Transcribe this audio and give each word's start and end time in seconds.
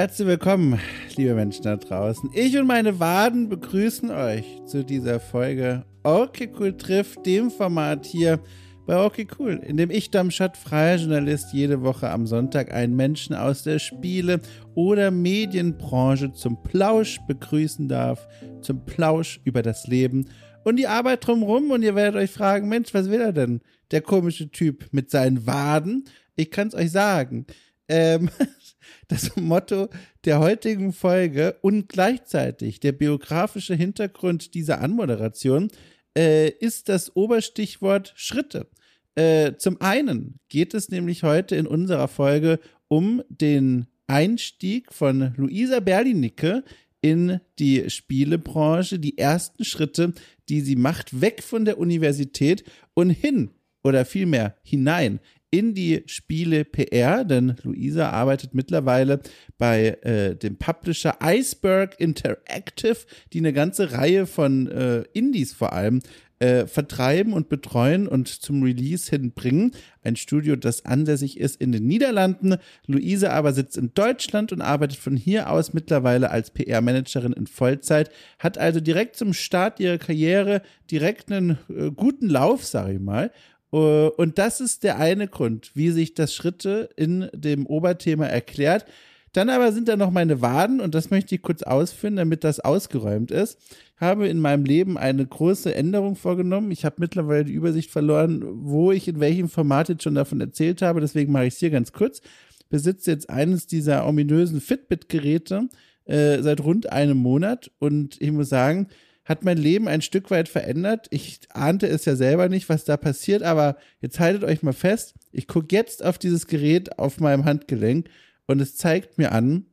Herzlich 0.00 0.28
willkommen, 0.28 0.80
liebe 1.16 1.34
Menschen 1.34 1.64
da 1.64 1.76
draußen. 1.76 2.30
Ich 2.32 2.56
und 2.56 2.66
meine 2.66 3.00
Waden 3.00 3.50
begrüßen 3.50 4.10
euch 4.10 4.46
zu 4.64 4.82
dieser 4.82 5.20
Folge 5.20 5.84
Okay 6.04 6.50
Cool 6.58 6.74
trifft, 6.74 7.26
dem 7.26 7.50
Format 7.50 8.06
hier 8.06 8.40
bei 8.86 8.96
Okay 8.96 9.26
Cool, 9.38 9.60
in 9.62 9.76
dem 9.76 9.90
ich, 9.90 10.10
Damschat, 10.10 10.56
freier 10.56 10.96
Journalist, 10.96 11.52
jede 11.52 11.82
Woche 11.82 12.08
am 12.08 12.26
Sonntag 12.26 12.72
einen 12.72 12.96
Menschen 12.96 13.36
aus 13.36 13.62
der 13.62 13.78
Spiele- 13.78 14.40
oder 14.74 15.10
Medienbranche 15.10 16.32
zum 16.32 16.62
Plausch 16.62 17.20
begrüßen 17.28 17.86
darf, 17.86 18.26
zum 18.62 18.86
Plausch 18.86 19.42
über 19.44 19.60
das 19.60 19.86
Leben 19.86 20.30
und 20.64 20.76
die 20.76 20.86
Arbeit 20.86 21.26
drumherum. 21.26 21.70
Und 21.72 21.82
ihr 21.82 21.94
werdet 21.94 22.18
euch 22.18 22.30
fragen, 22.30 22.70
Mensch, 22.70 22.94
was 22.94 23.10
will 23.10 23.20
er 23.20 23.34
denn, 23.34 23.60
der 23.90 24.00
komische 24.00 24.50
Typ 24.50 24.86
mit 24.92 25.10
seinen 25.10 25.46
Waden? 25.46 26.04
Ich 26.36 26.50
kann 26.50 26.68
es 26.68 26.74
euch 26.74 26.90
sagen. 26.90 27.44
Ähm, 27.90 28.30
das 29.08 29.36
Motto 29.36 29.88
der 30.24 30.40
heutigen 30.40 30.92
Folge 30.92 31.56
und 31.62 31.88
gleichzeitig 31.88 32.80
der 32.80 32.92
biografische 32.92 33.74
Hintergrund 33.74 34.54
dieser 34.54 34.80
Anmoderation 34.80 35.68
äh, 36.16 36.48
ist 36.48 36.88
das 36.88 37.14
Oberstichwort 37.14 38.12
Schritte. 38.16 38.66
Äh, 39.14 39.54
zum 39.56 39.80
einen 39.80 40.38
geht 40.48 40.74
es 40.74 40.88
nämlich 40.88 41.22
heute 41.22 41.56
in 41.56 41.66
unserer 41.66 42.08
Folge 42.08 42.60
um 42.88 43.22
den 43.28 43.86
Einstieg 44.06 44.92
von 44.92 45.34
Luisa 45.36 45.80
Berlinicke 45.80 46.64
in 47.00 47.40
die 47.58 47.88
Spielebranche, 47.88 48.98
die 48.98 49.16
ersten 49.16 49.64
Schritte, 49.64 50.12
die 50.48 50.60
sie 50.60 50.76
macht, 50.76 51.20
weg 51.20 51.42
von 51.42 51.64
der 51.64 51.78
Universität 51.78 52.64
und 52.94 53.10
hin 53.10 53.50
oder 53.82 54.04
vielmehr 54.04 54.56
hinein 54.62 55.20
in 55.50 55.74
die 55.74 56.02
Spiele 56.06 56.64
PR, 56.64 57.24
denn 57.24 57.56
Luisa 57.62 58.10
arbeitet 58.10 58.54
mittlerweile 58.54 59.20
bei 59.58 59.98
äh, 60.02 60.36
dem 60.36 60.56
Publisher 60.56 61.18
Iceberg 61.22 61.98
Interactive, 61.98 62.98
die 63.32 63.38
eine 63.38 63.52
ganze 63.52 63.92
Reihe 63.92 64.26
von 64.26 64.68
äh, 64.68 65.02
Indies 65.12 65.52
vor 65.52 65.72
allem 65.72 66.00
äh, 66.40 66.66
vertreiben 66.66 67.34
und 67.34 67.48
betreuen 67.48 68.08
und 68.08 68.28
zum 68.28 68.62
Release 68.62 69.10
hinbringen. 69.10 69.72
Ein 70.02 70.16
Studio, 70.16 70.56
das 70.56 70.86
ansässig 70.86 71.38
ist 71.38 71.60
in 71.60 71.70
den 71.70 71.86
Niederlanden. 71.86 72.56
Luise 72.86 73.30
aber 73.30 73.52
sitzt 73.52 73.76
in 73.76 73.92
Deutschland 73.92 74.50
und 74.52 74.62
arbeitet 74.62 74.98
von 74.98 75.16
hier 75.16 75.50
aus 75.50 75.74
mittlerweile 75.74 76.30
als 76.30 76.50
PR-Managerin 76.50 77.34
in 77.34 77.46
Vollzeit, 77.46 78.10
hat 78.38 78.56
also 78.56 78.80
direkt 78.80 79.16
zum 79.16 79.34
Start 79.34 79.80
ihrer 79.80 79.98
Karriere 79.98 80.62
direkt 80.90 81.30
einen 81.30 81.58
äh, 81.68 81.90
guten 81.90 82.28
Lauf, 82.28 82.64
sage 82.64 82.94
ich 82.94 83.00
mal, 83.00 83.30
und 83.70 84.38
das 84.38 84.60
ist 84.60 84.82
der 84.82 84.98
eine 84.98 85.28
Grund, 85.28 85.70
wie 85.74 85.90
sich 85.90 86.14
das 86.14 86.34
Schritte 86.34 86.90
in 86.96 87.28
dem 87.32 87.66
Oberthema 87.66 88.26
erklärt. 88.26 88.84
Dann 89.32 89.48
aber 89.48 89.70
sind 89.70 89.86
da 89.86 89.96
noch 89.96 90.10
meine 90.10 90.42
Waden 90.42 90.80
und 90.80 90.94
das 90.94 91.10
möchte 91.10 91.36
ich 91.36 91.42
kurz 91.42 91.62
ausführen, 91.62 92.16
damit 92.16 92.42
das 92.42 92.58
ausgeräumt 92.58 93.30
ist. 93.30 93.58
Ich 93.94 94.00
habe 94.00 94.26
in 94.26 94.40
meinem 94.40 94.64
Leben 94.64 94.98
eine 94.98 95.24
große 95.24 95.72
Änderung 95.72 96.16
vorgenommen. 96.16 96.72
Ich 96.72 96.84
habe 96.84 96.96
mittlerweile 96.98 97.44
die 97.44 97.52
Übersicht 97.52 97.92
verloren, 97.92 98.42
wo 98.44 98.90
ich 98.90 99.06
in 99.06 99.20
welchem 99.20 99.48
Format 99.48 99.88
jetzt 99.88 100.02
schon 100.02 100.16
davon 100.16 100.40
erzählt 100.40 100.82
habe. 100.82 101.00
Deswegen 101.00 101.30
mache 101.30 101.46
ich 101.46 101.54
es 101.54 101.60
hier 101.60 101.70
ganz 101.70 101.92
kurz. 101.92 102.22
Besitze 102.70 103.12
jetzt 103.12 103.30
eines 103.30 103.66
dieser 103.68 104.06
ominösen 104.06 104.60
Fitbit-Geräte 104.60 105.68
äh, 106.06 106.42
seit 106.42 106.62
rund 106.62 106.90
einem 106.90 107.18
Monat 107.18 107.70
und 107.78 108.20
ich 108.20 108.32
muss 108.32 108.48
sagen, 108.48 108.88
hat 109.30 109.44
mein 109.44 109.58
Leben 109.58 109.86
ein 109.86 110.02
Stück 110.02 110.32
weit 110.32 110.48
verändert. 110.48 111.06
Ich 111.10 111.38
ahnte 111.50 111.86
es 111.86 112.04
ja 112.04 112.16
selber 112.16 112.48
nicht, 112.48 112.68
was 112.68 112.84
da 112.84 112.96
passiert, 112.96 113.44
aber 113.44 113.76
jetzt 114.00 114.18
haltet 114.18 114.42
euch 114.42 114.64
mal 114.64 114.72
fest. 114.72 115.14
Ich 115.30 115.46
gucke 115.46 115.68
jetzt 115.70 116.04
auf 116.04 116.18
dieses 116.18 116.48
Gerät 116.48 116.98
auf 116.98 117.20
meinem 117.20 117.44
Handgelenk 117.44 118.08
und 118.48 118.60
es 118.60 118.74
zeigt 118.74 119.18
mir 119.18 119.30
an, 119.30 119.66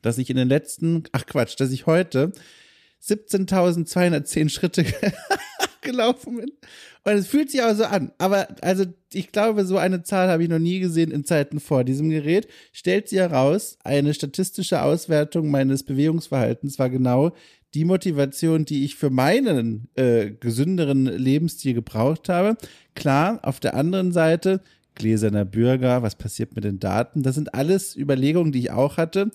dass 0.00 0.16
ich 0.16 0.30
in 0.30 0.36
den 0.36 0.48
letzten, 0.48 1.02
ach 1.12 1.26
Quatsch, 1.26 1.60
dass 1.60 1.72
ich 1.72 1.84
heute 1.84 2.32
17.210 3.04 4.48
Schritte 4.48 4.86
gelaufen 5.82 6.36
bin. 6.36 6.50
Und 7.04 7.12
es 7.12 7.26
fühlt 7.26 7.50
sich 7.50 7.60
auch 7.60 7.74
so 7.74 7.84
an. 7.84 8.12
Aber 8.16 8.48
also 8.62 8.86
ich 9.12 9.30
glaube, 9.30 9.66
so 9.66 9.76
eine 9.76 10.02
Zahl 10.04 10.30
habe 10.30 10.42
ich 10.42 10.48
noch 10.48 10.58
nie 10.58 10.80
gesehen 10.80 11.10
in 11.10 11.26
Zeiten 11.26 11.60
vor 11.60 11.84
diesem 11.84 12.08
Gerät. 12.08 12.48
Stellt 12.72 13.10
sie 13.10 13.18
heraus, 13.18 13.76
eine 13.84 14.14
statistische 14.14 14.80
Auswertung 14.80 15.50
meines 15.50 15.82
Bewegungsverhaltens 15.82 16.78
war 16.78 16.88
genau 16.88 17.32
die 17.74 17.84
Motivation, 17.84 18.64
die 18.64 18.84
ich 18.84 18.96
für 18.96 19.10
meinen 19.10 19.88
äh, 19.94 20.30
gesünderen 20.30 21.06
Lebensstil 21.06 21.74
gebraucht 21.74 22.28
habe. 22.28 22.56
Klar, 22.94 23.40
auf 23.42 23.60
der 23.60 23.74
anderen 23.74 24.12
Seite, 24.12 24.60
gläserner 24.94 25.44
Bürger, 25.44 26.02
was 26.02 26.16
passiert 26.16 26.54
mit 26.54 26.64
den 26.64 26.80
Daten, 26.80 27.22
das 27.22 27.36
sind 27.36 27.54
alles 27.54 27.96
Überlegungen, 27.96 28.52
die 28.52 28.60
ich 28.60 28.70
auch 28.70 28.96
hatte. 28.96 29.30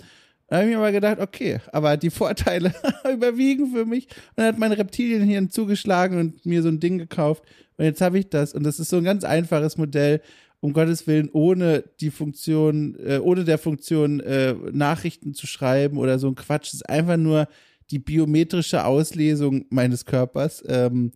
Da 0.48 0.58
habe 0.58 0.68
ich 0.68 0.74
mir 0.74 0.78
aber 0.78 0.92
gedacht, 0.92 1.20
okay, 1.20 1.60
aber 1.72 1.98
die 1.98 2.12
Vorteile 2.12 2.74
überwiegen 3.12 3.72
für 3.72 3.86
mich. 3.86 4.08
Und 4.08 4.38
dann 4.38 4.48
hat 4.48 4.60
mein 4.60 4.74
Reptilienhirn 4.74 5.50
zugeschlagen 5.50 6.20
und 6.20 6.46
mir 6.46 6.62
so 6.62 6.70
ein 6.70 6.80
Ding 6.80 6.98
gekauft. 6.98 7.44
Und 7.78 7.86
jetzt 7.86 8.02
habe 8.02 8.20
ich 8.20 8.30
das. 8.30 8.54
Und 8.54 8.64
das 8.64 8.80
ist 8.80 8.90
so 8.90 8.98
ein 8.98 9.04
ganz 9.04 9.24
einfaches 9.24 9.78
Modell, 9.78 10.22
um 10.60 10.74
Gottes 10.74 11.08
Willen, 11.08 11.30
ohne 11.32 11.84
die 12.00 12.12
Funktion, 12.12 12.96
äh, 13.00 13.18
ohne 13.18 13.44
der 13.44 13.58
Funktion 13.58 14.20
äh, 14.20 14.54
Nachrichten 14.72 15.34
zu 15.34 15.48
schreiben 15.48 15.98
oder 15.98 16.20
so 16.20 16.28
ein 16.28 16.36
Quatsch. 16.36 16.68
Es 16.68 16.74
ist 16.76 16.90
einfach 16.90 17.18
nur 17.18 17.48
die 17.92 18.00
biometrische 18.00 18.86
Auslesung 18.86 19.66
meines 19.70 20.06
Körpers. 20.06 20.64
Ähm, 20.68 21.12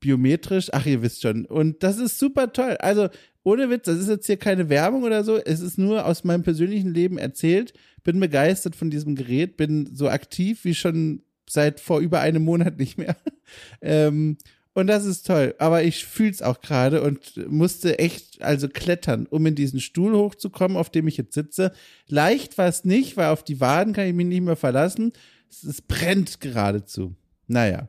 biometrisch, 0.00 0.68
ach, 0.72 0.86
ihr 0.86 1.02
wisst 1.02 1.22
schon. 1.22 1.44
Und 1.46 1.82
das 1.82 1.98
ist 1.98 2.18
super 2.18 2.52
toll. 2.52 2.76
Also, 2.78 3.08
ohne 3.42 3.70
Witz, 3.70 3.84
das 3.84 3.98
ist 3.98 4.08
jetzt 4.08 4.26
hier 4.26 4.36
keine 4.36 4.68
Werbung 4.68 5.02
oder 5.04 5.24
so. 5.24 5.36
Es 5.36 5.60
ist 5.60 5.78
nur 5.78 6.04
aus 6.04 6.24
meinem 6.24 6.42
persönlichen 6.42 6.92
Leben 6.92 7.18
erzählt. 7.18 7.72
Bin 8.04 8.20
begeistert 8.20 8.76
von 8.76 8.90
diesem 8.90 9.14
Gerät, 9.16 9.56
bin 9.56 9.88
so 9.94 10.08
aktiv 10.08 10.64
wie 10.64 10.74
schon 10.74 11.22
seit 11.48 11.80
vor 11.80 12.00
über 12.00 12.20
einem 12.20 12.44
Monat 12.44 12.78
nicht 12.78 12.98
mehr. 12.98 13.16
ähm, 13.80 14.36
und 14.74 14.86
das 14.86 15.06
ist 15.06 15.26
toll. 15.26 15.54
Aber 15.58 15.82
ich 15.82 16.04
fühle 16.04 16.30
es 16.30 16.42
auch 16.42 16.60
gerade 16.60 17.02
und 17.02 17.48
musste 17.50 17.98
echt 17.98 18.42
also 18.42 18.68
klettern, 18.68 19.26
um 19.28 19.44
in 19.46 19.54
diesen 19.54 19.80
Stuhl 19.80 20.14
hochzukommen, 20.14 20.76
auf 20.76 20.90
dem 20.90 21.08
ich 21.08 21.16
jetzt 21.16 21.34
sitze. 21.34 21.72
Leicht 22.06 22.58
war 22.58 22.68
es 22.68 22.84
nicht, 22.84 23.16
weil 23.16 23.30
auf 23.30 23.42
die 23.42 23.60
Waden 23.60 23.92
kann 23.92 24.06
ich 24.06 24.14
mich 24.14 24.26
nicht 24.26 24.42
mehr 24.42 24.56
verlassen. 24.56 25.12
Es, 25.50 25.82
brennt 25.82 26.40
geradezu. 26.40 27.14
Naja. 27.46 27.88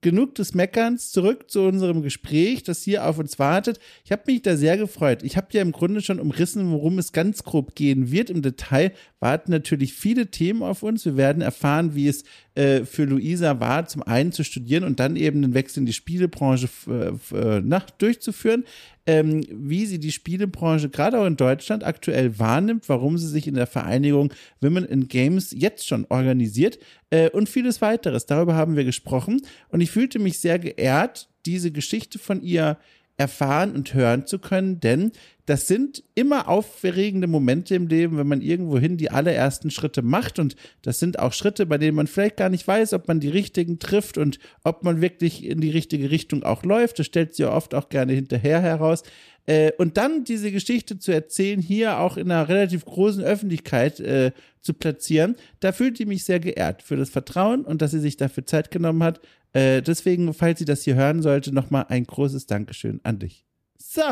Genug 0.00 0.36
des 0.36 0.54
Meckerns, 0.54 1.10
zurück 1.10 1.50
zu 1.50 1.62
unserem 1.62 2.02
Gespräch, 2.02 2.62
das 2.62 2.84
hier 2.84 3.04
auf 3.04 3.18
uns 3.18 3.40
wartet. 3.40 3.80
Ich 4.04 4.12
habe 4.12 4.22
mich 4.26 4.42
da 4.42 4.56
sehr 4.56 4.76
gefreut. 4.76 5.24
Ich 5.24 5.36
habe 5.36 5.48
ja 5.50 5.60
im 5.60 5.72
Grunde 5.72 6.02
schon 6.02 6.20
umrissen, 6.20 6.70
worum 6.70 6.98
es 6.98 7.12
ganz 7.12 7.42
grob 7.42 7.74
gehen 7.74 8.12
wird. 8.12 8.30
Im 8.30 8.40
Detail 8.40 8.92
warten 9.20 9.50
natürlich 9.50 9.94
viele 9.94 10.30
Themen 10.30 10.62
auf 10.62 10.82
uns. 10.82 11.04
Wir 11.04 11.16
werden 11.16 11.42
erfahren, 11.42 11.94
wie 11.94 12.08
es 12.08 12.24
äh, 12.54 12.84
für 12.84 13.04
Luisa 13.04 13.60
war, 13.60 13.86
zum 13.86 14.02
einen 14.02 14.32
zu 14.32 14.44
studieren 14.44 14.84
und 14.84 15.00
dann 15.00 15.16
eben 15.16 15.42
den 15.42 15.54
Wechsel 15.54 15.80
in 15.80 15.86
die 15.86 15.92
Spielebranche 15.92 16.68
äh, 16.88 17.36
äh, 17.36 17.60
nach, 17.60 17.90
durchzuführen 17.90 18.64
ähm, 19.08 19.42
wie 19.50 19.86
sie 19.86 19.98
die 19.98 20.12
Spielebranche 20.12 20.90
gerade 20.90 21.18
auch 21.18 21.24
in 21.24 21.36
Deutschland 21.36 21.82
aktuell 21.82 22.38
wahrnimmt, 22.38 22.90
warum 22.90 23.16
sie 23.16 23.26
sich 23.26 23.46
in 23.48 23.54
der 23.54 23.66
Vereinigung 23.66 24.34
Women 24.60 24.84
in 24.84 25.08
Games 25.08 25.50
jetzt 25.56 25.88
schon 25.88 26.04
organisiert 26.10 26.78
äh, 27.08 27.30
und 27.30 27.48
vieles 27.48 27.80
weiteres. 27.80 28.26
Darüber 28.26 28.54
haben 28.54 28.76
wir 28.76 28.84
gesprochen 28.84 29.40
und 29.70 29.80
ich 29.80 29.90
fühlte 29.90 30.18
mich 30.18 30.40
sehr 30.40 30.58
geehrt, 30.58 31.30
diese 31.46 31.70
Geschichte 31.70 32.18
von 32.18 32.42
ihr 32.42 32.76
erfahren 33.16 33.74
und 33.74 33.94
hören 33.94 34.26
zu 34.26 34.38
können, 34.38 34.78
denn 34.78 35.12
das 35.48 35.66
sind 35.66 36.02
immer 36.14 36.46
aufregende 36.46 37.26
Momente 37.26 37.74
im 37.74 37.86
Leben, 37.86 38.18
wenn 38.18 38.26
man 38.26 38.42
irgendwohin 38.42 38.98
die 38.98 39.10
allerersten 39.10 39.70
Schritte 39.70 40.02
macht 40.02 40.38
und 40.38 40.56
das 40.82 40.98
sind 40.98 41.18
auch 41.18 41.32
Schritte, 41.32 41.64
bei 41.64 41.78
denen 41.78 41.96
man 41.96 42.06
vielleicht 42.06 42.36
gar 42.36 42.50
nicht 42.50 42.68
weiß, 42.68 42.92
ob 42.92 43.08
man 43.08 43.18
die 43.18 43.30
richtigen 43.30 43.78
trifft 43.78 44.18
und 44.18 44.38
ob 44.62 44.84
man 44.84 45.00
wirklich 45.00 45.46
in 45.46 45.62
die 45.62 45.70
richtige 45.70 46.10
Richtung 46.10 46.42
auch 46.42 46.64
läuft. 46.64 46.98
Das 46.98 47.06
stellt 47.06 47.30
sich 47.30 47.44
ja 47.44 47.54
oft 47.54 47.74
auch 47.74 47.88
gerne 47.88 48.12
hinterher 48.12 48.60
heraus. 48.60 49.04
Äh, 49.46 49.72
und 49.78 49.96
dann 49.96 50.24
diese 50.24 50.52
Geschichte 50.52 50.98
zu 50.98 51.12
erzählen, 51.12 51.62
hier 51.62 51.98
auch 51.98 52.18
in 52.18 52.30
einer 52.30 52.50
relativ 52.50 52.84
großen 52.84 53.24
Öffentlichkeit 53.24 54.00
äh, 54.00 54.32
zu 54.60 54.74
platzieren, 54.74 55.34
da 55.60 55.72
fühlt 55.72 55.96
sie 55.96 56.04
mich 56.04 56.24
sehr 56.24 56.40
geehrt 56.40 56.82
für 56.82 56.96
das 56.96 57.08
Vertrauen 57.08 57.64
und 57.64 57.80
dass 57.80 57.92
sie 57.92 58.00
sich 58.00 58.18
dafür 58.18 58.44
Zeit 58.44 58.70
genommen 58.70 59.02
hat. 59.02 59.18
Äh, 59.54 59.80
deswegen, 59.80 60.34
falls 60.34 60.58
sie 60.58 60.66
das 60.66 60.82
hier 60.82 60.96
hören 60.96 61.22
sollte, 61.22 61.54
nochmal 61.54 61.86
ein 61.88 62.04
großes 62.04 62.44
Dankeschön 62.44 63.00
an 63.02 63.18
dich. 63.18 63.46
So. 63.78 64.02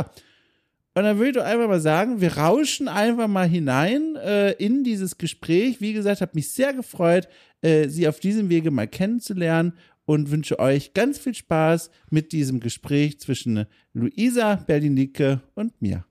Und 0.96 1.02
dann 1.02 1.18
würde 1.18 1.40
ich 1.40 1.44
einfach 1.44 1.68
mal 1.68 1.78
sagen, 1.78 2.22
wir 2.22 2.38
rauschen 2.38 2.88
einfach 2.88 3.28
mal 3.28 3.46
hinein 3.46 4.16
äh, 4.16 4.52
in 4.52 4.82
dieses 4.82 5.18
Gespräch. 5.18 5.82
Wie 5.82 5.92
gesagt, 5.92 6.22
habe 6.22 6.32
mich 6.32 6.50
sehr 6.52 6.72
gefreut, 6.72 7.28
äh, 7.60 7.90
Sie 7.90 8.08
auf 8.08 8.18
diesem 8.18 8.48
Wege 8.48 8.70
mal 8.70 8.88
kennenzulernen 8.88 9.74
und 10.06 10.30
wünsche 10.30 10.58
euch 10.58 10.94
ganz 10.94 11.18
viel 11.18 11.34
Spaß 11.34 11.90
mit 12.08 12.32
diesem 12.32 12.60
Gespräch 12.60 13.20
zwischen 13.20 13.66
Luisa 13.92 14.54
Berlinicke 14.54 15.42
und 15.54 15.82
mir. 15.82 16.06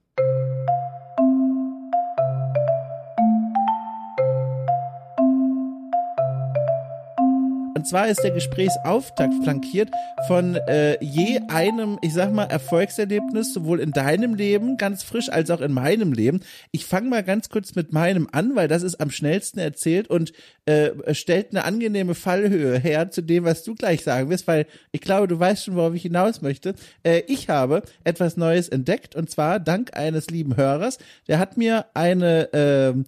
Und 7.86 7.90
zwar 7.90 8.08
ist 8.08 8.24
der 8.24 8.32
Gesprächsauftakt 8.32 9.44
flankiert 9.44 9.92
von 10.26 10.56
äh, 10.56 10.98
je 11.04 11.40
einem, 11.50 12.00
ich 12.02 12.14
sag 12.16 12.34
mal, 12.34 12.46
Erfolgserlebnis, 12.46 13.54
sowohl 13.54 13.80
in 13.80 13.92
deinem 13.92 14.34
Leben, 14.34 14.78
ganz 14.78 15.04
frisch, 15.04 15.30
als 15.30 15.52
auch 15.52 15.62
in 15.62 15.72
meinem 15.72 16.12
Leben. 16.12 16.40
Ich 16.72 16.88
fange 16.88 17.10
mal 17.10 17.22
ganz 17.22 17.50
kurz 17.50 17.76
mit 17.76 17.94
meinem 17.94 18.28
an, 18.32 18.56
weil 18.56 18.68
das 18.68 18.82
ist 18.82 19.00
am 19.00 19.12
schnellsten 19.12 19.60
erzählt 19.60 20.10
und 20.10 20.34
äh, 20.66 21.14
stellt 21.14 21.52
eine 21.52 21.64
angenehme 21.64 22.16
Fallhöhe 22.16 22.80
her 22.80 23.12
zu 23.12 23.22
dem, 23.22 23.44
was 23.44 23.64
du 23.64 23.76
gleich 23.76 24.04
sagen 24.04 24.32
wirst, 24.32 24.48
weil 24.48 24.66
ich 24.92 25.02
glaube, 25.02 25.28
du 25.28 25.40
weißt 25.40 25.66
schon, 25.66 25.76
worauf 25.76 25.94
ich 25.94 26.02
hinaus 26.02 26.42
möchte. 26.42 26.74
Äh, 27.04 27.22
ich 27.28 27.50
habe 27.50 27.84
etwas 28.04 28.36
Neues 28.36 28.68
entdeckt 28.68 29.16
und 29.16 29.30
zwar 29.30 29.60
dank 29.60 29.96
eines 29.96 30.32
lieben 30.32 30.58
Hörers. 30.58 30.98
Der 31.28 31.38
hat 31.38 31.56
mir 31.56 31.86
eine 31.94 32.52
äh, 32.52 33.04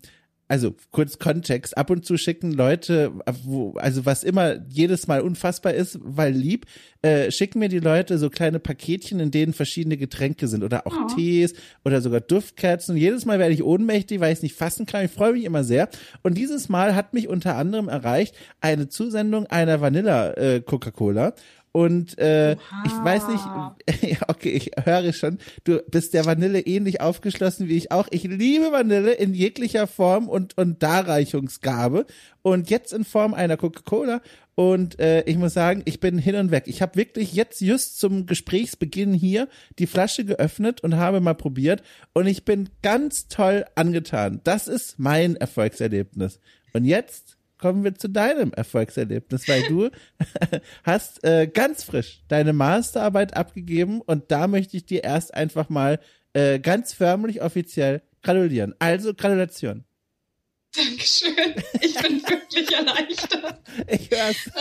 also 0.47 0.75
kurz 0.91 1.19
Kontext, 1.19 1.77
ab 1.77 1.89
und 1.89 2.05
zu 2.05 2.17
schicken 2.17 2.51
Leute, 2.51 3.11
wo, 3.44 3.73
also 3.73 4.05
was 4.05 4.23
immer 4.23 4.57
jedes 4.69 5.07
Mal 5.07 5.21
unfassbar 5.21 5.73
ist, 5.73 5.99
weil 6.01 6.33
lieb, 6.33 6.65
äh, 7.01 7.31
schicken 7.31 7.59
mir 7.59 7.69
die 7.69 7.79
Leute 7.79 8.17
so 8.17 8.29
kleine 8.29 8.59
Paketchen, 8.59 9.19
in 9.19 9.31
denen 9.31 9.53
verschiedene 9.53 9.97
Getränke 9.97 10.47
sind 10.47 10.63
oder 10.63 10.88
auch 10.88 10.95
oh. 10.95 11.15
Tees 11.15 11.53
oder 11.83 12.01
sogar 12.01 12.21
Duftkerzen. 12.21 12.95
Und 12.95 13.01
jedes 13.01 13.25
Mal 13.25 13.39
werde 13.39 13.53
ich 13.53 13.63
ohnmächtig, 13.63 14.19
weil 14.19 14.31
ich 14.31 14.39
es 14.39 14.44
nicht 14.44 14.55
fassen 14.55 14.85
kann. 14.85 15.05
Ich 15.05 15.11
freue 15.11 15.33
mich 15.33 15.44
immer 15.44 15.63
sehr. 15.63 15.89
Und 16.23 16.38
dieses 16.38 16.69
Mal 16.69 16.95
hat 16.95 17.13
mich 17.13 17.27
unter 17.27 17.55
anderem 17.55 17.89
erreicht 17.89 18.35
eine 18.61 18.88
Zusendung 18.88 19.45
einer 19.47 19.81
Vanilla 19.81 20.33
äh, 20.33 20.61
Coca-Cola. 20.61 21.33
Und 21.71 22.17
äh, 22.17 22.53
ich 22.53 22.91
weiß 22.91 23.27
nicht, 23.27 24.21
okay, 24.27 24.49
ich 24.49 24.71
höre 24.83 25.13
schon, 25.13 25.37
du 25.63 25.81
bist 25.91 26.13
der 26.13 26.25
Vanille 26.25 26.61
ähnlich 26.61 27.01
aufgeschlossen 27.01 27.67
wie 27.67 27.77
ich 27.77 27.91
auch. 27.91 28.07
Ich 28.09 28.23
liebe 28.23 28.71
Vanille 28.71 29.13
in 29.13 29.33
jeglicher 29.33 29.85
Form 29.85 30.27
und, 30.27 30.57
und 30.57 30.81
Darreichungsgabe. 30.81 32.05
Und 32.41 32.69
jetzt 32.69 32.93
in 32.93 33.03
Form 33.03 33.33
einer 33.33 33.57
Coca-Cola. 33.57 34.21
Und 34.55 34.99
äh, 34.99 35.21
ich 35.23 35.37
muss 35.37 35.53
sagen, 35.53 35.83
ich 35.85 35.99
bin 35.99 36.17
hin 36.17 36.35
und 36.35 36.49
weg. 36.49 36.63
Ich 36.65 36.81
habe 36.81 36.95
wirklich 36.95 37.33
jetzt 37.33 37.61
just 37.61 37.99
zum 37.99 38.25
Gesprächsbeginn 38.25 39.13
hier 39.13 39.47
die 39.77 39.85
Flasche 39.85 40.25
geöffnet 40.25 40.81
und 40.81 40.95
habe 40.95 41.21
mal 41.21 41.35
probiert. 41.35 41.83
Und 42.13 42.25
ich 42.25 42.43
bin 42.43 42.69
ganz 42.81 43.27
toll 43.27 43.65
angetan. 43.75 44.41
Das 44.43 44.67
ist 44.67 44.97
mein 44.97 45.35
Erfolgserlebnis. 45.35 46.39
Und 46.73 46.85
jetzt 46.85 47.37
kommen 47.57 47.83
wir 47.83 47.95
zu 47.95 48.09
deinem 48.09 48.54
Erfolgserlebnis, 48.54 49.48
weil 49.48 49.63
du 49.63 49.89
hast 50.83 51.24
äh, 51.24 51.48
ganz 51.48 51.83
frisch 51.83 52.21
deine 52.27 52.54
Masterarbeit 52.54 53.36
abgegeben 53.36 54.01
und 54.01 54.31
da 54.31 54.48
möchte 54.48 54.77
ich 54.77 54.86
dir 54.86 55.04
erst 55.04 55.33
einfach 55.33 55.69
mal 55.69 56.00
äh, 56.33 56.59
ganz 56.59 56.94
förmlich 56.94 57.42
offiziell 57.42 58.01
gratulieren. 58.21 58.75
Also 58.80 59.13
Gratulation. 59.13 59.86
Dankeschön. 60.75 61.56
Ich 61.81 61.95
bin 61.95 62.21
wirklich 62.27 62.71
erleichtert. 62.71 63.62
Ich 63.88 64.12
hör's. 64.12 64.51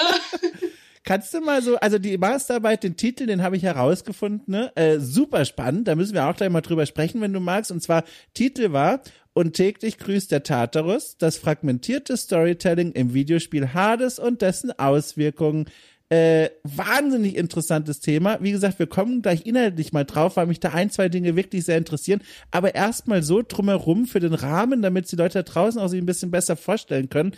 Kannst 1.06 1.32
du 1.32 1.40
mal 1.40 1.62
so, 1.62 1.76
also 1.76 2.00
die 2.00 2.18
Masterarbeit, 2.18 2.82
den 2.82 2.96
Titel, 2.96 3.26
den 3.26 3.40
habe 3.40 3.56
ich 3.56 3.62
herausgefunden, 3.62 4.52
ne? 4.52 4.72
Äh, 4.74 4.98
super 4.98 5.44
spannend, 5.44 5.86
da 5.86 5.94
müssen 5.94 6.14
wir 6.14 6.26
auch 6.26 6.34
gleich 6.34 6.50
mal 6.50 6.62
drüber 6.62 6.84
sprechen, 6.84 7.20
wenn 7.20 7.32
du 7.32 7.38
magst. 7.38 7.70
Und 7.70 7.80
zwar, 7.80 8.02
Titel 8.34 8.72
war 8.72 9.02
und 9.32 9.52
täglich 9.52 9.98
grüßt 9.98 10.32
der 10.32 10.42
Tartarus, 10.42 11.16
das 11.16 11.36
fragmentierte 11.36 12.16
Storytelling 12.16 12.90
im 12.90 13.14
Videospiel 13.14 13.72
Hades 13.72 14.18
und 14.18 14.42
dessen 14.42 14.76
Auswirkungen. 14.76 15.66
Äh, 16.08 16.50
wahnsinnig 16.64 17.36
interessantes 17.36 18.00
Thema. 18.00 18.38
Wie 18.40 18.52
gesagt, 18.52 18.80
wir 18.80 18.86
kommen 18.88 19.22
gleich 19.22 19.46
inhaltlich 19.46 19.92
mal 19.92 20.04
drauf, 20.04 20.36
weil 20.36 20.46
mich 20.46 20.60
da 20.60 20.70
ein, 20.70 20.90
zwei 20.90 21.08
Dinge 21.08 21.36
wirklich 21.36 21.64
sehr 21.64 21.78
interessieren. 21.78 22.20
Aber 22.50 22.74
erstmal 22.74 23.22
so 23.22 23.42
drumherum 23.46 24.06
für 24.06 24.20
den 24.20 24.34
Rahmen, 24.34 24.82
damit 24.82 25.10
die 25.10 25.16
Leute 25.16 25.42
da 25.42 25.42
draußen 25.42 25.80
auch 25.80 25.88
sich 25.88 26.00
ein 26.00 26.06
bisschen 26.06 26.30
besser 26.32 26.56
vorstellen 26.56 27.10
können. 27.10 27.32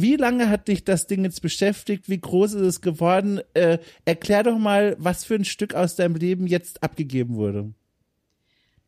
Wie 0.00 0.16
lange 0.16 0.48
hat 0.48 0.68
dich 0.68 0.84
das 0.84 1.06
Ding 1.06 1.24
jetzt 1.24 1.42
beschäftigt? 1.42 2.08
Wie 2.08 2.20
groß 2.20 2.54
ist 2.54 2.62
es 2.62 2.80
geworden? 2.80 3.40
Äh, 3.54 3.78
erklär 4.04 4.42
doch 4.42 4.58
mal, 4.58 4.96
was 4.98 5.24
für 5.24 5.34
ein 5.34 5.44
Stück 5.44 5.74
aus 5.74 5.96
deinem 5.96 6.16
Leben 6.16 6.46
jetzt 6.46 6.82
abgegeben 6.82 7.36
wurde. 7.36 7.72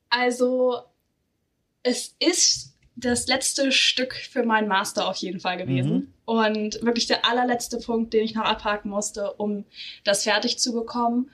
Also, 0.08 0.80
es 1.82 2.14
ist 2.18 2.74
das 2.96 3.26
letzte 3.26 3.72
Stück 3.72 4.14
für 4.14 4.42
meinen 4.42 4.68
Master 4.68 5.08
auf 5.08 5.16
jeden 5.16 5.38
Fall 5.38 5.58
gewesen. 5.58 5.92
Mhm. 5.92 6.12
Und 6.24 6.82
wirklich 6.82 7.06
der 7.06 7.26
allerletzte 7.26 7.78
Punkt, 7.78 8.14
den 8.14 8.24
ich 8.24 8.34
noch 8.34 8.44
abhaken 8.44 8.90
musste, 8.90 9.32
um 9.34 9.64
das 10.02 10.24
fertig 10.24 10.58
zu 10.58 10.72
bekommen. 10.72 11.30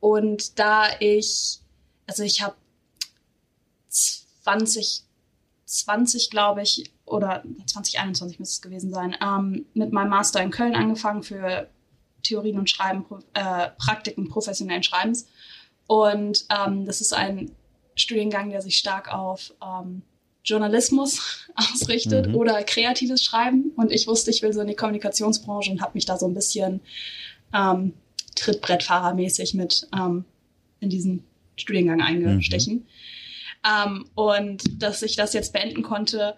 Und 0.00 0.58
da 0.58 0.86
ich, 0.98 1.58
also 2.06 2.22
ich 2.22 2.42
habe 2.42 2.56
20, 3.88 5.04
20 5.72 6.30
glaube 6.30 6.62
ich, 6.62 6.92
oder 7.06 7.42
2021 7.66 8.38
müsste 8.38 8.54
es 8.54 8.62
gewesen 8.62 8.92
sein, 8.92 9.16
ähm, 9.22 9.66
mit 9.74 9.92
meinem 9.92 10.10
Master 10.10 10.42
in 10.42 10.50
Köln 10.50 10.74
angefangen 10.74 11.22
für 11.22 11.68
Theorien 12.22 12.58
und 12.58 12.70
Schreiben, 12.70 13.04
äh, 13.34 13.68
Praktiken 13.78 14.28
professionellen 14.28 14.82
Schreibens. 14.82 15.26
Und 15.86 16.44
ähm, 16.50 16.84
das 16.84 17.00
ist 17.00 17.12
ein 17.12 17.50
Studiengang, 17.96 18.50
der 18.50 18.62
sich 18.62 18.78
stark 18.78 19.12
auf 19.12 19.52
ähm, 19.62 20.02
Journalismus 20.44 21.48
ausrichtet 21.54 22.28
mhm. 22.28 22.36
oder 22.36 22.62
kreatives 22.62 23.22
Schreiben. 23.24 23.72
Und 23.76 23.92
ich 23.92 24.06
wusste, 24.06 24.30
ich 24.30 24.42
will 24.42 24.52
so 24.52 24.60
in 24.60 24.68
die 24.68 24.76
Kommunikationsbranche 24.76 25.70
und 25.70 25.80
habe 25.80 25.92
mich 25.94 26.06
da 26.06 26.18
so 26.18 26.26
ein 26.26 26.34
bisschen 26.34 26.80
ähm, 27.52 27.94
Trittbrettfahrermäßig 28.36 29.54
mit 29.54 29.88
ähm, 29.94 30.24
in 30.80 30.90
diesen 30.90 31.24
Studiengang 31.56 32.00
eingestechen. 32.00 32.74
Mhm. 32.74 32.86
Ähm, 33.66 34.06
und 34.14 34.82
dass 34.82 35.02
ich 35.02 35.16
das 35.16 35.32
jetzt 35.32 35.52
beenden 35.52 35.82
konnte, 35.82 36.34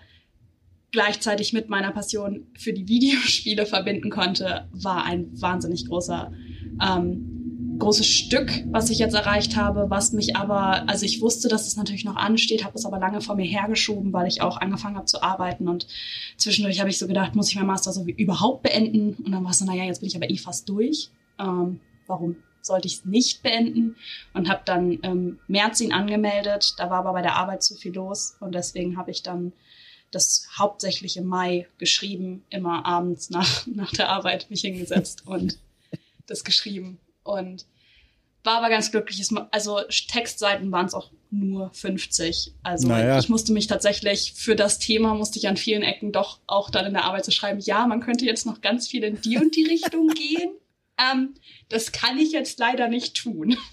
gleichzeitig 0.91 1.53
mit 1.53 1.69
meiner 1.69 1.91
Passion 1.91 2.47
für 2.56 2.73
die 2.73 2.88
Videospiele 2.88 3.67
verbinden 3.67 4.11
konnte, 4.11 4.69
war 4.73 5.05
ein 5.05 5.29
wahnsinnig 5.41 5.88
großer, 5.88 6.32
ähm, 6.82 7.76
großes 7.79 8.06
Stück, 8.06 8.53
was 8.71 8.88
ich 8.91 8.99
jetzt 8.99 9.15
erreicht 9.15 9.56
habe, 9.56 9.91
was 9.91 10.12
mich 10.12 10.37
aber, 10.37 10.88
also 10.88 11.05
ich 11.05 11.21
wusste, 11.21 11.49
dass 11.49 11.67
es 11.67 11.76
natürlich 11.76 12.05
noch 12.05 12.15
ansteht, 12.15 12.65
habe 12.65 12.76
es 12.76 12.87
aber 12.87 13.00
lange 13.00 13.21
vor 13.21 13.35
mir 13.35 13.47
hergeschoben, 13.47 14.12
weil 14.12 14.29
ich 14.29 14.43
auch 14.43 14.59
angefangen 14.59 14.97
habe 14.97 15.06
zu 15.06 15.23
arbeiten 15.23 15.67
und 15.67 15.88
zwischendurch 16.37 16.79
habe 16.79 16.91
ich 16.91 16.99
so 16.99 17.09
gedacht, 17.09 17.35
muss 17.35 17.49
ich 17.49 17.56
mein 17.56 17.67
Master 17.67 17.93
so 17.93 18.06
wie 18.06 18.12
überhaupt 18.12 18.62
beenden? 18.62 19.15
Und 19.25 19.32
dann 19.32 19.43
war 19.43 19.50
es 19.50 19.59
so, 19.59 19.65
naja, 19.65 19.82
jetzt 19.82 20.00
bin 20.00 20.06
ich 20.06 20.15
aber 20.15 20.31
eh 20.31 20.37
fast 20.37 20.69
durch. 20.69 21.11
Ähm, 21.41 21.81
warum 22.06 22.37
sollte 22.67 22.89
ich 22.89 22.99
es 22.99 23.05
nicht 23.05 23.43
beenden 23.43 23.97
und 24.33 24.49
habe 24.49 24.63
dann 24.65 24.93
im 24.93 25.01
ähm, 25.03 25.39
März 25.47 25.81
ihn 25.81 25.93
angemeldet. 25.93 26.75
Da 26.79 26.91
war 26.91 26.99
aber 26.99 27.13
bei 27.13 27.23
der 27.23 27.37
Arbeit 27.37 27.63
zu 27.63 27.75
viel 27.75 27.95
los 27.95 28.37
und 28.41 28.55
deswegen 28.55 28.97
habe 28.97 29.11
ich 29.11 29.23
dann 29.23 29.53
das 30.11 30.47
hauptsächlich 30.57 31.17
im 31.17 31.27
Mai 31.27 31.67
geschrieben, 31.79 32.45
immer 32.51 32.87
abends 32.87 33.31
nach, 33.31 33.67
nach 33.75 33.93
der 33.93 34.09
Arbeit 34.09 34.51
mich 34.51 34.63
hingesetzt 34.63 35.23
und 35.27 35.59
das 36.27 36.44
geschrieben. 36.44 36.99
Und 37.23 37.67
war 38.44 38.59
aber 38.59 38.69
ganz 38.69 38.91
glücklich. 38.91 39.27
Also 39.51 39.81
Textseiten 40.09 40.71
waren 40.71 40.87
es 40.87 40.94
auch 40.94 41.11
nur 41.31 41.71
50. 41.73 42.53
Also 42.63 42.89
naja. 42.89 43.19
ich 43.19 43.29
musste 43.29 43.53
mich 43.53 43.67
tatsächlich 43.67 44.35
für 44.37 44.55
das 44.55 44.79
Thema 44.79 45.15
musste 45.15 45.39
ich 45.39 45.49
an 45.49 45.56
vielen 45.56 45.83
Ecken 45.83 46.13
doch 46.13 46.39
auch 46.47 46.71
dann 46.71 46.87
in 46.87 46.93
der 46.93 47.05
Arbeit 47.05 47.25
zu 47.25 47.31
so 47.31 47.37
schreiben, 47.37 47.59
ja, 47.61 47.87
man 47.87 48.01
könnte 48.01 48.25
jetzt 48.27 48.47
noch 48.47 48.61
ganz 48.61 48.87
viel 48.87 49.03
in 49.03 49.21
die 49.21 49.39
und 49.39 49.56
die 49.56 49.65
Richtung 49.65 50.09
gehen. 50.09 50.53
Ähm, 50.98 51.34
das 51.69 51.93
kann 51.93 52.19
ich 52.19 52.32
jetzt 52.32 52.58
leider 52.58 52.89
nicht 52.89 53.17
tun. 53.17 53.56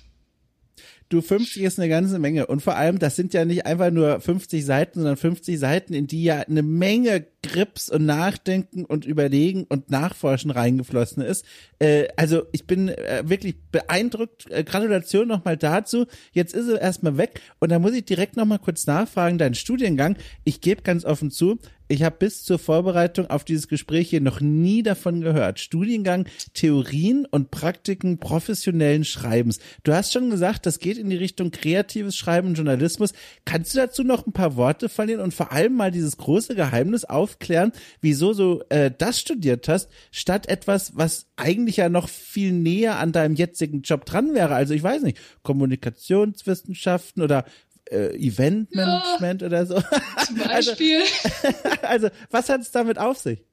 Du, 1.09 1.19
50 1.19 1.63
ist 1.63 1.77
eine 1.77 1.89
ganze 1.89 2.19
Menge. 2.19 2.47
Und 2.47 2.61
vor 2.61 2.77
allem, 2.77 2.97
das 2.97 3.17
sind 3.17 3.33
ja 3.33 3.43
nicht 3.43 3.65
einfach 3.65 3.91
nur 3.91 4.21
50 4.21 4.63
Seiten, 4.65 4.99
sondern 4.99 5.17
50 5.17 5.59
Seiten, 5.59 5.93
in 5.93 6.07
die 6.07 6.23
ja 6.23 6.39
eine 6.39 6.63
Menge 6.63 7.27
Grips 7.43 7.89
und 7.89 8.05
Nachdenken 8.05 8.85
und 8.85 9.03
Überlegen 9.03 9.65
und 9.65 9.91
Nachforschen 9.91 10.51
reingeflossen 10.51 11.21
ist. 11.21 11.43
Äh, 11.81 12.09
also 12.15 12.43
ich 12.51 12.67
bin 12.67 12.89
äh, 12.89 13.23
wirklich 13.25 13.55
beeindruckt. 13.71 14.49
Äh, 14.51 14.63
Gratulation 14.63 15.27
nochmal 15.27 15.57
dazu. 15.57 16.05
Jetzt 16.31 16.53
ist 16.53 16.67
er 16.69 16.79
erstmal 16.79 17.17
weg. 17.17 17.41
Und 17.59 17.71
da 17.71 17.79
muss 17.79 17.93
ich 17.93 18.05
direkt 18.05 18.37
nochmal 18.37 18.59
kurz 18.59 18.85
nachfragen, 18.85 19.39
dein 19.39 19.55
Studiengang. 19.55 20.15
Ich 20.43 20.61
gebe 20.61 20.83
ganz 20.83 21.05
offen 21.05 21.31
zu, 21.31 21.57
ich 21.91 22.03
habe 22.03 22.15
bis 22.19 22.45
zur 22.45 22.57
Vorbereitung 22.57 23.29
auf 23.29 23.43
dieses 23.43 23.67
Gespräch 23.67 24.11
hier 24.11 24.21
noch 24.21 24.39
nie 24.39 24.81
davon 24.81 25.19
gehört. 25.19 25.59
Studiengang 25.59 26.25
Theorien 26.53 27.25
und 27.29 27.51
Praktiken 27.51 28.17
professionellen 28.17 29.03
Schreibens. 29.03 29.59
Du 29.83 29.91
hast 29.91 30.13
schon 30.13 30.29
gesagt, 30.29 30.65
das 30.65 30.79
geht 30.79 30.97
in 30.97 31.09
die 31.09 31.17
Richtung 31.17 31.51
kreatives 31.51 32.15
Schreiben 32.15 32.47
und 32.47 32.55
Journalismus. 32.55 33.11
Kannst 33.43 33.73
du 33.73 33.79
dazu 33.79 34.05
noch 34.05 34.25
ein 34.25 34.31
paar 34.31 34.55
Worte 34.55 34.87
verlieren 34.87 35.19
und 35.19 35.33
vor 35.33 35.51
allem 35.51 35.73
mal 35.73 35.91
dieses 35.91 36.15
große 36.15 36.55
Geheimnis 36.55 37.03
aufklären, 37.03 37.73
wieso 37.99 38.33
du 38.33 38.63
äh, 38.69 38.89
das 38.97 39.19
studiert 39.19 39.67
hast, 39.67 39.89
statt 40.11 40.47
etwas, 40.47 40.95
was 40.95 41.27
eigentlich 41.35 41.70
ja 41.77 41.89
noch 41.89 42.09
viel 42.09 42.51
näher 42.51 42.97
an 42.97 43.11
deinem 43.11 43.35
jetzigen 43.35 43.81
Job 43.81 44.05
dran 44.05 44.33
wäre? 44.33 44.55
Also 44.55 44.73
ich 44.73 44.83
weiß 44.83 45.01
nicht, 45.03 45.17
Kommunikationswissenschaften 45.43 47.21
oder 47.23 47.45
äh, 47.89 48.15
Eventmanagement 48.15 49.41
ja, 49.41 49.47
oder 49.47 49.65
so. 49.65 49.81
Zum 50.25 50.41
also, 50.47 50.71
Beispiel. 50.71 51.01
Also, 51.01 51.77
also 51.81 52.09
was 52.29 52.49
hat 52.49 52.61
es 52.61 52.71
damit 52.71 52.97
auf 52.97 53.17
sich? 53.17 53.43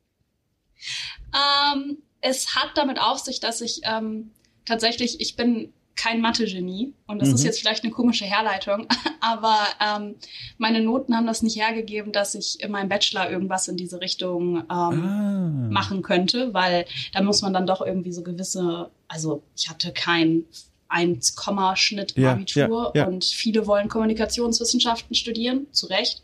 Ähm, 1.34 1.98
es 2.20 2.54
hat 2.54 2.70
damit 2.76 3.00
auf 3.00 3.18
sich, 3.18 3.40
dass 3.40 3.60
ich 3.60 3.80
ähm, 3.84 4.30
tatsächlich, 4.64 5.20
ich 5.20 5.36
bin 5.36 5.72
kein 5.98 6.20
Mathe-Genie 6.20 6.94
und 7.06 7.20
das 7.20 7.28
mhm. 7.28 7.34
ist 7.34 7.44
jetzt 7.44 7.60
vielleicht 7.60 7.82
eine 7.82 7.92
komische 7.92 8.24
Herleitung, 8.24 8.86
aber 9.20 9.58
ähm, 9.84 10.14
meine 10.56 10.80
Noten 10.80 11.14
haben 11.14 11.26
das 11.26 11.42
nicht 11.42 11.56
hergegeben, 11.56 12.12
dass 12.12 12.34
ich 12.34 12.62
in 12.62 12.70
meinem 12.70 12.88
Bachelor 12.88 13.30
irgendwas 13.30 13.68
in 13.68 13.76
diese 13.76 14.00
Richtung 14.00 14.58
ähm, 14.58 14.64
ah. 14.70 15.68
machen 15.70 16.02
könnte, 16.02 16.54
weil 16.54 16.86
da 17.12 17.22
muss 17.22 17.42
man 17.42 17.52
dann 17.52 17.66
doch 17.66 17.82
irgendwie 17.82 18.12
so 18.12 18.22
gewisse, 18.22 18.90
also 19.08 19.42
ich 19.56 19.68
hatte 19.68 19.92
kein 19.92 20.44
1, 20.88 21.36
Schnitt 21.74 22.16
ja, 22.16 22.32
Abitur 22.32 22.92
ja, 22.94 23.02
ja. 23.02 23.06
und 23.06 23.24
viele 23.24 23.66
wollen 23.66 23.88
Kommunikationswissenschaften 23.88 25.14
studieren, 25.14 25.66
zu 25.72 25.86
Recht. 25.86 26.22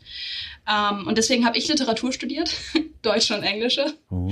Ähm, 0.67 1.05
und 1.05 1.17
deswegen 1.17 1.45
habe 1.45 1.57
ich 1.57 1.67
Literatur 1.67 2.11
studiert, 2.11 2.51
Deutsch 3.03 3.29
und 3.29 3.43
Englische. 3.43 3.93
Oh. 4.09 4.27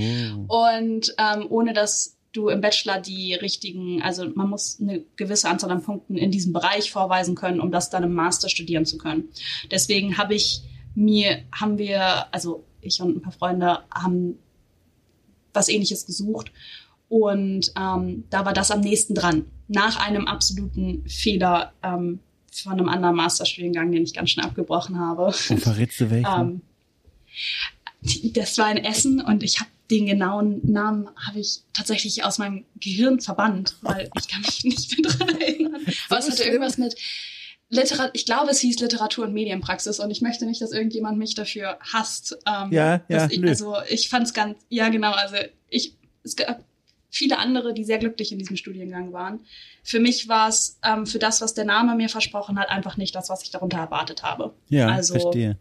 Und 0.48 1.14
ähm, 1.20 1.46
ohne 1.50 1.74
dass 1.74 2.18
du 2.34 2.50
im 2.50 2.62
Bachelor 2.62 3.00
die 3.00 3.36
richtigen, 3.36 4.02
also 4.02 4.28
man 4.36 4.50
muss 4.50 4.80
eine 4.82 5.04
gewisse 5.16 5.48
Anzahl 5.50 5.72
an 5.72 5.84
Punkten 5.84 6.18
in 6.18 6.32
diesem 6.32 6.52
Bereich 6.52 6.92
vorweisen 6.92 7.36
können, 7.36 7.62
um 7.62 7.72
das 7.72 7.90
dann 7.90 8.04
im 8.04 8.14
Master 8.14 8.50
studieren 8.50 8.86
zu 8.86 8.98
können. 8.98 9.30
Deswegen 9.72 10.18
habe 10.18 10.36
ich 10.36 10.62
mir, 10.96 11.44
haben 11.52 11.78
wir, 11.78 12.34
also 12.34 12.66
ich 12.82 13.02
und 13.02 13.16
ein 13.16 13.22
paar 13.22 13.32
Freunde 13.32 13.80
haben 13.94 14.40
was 15.54 15.70
ähnliches 15.70 16.06
gesucht. 16.06 16.52
Und 17.08 17.72
ähm, 17.80 18.24
da 18.30 18.46
war 18.46 18.54
das 18.54 18.72
am 18.72 18.82
nächsten 18.82 19.14
dran. 19.14 19.46
Nach 19.68 20.04
einem 20.06 20.28
absoluten 20.28 21.08
Fehler 21.08 21.74
ähm, 21.84 22.20
von 22.52 22.74
einem 22.74 22.90
anderen 22.90 23.16
Masterstudiengang, 23.16 23.92
den 23.92 24.04
ich 24.04 24.14
ganz 24.14 24.32
schnell 24.32 24.46
abgebrochen 24.46 25.00
habe. 25.00 25.26
Und 25.50 25.60
verrätst 25.60 26.00
du 26.00 26.10
welchen? 26.10 26.62
ähm, 28.06 28.34
das 28.34 28.58
war 28.58 28.72
in 28.72 28.84
Essen 28.84 29.22
und 29.22 29.44
ich 29.44 29.60
habe 29.60 29.70
den 29.94 30.08
genauen 30.08 30.60
Namen 30.64 31.10
habe 31.28 31.40
ich 31.40 31.60
tatsächlich 31.72 32.24
aus 32.24 32.40
meinem 32.40 32.66
Gehirn 32.80 33.20
verbannt, 33.20 33.76
weil 33.82 34.10
ich 34.20 34.28
kann 34.28 34.42
mich 34.42 34.64
nicht 34.64 34.98
mehr 34.98 35.12
dran 35.12 35.40
erinnern. 35.40 35.82
Aber 36.10 36.20
es 36.20 36.30
hatte 36.30 36.44
irgendwas 36.44 36.78
mit 36.78 36.96
Literatur, 37.70 38.12
ich 38.14 38.26
glaube, 38.26 38.52
es 38.52 38.60
hieß 38.60 38.80
Literatur 38.80 39.26
und 39.26 39.34
Medienpraxis 39.34 40.00
und 40.00 40.10
ich 40.12 40.22
möchte 40.22 40.46
nicht, 40.46 40.62
dass 40.62 40.72
irgendjemand 40.72 41.18
mich 41.18 41.36
dafür 41.36 41.78
hasst. 41.82 42.38
Ähm, 42.48 42.72
ja, 42.72 43.02
ja. 43.08 43.28
Ich, 43.30 43.44
also 43.44 43.76
ich 43.88 44.10
fand 44.10 44.28
es 44.28 44.34
ganz, 44.34 44.58
ja 44.70 44.90
genau, 44.90 45.12
also 45.12 45.36
ich, 45.70 45.96
es 46.24 46.36
gab 46.36 46.64
viele 47.10 47.38
andere, 47.38 47.74
die 47.74 47.84
sehr 47.84 48.00
glücklich 48.00 48.32
in 48.32 48.40
diesem 48.40 48.58
Studiengang 48.58 49.14
waren. 49.14 49.42
Für 49.84 50.00
mich 50.00 50.28
war 50.28 50.50
es 50.50 50.80
ähm, 50.84 51.06
für 51.06 51.20
das, 51.20 51.42
was 51.42 51.54
der 51.54 51.66
Name 51.66 51.96
mir 51.96 52.10
versprochen 52.10 52.58
hat, 52.58 52.70
einfach 52.70 52.98
nicht 52.98 53.16
das, 53.16 53.30
was 53.30 53.44
ich 53.44 53.52
darunter 53.52 53.78
erwartet 53.78 54.24
habe. 54.24 54.54
Ja, 54.70 54.88
also, 54.88 55.14
verstehe. 55.20 55.58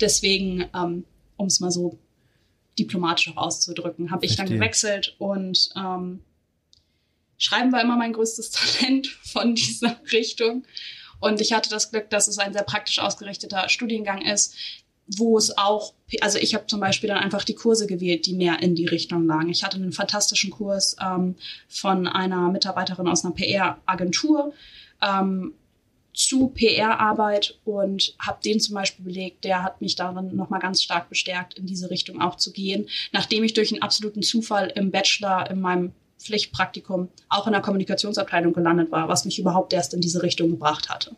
Deswegen, 0.00 0.66
ähm, 0.74 1.04
um 1.36 1.46
es 1.46 1.58
mal 1.58 1.72
so 1.72 1.98
diplomatisch 2.78 3.28
auch 3.28 3.36
auszudrücken, 3.36 4.10
habe 4.10 4.26
ich 4.26 4.36
dann 4.36 4.48
gewechselt 4.48 5.14
und 5.18 5.70
ähm, 5.76 6.20
Schreiben 7.38 7.72
war 7.72 7.80
immer 7.80 7.96
mein 7.96 8.12
größtes 8.12 8.50
Talent 8.78 9.06
von 9.06 9.54
dieser 9.54 9.96
Richtung. 10.12 10.64
Und 11.20 11.40
ich 11.40 11.52
hatte 11.52 11.70
das 11.70 11.90
Glück, 11.90 12.10
dass 12.10 12.28
es 12.28 12.38
ein 12.38 12.52
sehr 12.52 12.62
praktisch 12.62 12.98
ausgerichteter 12.98 13.68
Studiengang 13.68 14.22
ist, 14.22 14.54
wo 15.16 15.38
es 15.38 15.56
auch, 15.56 15.94
also 16.20 16.38
ich 16.38 16.54
habe 16.54 16.66
zum 16.66 16.80
Beispiel 16.80 17.08
dann 17.08 17.18
einfach 17.18 17.44
die 17.44 17.54
Kurse 17.54 17.86
gewählt, 17.86 18.26
die 18.26 18.34
mehr 18.34 18.60
in 18.60 18.74
die 18.74 18.86
Richtung 18.86 19.26
lagen. 19.26 19.48
Ich 19.48 19.64
hatte 19.64 19.76
einen 19.76 19.92
fantastischen 19.92 20.50
Kurs 20.50 20.96
ähm, 21.00 21.36
von 21.68 22.06
einer 22.06 22.50
Mitarbeiterin 22.50 23.08
aus 23.08 23.24
einer 23.24 23.34
PR-Agentur 23.34 24.52
ähm, 25.00 25.54
zu 26.18 26.48
PR-Arbeit 26.48 27.58
und 27.64 28.14
habe 28.18 28.40
den 28.44 28.58
zum 28.58 28.74
Beispiel 28.74 29.04
belegt. 29.04 29.44
Der 29.44 29.62
hat 29.62 29.80
mich 29.80 29.94
darin 29.94 30.34
nochmal 30.34 30.58
ganz 30.58 30.82
stark 30.82 31.08
bestärkt, 31.08 31.54
in 31.54 31.66
diese 31.66 31.90
Richtung 31.90 32.20
auch 32.20 32.34
zu 32.36 32.52
gehen, 32.52 32.88
nachdem 33.12 33.44
ich 33.44 33.54
durch 33.54 33.72
einen 33.72 33.82
absoluten 33.82 34.22
Zufall 34.22 34.72
im 34.74 34.90
Bachelor 34.90 35.48
in 35.48 35.60
meinem 35.60 35.92
Pflichtpraktikum 36.18 37.08
auch 37.28 37.46
in 37.46 37.52
der 37.52 37.62
Kommunikationsabteilung 37.62 38.52
gelandet 38.52 38.90
war, 38.90 39.08
was 39.08 39.24
mich 39.24 39.38
überhaupt 39.38 39.72
erst 39.72 39.94
in 39.94 40.00
diese 40.00 40.20
Richtung 40.20 40.50
gebracht 40.50 40.88
hatte. 40.88 41.14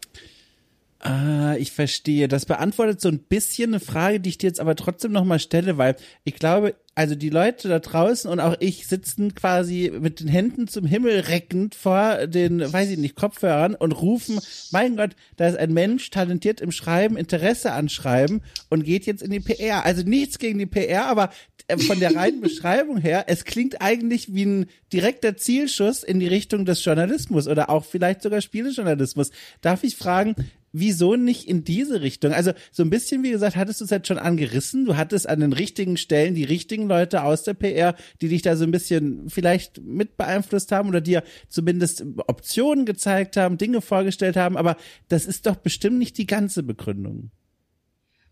Ah, 1.03 1.57
ich 1.59 1.73
verstehe. 1.73 2.29
Das 2.29 2.45
beantwortet 2.45 3.01
so 3.01 3.09
ein 3.09 3.21
bisschen 3.21 3.71
eine 3.71 3.81
Frage, 3.81 4.21
die 4.21 4.29
ich 4.29 4.37
dir 4.39 4.49
jetzt 4.49 4.61
aber 4.61 4.77
trotzdem 4.77 5.13
nochmal 5.13 5.39
stelle, 5.39 5.79
weil 5.79 5.97
ich 6.25 6.35
glaube, 6.35 6.75
also 6.95 7.15
die 7.15 7.31
Leute 7.31 7.69
da 7.71 7.79
draußen 7.79 8.31
und 8.31 8.39
auch 8.39 8.55
ich 8.61 8.87
sitzen 8.87 9.35
quasi 9.35 9.91
mit 9.99 10.21
den 10.21 10.29
Händen 10.29 10.69
zum 10.69 10.85
Himmel 10.85 11.21
reckend 11.21 11.75
vor 11.75 12.27
den, 12.27 12.61
weiß 12.61 12.91
ich 12.91 12.99
nicht, 12.99 13.17
Kopfhörern 13.17 13.75
und 13.75 13.93
rufen, 13.93 14.41
mein 14.73 14.97
Gott, 14.97 15.13
da 15.39 15.49
ist 15.49 15.57
ein 15.57 15.73
Mensch 15.73 16.11
talentiert 16.11 16.61
im 16.61 16.71
Schreiben, 16.71 17.17
Interesse 17.17 17.73
an 17.73 17.89
Schreiben 17.89 18.43
und 18.69 18.85
geht 18.85 19.07
jetzt 19.07 19.23
in 19.23 19.31
die 19.31 19.41
PR. 19.41 19.87
Also 19.87 20.03
nichts 20.03 20.39
gegen 20.39 20.59
die 20.59 20.67
PR, 20.67 21.07
aber 21.07 21.31
äh, 21.69 21.79
von 21.79 21.99
der 21.99 22.15
reinen 22.15 22.41
Beschreibung 22.43 22.99
her, 22.99 23.25
es 23.29 23.47
klingt 23.47 23.81
eigentlich 23.81 24.35
wie 24.35 24.45
ein 24.45 24.67
direkter 24.93 25.35
Zielschuss 25.39 26.03
in 26.03 26.21
die 26.21 26.29
Richtung 26.29 26.67
des 26.67 26.85
Journalismus 26.85 27.49
oder 27.49 27.71
auch 27.71 27.87
vielleicht 27.87 28.21
sogar 28.21 28.43
Spielejournalismus. 28.43 29.31
Darf 29.63 29.83
ich 29.83 29.97
fragen, 29.97 30.35
wieso 30.73 31.17
nicht 31.17 31.49
in 31.49 31.65
diese 31.65 32.01
Richtung? 32.01 32.33
Also 32.33 32.53
so 32.71 32.83
ein 32.83 32.91
bisschen, 32.91 33.23
wie 33.23 33.31
gesagt, 33.31 33.57
hattest 33.57 33.81
du 33.81 33.85
es 33.85 33.91
jetzt 33.91 34.09
schon 34.09 34.19
angerissen. 34.19 34.85
Du 34.85 34.97
hattest 34.97 35.29
an 35.29 35.41
den 35.41 35.53
richtigen 35.53 35.97
Stellen 35.97 36.35
die 36.35 36.45
richtigen 36.45 36.89
Leute 36.89 37.23
aus 37.23 37.43
der 37.43 37.55
PR, 37.55 37.95
die 38.21 38.29
dich 38.29 38.43
da 38.43 38.57
so 38.57 38.65
ein 38.65 38.71
bisschen 38.71 39.29
vielleicht 39.29 39.81
mit 39.81 40.17
beeinflusst 40.17 40.73
haben 40.73 40.89
oder 40.89 41.01
dir 41.01 41.23
zumindest 41.49 42.05
Optionen 42.27 42.87
gezeigt 42.87 43.37
haben, 43.37 43.59
Dinge 43.59 43.81
vorgestellt 43.81 44.37
haben. 44.37 44.57
Aber 44.57 44.77
das 45.09 45.27
ist 45.27 45.47
doch 45.47 45.57
bestimmt 45.57 45.99
nicht 45.99 46.19
die 46.19 46.27
ganze 46.27 46.63
Begründung. 46.63 47.31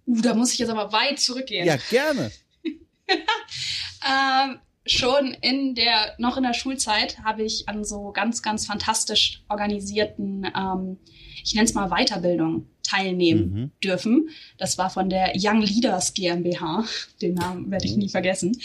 Uh, 0.07 0.21
da 0.21 0.35
muss 0.35 0.53
ich 0.53 0.59
jetzt 0.59 0.71
aber 0.71 0.93
weit 0.93 1.19
zurückgehen. 1.19 1.67
Ja, 1.67 1.77
gerne. 1.91 2.31
ähm, 4.07 4.59
schon 4.87 5.35
in 5.43 5.75
der, 5.75 6.15
noch 6.19 6.37
in 6.37 6.45
der 6.45 6.55
Schulzeit 6.55 7.19
habe 7.25 7.43
ich 7.43 7.69
an 7.69 7.85
so 7.85 8.13
ganz, 8.13 8.43
ganz 8.43 8.67
fantastisch 8.67 9.43
organisierten 9.49 10.51
ähm, 10.57 10.99
ich 11.45 11.55
nenne 11.55 11.67
es 11.67 11.75
mal 11.75 11.89
Weiterbildung 11.91 12.67
teilnehmen 12.83 13.53
mhm. 13.53 13.71
dürfen. 13.83 14.29
Das 14.57 14.79
war 14.79 14.91
von 14.91 15.11
der 15.11 15.33
Young 15.37 15.61
Leaders 15.61 16.15
GmbH. 16.15 16.85
Den 17.21 17.35
Namen 17.35 17.71
werde 17.71 17.87
ich 17.87 17.97
nie 17.97 18.09
vergessen. 18.09 18.57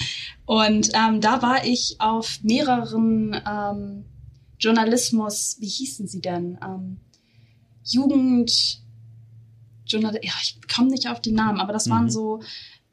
Und 0.45 0.91
ähm, 0.93 1.21
da 1.21 1.41
war 1.41 1.65
ich 1.65 1.95
auf 1.99 2.39
mehreren 2.43 3.35
ähm, 3.47 4.05
Journalismus, 4.59 5.57
wie 5.59 5.67
hießen 5.67 6.07
sie 6.07 6.21
denn? 6.21 6.57
Ähm, 6.63 6.97
Jugend, 7.83 8.81
Journal 9.85 10.17
ja, 10.21 10.31
ich 10.41 10.57
komme 10.73 10.89
nicht 10.89 11.09
auf 11.09 11.21
den 11.21 11.35
Namen, 11.35 11.59
aber 11.59 11.73
das 11.73 11.87
mhm. 11.87 11.91
waren 11.91 12.09
so, 12.09 12.41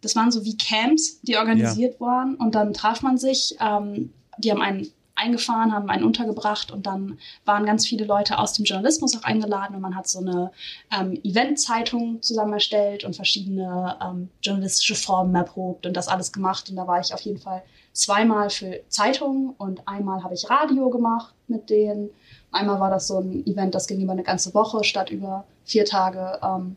das 0.01 0.17
waren 0.17 0.33
so 0.33 0.45
wie 0.45 0.57
Camps, 0.57 1.21
die 1.23 1.37
organisiert 1.37 1.95
ja. 1.95 2.01
waren 2.01 2.35
und 2.35 2.55
dann 2.55 2.73
traf 2.73 3.03
man 3.03 3.19
sich. 3.19 3.57
Ähm, 3.61 4.13
die 4.39 4.51
haben 4.51 4.63
einen 4.63 4.89
eingefahren, 5.21 5.73
haben 5.73 5.91
einen 5.91 6.05
untergebracht 6.05 6.71
und 6.71 6.87
dann 6.87 7.19
waren 7.45 7.67
ganz 7.67 7.87
viele 7.87 8.05
Leute 8.05 8.39
aus 8.39 8.55
dem 8.55 8.65
Journalismus 8.65 9.17
auch 9.17 9.25
eingeladen 9.25 9.77
und 9.77 9.83
man 9.83 9.95
hat 9.95 10.09
so 10.09 10.21
eine 10.21 10.51
ähm, 10.91 11.19
Eventzeitung 11.23 12.23
zusammen 12.23 12.55
erstellt 12.55 13.05
und 13.05 13.15
verschiedene 13.15 13.97
ähm, 14.03 14.31
journalistische 14.43 14.95
Formen 14.95 15.35
erprobt 15.35 15.87
und 15.87 15.97
das 15.97 16.09
alles 16.09 16.33
gemacht 16.33 16.71
und 16.71 16.77
da 16.77 16.87
war 16.87 17.01
ich 17.01 17.13
auf 17.13 17.21
jeden 17.21 17.39
Fall 17.39 17.63
zweimal 17.93 18.51
für 18.51 18.81
Zeitungen 18.89 19.51
und 19.59 19.87
einmal 19.87 20.23
habe 20.23 20.35
ich 20.35 20.49
Radio 20.49 20.91
gemacht 20.91 21.35
mit 21.49 21.71
denen. 21.71 22.11
Einmal 22.53 22.81
war 22.81 22.91
das 22.91 23.07
so 23.07 23.19
ein 23.19 23.47
Event, 23.47 23.75
das 23.75 23.87
ging 23.87 24.01
über 24.01 24.13
eine 24.13 24.23
ganze 24.23 24.55
Woche 24.55 24.85
statt 24.85 25.11
über 25.11 25.45
vier 25.65 25.85
Tage. 25.85 26.39
Ähm, 26.43 26.77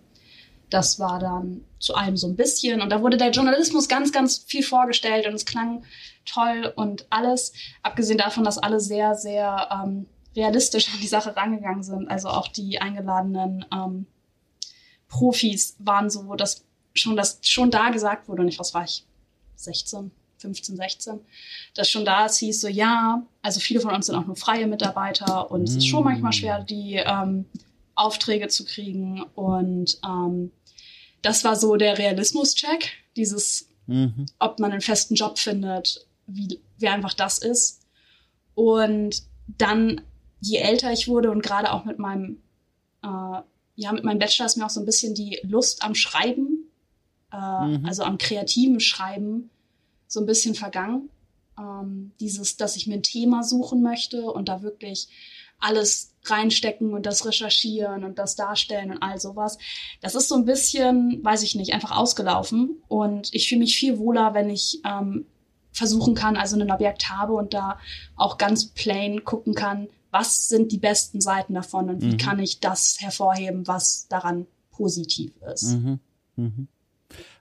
das 0.74 1.00
war 1.00 1.20
dann 1.20 1.64
zu 1.80 1.94
allem 1.94 2.18
so 2.18 2.28
ein 2.28 2.36
bisschen. 2.36 2.82
Und 2.82 2.90
da 2.90 3.02
wurde 3.02 3.18
der 3.18 3.30
Journalismus 3.30 3.88
ganz, 3.88 4.12
ganz 4.12 4.40
viel 4.48 4.64
vorgestellt 4.64 5.28
und 5.28 5.34
es 5.34 5.46
klang 5.46 5.84
toll 6.26 6.74
und 6.76 7.06
alles. 7.12 7.54
Abgesehen 7.84 8.18
davon, 8.18 8.44
dass 8.44 8.58
alle 8.58 8.80
sehr, 8.80 9.16
sehr 9.16 9.70
ähm, 9.72 10.08
realistisch 10.36 10.90
an 10.94 11.00
die 11.00 11.08
Sache 11.08 11.36
rangegangen 11.36 11.84
sind. 11.84 12.10
Also 12.10 12.30
auch 12.30 12.48
die 12.48 12.82
eingeladenen 12.82 13.66
ähm, 13.72 14.08
Profis 15.10 15.76
waren 15.78 16.10
so, 16.10 16.34
dass 16.36 16.64
schon, 16.96 17.16
dass 17.16 17.40
schon 17.44 17.70
da 17.70 17.90
gesagt 17.90 18.28
wurde, 18.28 18.44
nicht 18.44 18.60
was 18.60 18.74
war 18.74 18.84
ich, 18.84 19.06
16, 19.58 20.12
15, 20.40 20.76
16, 20.76 21.20
dass 21.76 21.90
schon 21.90 22.04
da 22.04 22.26
es 22.26 22.38
hieß 22.38 22.62
so, 22.62 22.68
ja, 22.68 23.24
also 23.44 23.60
viele 23.60 23.80
von 23.80 23.94
uns 23.94 24.08
sind 24.08 24.16
auch 24.16 24.26
nur 24.26 24.36
freie 24.36 24.68
Mitarbeiter 24.68 25.50
und 25.52 25.62
mm. 25.62 25.66
es 25.66 25.76
ist 25.76 25.88
schon 25.88 26.04
manchmal 26.04 26.32
mm. 26.32 26.34
schwer, 26.34 26.64
die 26.64 26.96
ähm, 26.96 27.46
Aufträge 27.96 28.48
zu 28.48 28.66
kriegen 28.66 29.24
und 29.36 30.00
ähm, 30.04 30.52
das 31.24 31.44
war 31.44 31.56
so 31.56 31.76
der 31.78 31.98
Realismus-Check, 31.98 32.92
dieses, 33.16 33.68
mhm. 33.88 34.28
ob 34.38 34.60
man 34.60 34.72
einen 34.72 34.82
festen 34.82 35.16
Job 35.16 35.40
findet, 35.40 36.06
wie, 36.28 36.60
wie 36.78 36.88
einfach 36.88 37.14
das 37.14 37.40
ist. 37.40 37.82
Und 38.54 39.24
dann, 39.48 40.02
je 40.42 40.58
älter 40.58 40.92
ich 40.92 41.08
wurde 41.08 41.32
und 41.32 41.42
gerade 41.42 41.72
auch 41.72 41.86
mit 41.86 41.98
meinem, 41.98 42.42
äh, 43.04 43.42
ja, 43.76 43.92
mit 43.92 44.04
meinem 44.04 44.20
Bachelor 44.20 44.46
ist 44.46 44.58
mir 44.58 44.66
auch 44.66 44.70
so 44.70 44.82
ein 44.82 44.86
bisschen 44.86 45.16
die 45.16 45.40
Lust 45.44 45.84
am 45.84 45.96
Schreiben, 45.96 46.70
äh, 47.32 47.38
mhm. 47.38 47.86
also 47.86 48.04
am 48.04 48.18
kreativen 48.18 48.80
Schreiben, 48.80 49.50
so 50.08 50.20
ein 50.20 50.28
bisschen 50.28 50.56
vergangen. 50.56 51.10
Ähm, 51.58 52.12
dieses, 52.20 52.58
dass 52.58 52.76
ich 52.76 52.88
mir 52.88 52.96
ein 52.96 53.04
Thema 53.04 53.44
suchen 53.44 53.82
möchte 53.82 54.24
und 54.24 54.50
da 54.50 54.62
wirklich 54.62 55.08
alles 55.60 56.13
reinstecken 56.26 56.94
und 56.94 57.06
das 57.06 57.26
recherchieren 57.26 58.04
und 58.04 58.18
das 58.20 58.36
darstellen 58.36 58.92
und 58.92 59.04
all 59.04 59.20
sowas. 59.20 59.58
Das 60.02 60.16
ist 60.16 60.30
so 60.30 60.36
ein 60.36 60.46
bisschen, 60.46 61.24
weiß 61.24 61.44
ich 61.44 61.56
nicht, 61.56 61.74
einfach 61.74 61.92
ausgelaufen. 61.92 62.82
Und 62.88 63.34
ich 63.34 63.50
fühle 63.50 63.60
mich 63.60 63.78
viel 63.78 63.98
wohler, 64.00 64.34
wenn 64.34 64.50
ich 64.50 64.80
ähm, 64.86 65.26
versuchen 65.72 66.16
kann, 66.16 66.38
also 66.38 66.60
ein 66.60 66.72
Objekt 66.72 67.10
habe 67.10 67.34
und 67.34 67.54
da 67.54 67.80
auch 68.16 68.38
ganz 68.38 68.68
plain 68.68 69.24
gucken 69.24 69.54
kann, 69.56 69.88
was 70.12 70.48
sind 70.48 70.72
die 70.72 70.78
besten 70.78 71.20
Seiten 71.22 71.56
davon 71.56 71.90
und 71.90 72.02
wie 72.02 72.14
Mhm. 72.14 72.18
kann 72.18 72.40
ich 72.40 72.60
das 72.60 72.98
hervorheben, 73.00 73.68
was 73.68 74.08
daran 74.08 74.46
positiv 74.72 75.32
ist. 75.52 75.74
Mhm. 75.74 76.00
Mhm. 76.36 76.68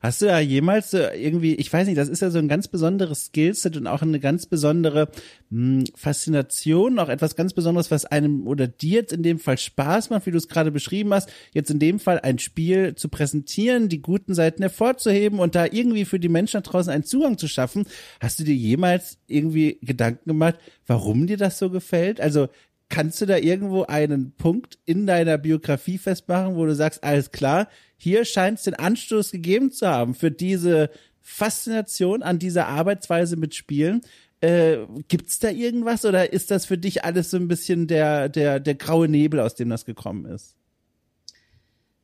Hast 0.00 0.23
du 0.23 0.26
ja 0.26 0.38
jemals 0.41 0.95
äh, 0.95 1.14
irgendwie, 1.14 1.55
ich 1.55 1.73
weiß 1.73 1.87
nicht, 1.87 1.99
das 1.99 2.09
ist 2.09 2.23
ja 2.23 2.31
so 2.31 2.38
ein 2.38 2.49
ganz 2.49 2.69
besonderes 2.69 3.26
Skillset 3.26 3.76
und 3.76 3.87
auch 3.87 4.02
eine 4.02 4.21
ganz 4.21 4.47
besondere 4.47 5.09
mh, 5.50 5.85
Faszination, 5.95 6.99
auch 6.99 7.09
etwas 7.09 7.37
ganz 7.37 7.52
Besonderes, 7.52 7.91
was 7.91 8.05
einem 8.05 8.47
oder 8.47 8.67
dir 8.67 9.00
jetzt 9.00 9.12
in 9.12 9.23
dem 9.23 9.38
Fall 9.38 9.59
Spaß 9.59 10.11
macht, 10.11 10.26
wie 10.26 10.31
du 10.31 10.38
es 10.38 10.49
gerade 10.49 10.71
beschrieben 10.71 11.14
hast, 11.14 11.31
jetzt 11.52 11.71
in 11.71 11.79
dem 11.79 12.00
Fall 12.00 12.21
ein 12.21 12.38
Spiel 12.38 12.95
zu 12.95 13.09
präsentieren, 13.09 13.88
die 13.88 14.02
guten 14.02 14.35
Seiten 14.35 14.62
hervorzuheben 14.62 15.38
und 15.38 15.55
da 15.55 15.67
irgendwie 15.67 16.05
für 16.05 16.19
die 16.19 16.29
Menschen 16.29 16.62
da 16.62 16.71
draußen 16.71 16.93
einen 16.93 17.05
Zugang 17.05 17.38
zu 17.38 17.49
schaffen. 17.49 17.87
Hast 18.21 18.38
du 18.38 18.45
dir 18.45 18.55
jemals 18.55 19.19
irgendwie 19.26 19.79
Gedanken 19.83 20.31
gemacht, 20.31 20.57
warum 20.87 21.26
dir 21.26 21.37
das 21.37 21.59
so 21.59 21.71
gefällt? 21.71 22.21
Also 22.21 22.49
Kannst 22.93 23.23
du 23.23 23.27
da 23.27 23.39
irgendwo 23.39 23.85
einen 23.85 24.33
Punkt 24.33 24.79
in 24.85 25.07
deiner 25.07 25.39
Biografie 25.39 25.97
festmachen, 25.97 26.57
wo 26.57 26.67
du 26.67 26.75
sagst, 26.75 27.03
alles 27.03 27.31
klar, 27.31 27.71
hier 27.97 28.27
scheint 28.27 28.59
es 28.59 28.65
den 28.65 28.75
Anstoß 28.75 29.31
gegeben 29.31 29.73
zu 29.73 29.89
haben 29.89 30.15
für 30.15 30.31
diese 30.31 30.91
Faszination 31.23 32.23
an 32.23 32.39
dieser 32.39 32.69
Arbeitsweise 32.69 33.37
mit 33.37 33.55
Spielen? 33.55 34.03
Äh, 34.43 34.81
gibt's 35.09 35.39
da 35.39 35.49
irgendwas 35.49 36.05
oder 36.05 36.35
ist 36.35 36.51
das 36.51 36.67
für 36.67 36.77
dich 36.77 37.03
alles 37.03 37.31
so 37.31 37.39
ein 37.39 37.49
bisschen 37.49 37.87
der, 37.87 38.29
der, 38.29 38.61
der 38.61 38.75
graue 38.75 39.09
Nebel, 39.09 39.41
aus 39.41 39.55
dem 39.55 39.71
das 39.71 39.87
gekommen 39.87 40.27
ist? 40.27 40.55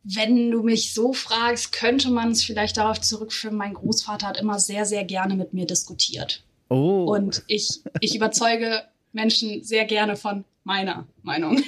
Wenn 0.05 0.51
du 0.51 0.63
mich 0.63 0.95
so 0.95 1.13
fragst, 1.13 1.73
könnte 1.73 2.11
man 2.11 2.31
es 2.31 2.43
vielleicht 2.43 2.79
darauf 2.79 2.99
zurückführen, 2.99 3.59
mein 3.59 3.75
Großvater 3.75 4.27
hat 4.27 4.41
immer 4.41 4.59
sehr, 4.59 4.87
sehr 4.87 5.05
gerne 5.05 5.37
mit 5.37 5.53
mir 5.53 5.67
diskutiert. 5.67 6.43
Oh. 6.71 7.15
Und 7.15 7.43
ich, 7.47 7.83
ich 8.01 8.17
überzeuge 8.17 8.85
Menschen 9.19 9.65
sehr 9.65 9.85
gerne 9.85 10.15
von 10.17 10.45
meiner 10.63 11.09
Meinung. 11.23 11.61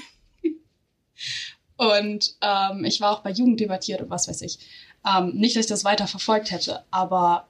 Und 1.77 2.35
ähm, 2.41 2.85
ich 2.85 3.01
war 3.01 3.11
auch 3.13 3.23
bei 3.23 3.31
Jugend 3.33 3.59
debattiert 3.59 4.01
und 4.03 4.11
was 4.11 4.29
weiß 4.29 4.43
ich. 4.43 4.59
Ähm, 5.05 5.33
nicht, 5.35 5.57
dass 5.57 5.65
ich 5.65 5.71
das 5.71 5.85
weiter 5.85 6.07
verfolgt 6.07 6.51
hätte, 6.51 6.85
aber 6.91 7.49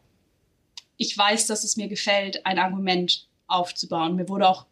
ich 0.96 1.16
weiß, 1.16 1.46
dass 1.48 1.64
es 1.64 1.76
mir 1.76 1.88
gefällt, 1.88 2.46
ein 2.46 2.58
Argument 2.58 3.28
aufzubauen. 3.48 4.16
Mir 4.16 4.28
wurde 4.28 4.48
auch 4.48 4.66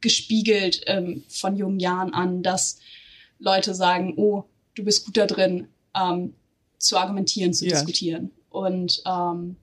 gespiegelt 0.00 0.82
ähm, 0.86 1.24
von 1.28 1.56
jungen 1.56 1.80
Jahren 1.80 2.12
an, 2.12 2.42
dass 2.42 2.78
Leute 3.38 3.74
sagen, 3.74 4.14
oh, 4.16 4.44
du 4.74 4.84
bist 4.84 5.06
gut 5.06 5.16
da 5.16 5.26
drin, 5.26 5.68
ähm, 5.94 6.34
zu 6.78 6.98
argumentieren, 6.98 7.54
zu 7.54 7.66
Ja. 7.66 7.72
diskutieren. 7.76 8.32
Und 8.50 9.02
ähm, 9.06 9.56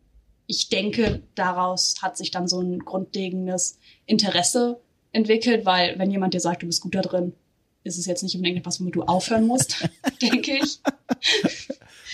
ich 0.47 0.69
denke, 0.69 1.24
daraus 1.35 1.95
hat 2.01 2.17
sich 2.17 2.31
dann 2.31 2.47
so 2.47 2.62
ein 2.62 2.79
grundlegendes 2.79 3.79
Interesse 4.05 4.79
entwickelt, 5.15 5.65
weil 5.65 5.98
wenn 5.98 6.12
jemand 6.12 6.34
dir 6.34 6.39
sagt, 6.39 6.62
du 6.62 6.67
bist 6.67 6.81
gut 6.81 6.95
da 6.95 7.01
drin, 7.01 7.34
ist 7.84 7.98
es 7.98 8.05
jetzt 8.05 8.24
nicht 8.24 8.36
unbedingt 8.36 8.60
etwas, 8.60 8.79
womit 8.79 8.95
du 8.95 9.03
aufhören 9.03 9.48
musst, 9.48 9.88
denke 10.22 10.57
ich. 10.57 10.79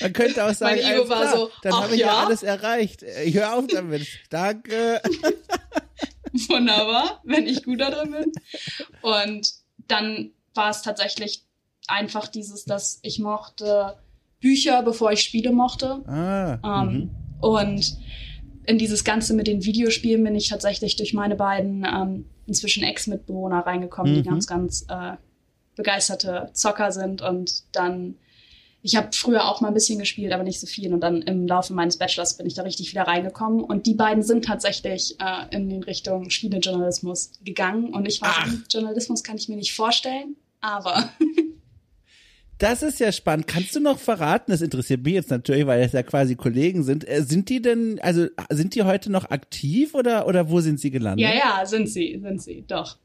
Man 0.02 0.14
könnte 0.14 0.46
auch 0.46 0.54
sagen, 0.54 0.80
Mein 0.82 0.94
Ego 0.94 1.10
war 1.10 1.22
klar, 1.22 1.38
so, 1.38 1.50
dann 1.64 1.74
habe 1.74 1.94
ich 1.94 2.02
ja 2.02 2.08
ja? 2.08 2.26
alles 2.26 2.44
erreicht. 2.44 3.04
Ich 3.26 3.36
hör 3.36 3.56
auf 3.58 3.68
damit. 3.68 4.08
Danke. 4.30 5.02
Wunderbar, 6.50 7.22
wenn 7.24 7.48
ich 7.48 7.64
gut 7.64 7.82
da 7.82 7.90
drin 7.90 8.12
bin. 8.12 8.32
Und 9.02 9.52
dann 9.88 10.32
war 10.54 10.70
es 10.70 10.82
tatsächlich 10.82 11.44
einfach 11.88 12.28
dieses, 12.28 12.66
dass 12.66 13.00
ich 13.02 13.20
mochte 13.20 13.98
Bücher, 14.40 14.82
bevor 14.84 15.12
ich 15.12 15.22
Spiele 15.22 15.52
mochte. 15.52 16.04
Ah. 16.08 16.84
Ähm, 16.84 16.94
mhm. 16.94 17.10
Und 17.42 17.98
in 18.66 18.78
dieses 18.78 19.04
Ganze 19.04 19.34
mit 19.34 19.48
den 19.48 19.64
Videospielen 19.64 20.24
bin 20.24 20.36
ich 20.36 20.48
tatsächlich 20.50 20.96
durch 20.96 21.14
meine 21.14 21.36
beiden 21.36 21.86
ähm, 21.86 22.26
inzwischen 22.48 22.84
Ex-Mitbewohner 22.84 23.60
reingekommen, 23.60 24.14
die 24.14 24.20
Mhm. 24.22 24.26
ganz, 24.26 24.48
ganz 24.48 24.86
äh, 24.90 25.14
begeisterte 25.76 26.50
Zocker 26.54 26.92
sind. 26.92 27.22
Und 27.22 27.64
dann, 27.72 28.16
ich 28.82 28.96
habe 28.96 29.10
früher 29.14 29.48
auch 29.48 29.62
mal 29.62 29.70
ein 29.70 29.74
bisschen 29.74 30.00
gespielt, 30.00 30.34
aber 30.34 30.44
nicht 30.44 30.60
so 30.60 30.68
viel. 30.68 30.94
Und 30.94 31.02
dann 31.02 31.22
im 31.22 31.48
Laufe 31.48 31.74
meines 31.74 31.98
Bachelors 31.98 32.38
bin 32.38 32.46
ich 32.46 32.54
da 32.54 32.64
richtig 32.64 32.92
wieder 32.92 33.04
reingekommen. 33.04 33.64
Und 33.64 33.86
die 33.86 33.94
beiden 33.96 34.24
sind 34.24 34.46
tatsächlich 34.46 35.16
äh, 35.20 35.56
in 35.56 35.70
den 35.70 35.84
Richtung 35.84 36.30
Spielejournalismus 36.30 37.32
gegangen. 37.44 37.94
Und 37.94 38.08
ich 38.08 38.22
war 38.22 38.34
Ach. 38.38 38.54
Journalismus 38.70 39.24
kann 39.24 39.38
ich 39.38 39.48
mir 39.50 39.56
nicht 39.58 39.74
vorstellen, 39.74 40.36
aber 40.60 41.10
Das 42.62 42.84
ist 42.84 43.00
ja 43.00 43.12
spannend. 43.12 43.48
Kannst 43.48 43.76
du 43.76 43.80
noch 43.80 43.98
verraten? 43.98 44.52
Das 44.52 44.62
interessiert 44.62 45.04
mich 45.04 45.16
jetzt 45.16 45.32
natürlich, 45.32 45.66
weil 45.66 45.82
es 45.82 45.94
ja 45.94 46.04
quasi 46.04 46.36
Kollegen 46.36 46.84
sind. 46.84 47.08
Äh, 47.10 47.24
Sind 47.24 47.50
die 47.50 47.60
denn, 47.60 48.00
also 48.02 48.28
sind 48.50 48.76
die 48.76 48.84
heute 48.84 49.12
noch 49.12 49.32
aktiv 49.32 49.96
oder 49.96 50.28
oder 50.28 50.50
wo 50.50 50.60
sind 50.62 50.80
sie 50.80 50.92
gelandet? 50.92 51.28
ja, 51.28 51.34
ja, 51.34 51.66
sind 51.66 51.90
sie, 51.90 52.20
sind 52.22 52.42
sie, 52.42 52.64
doch. 52.68 52.98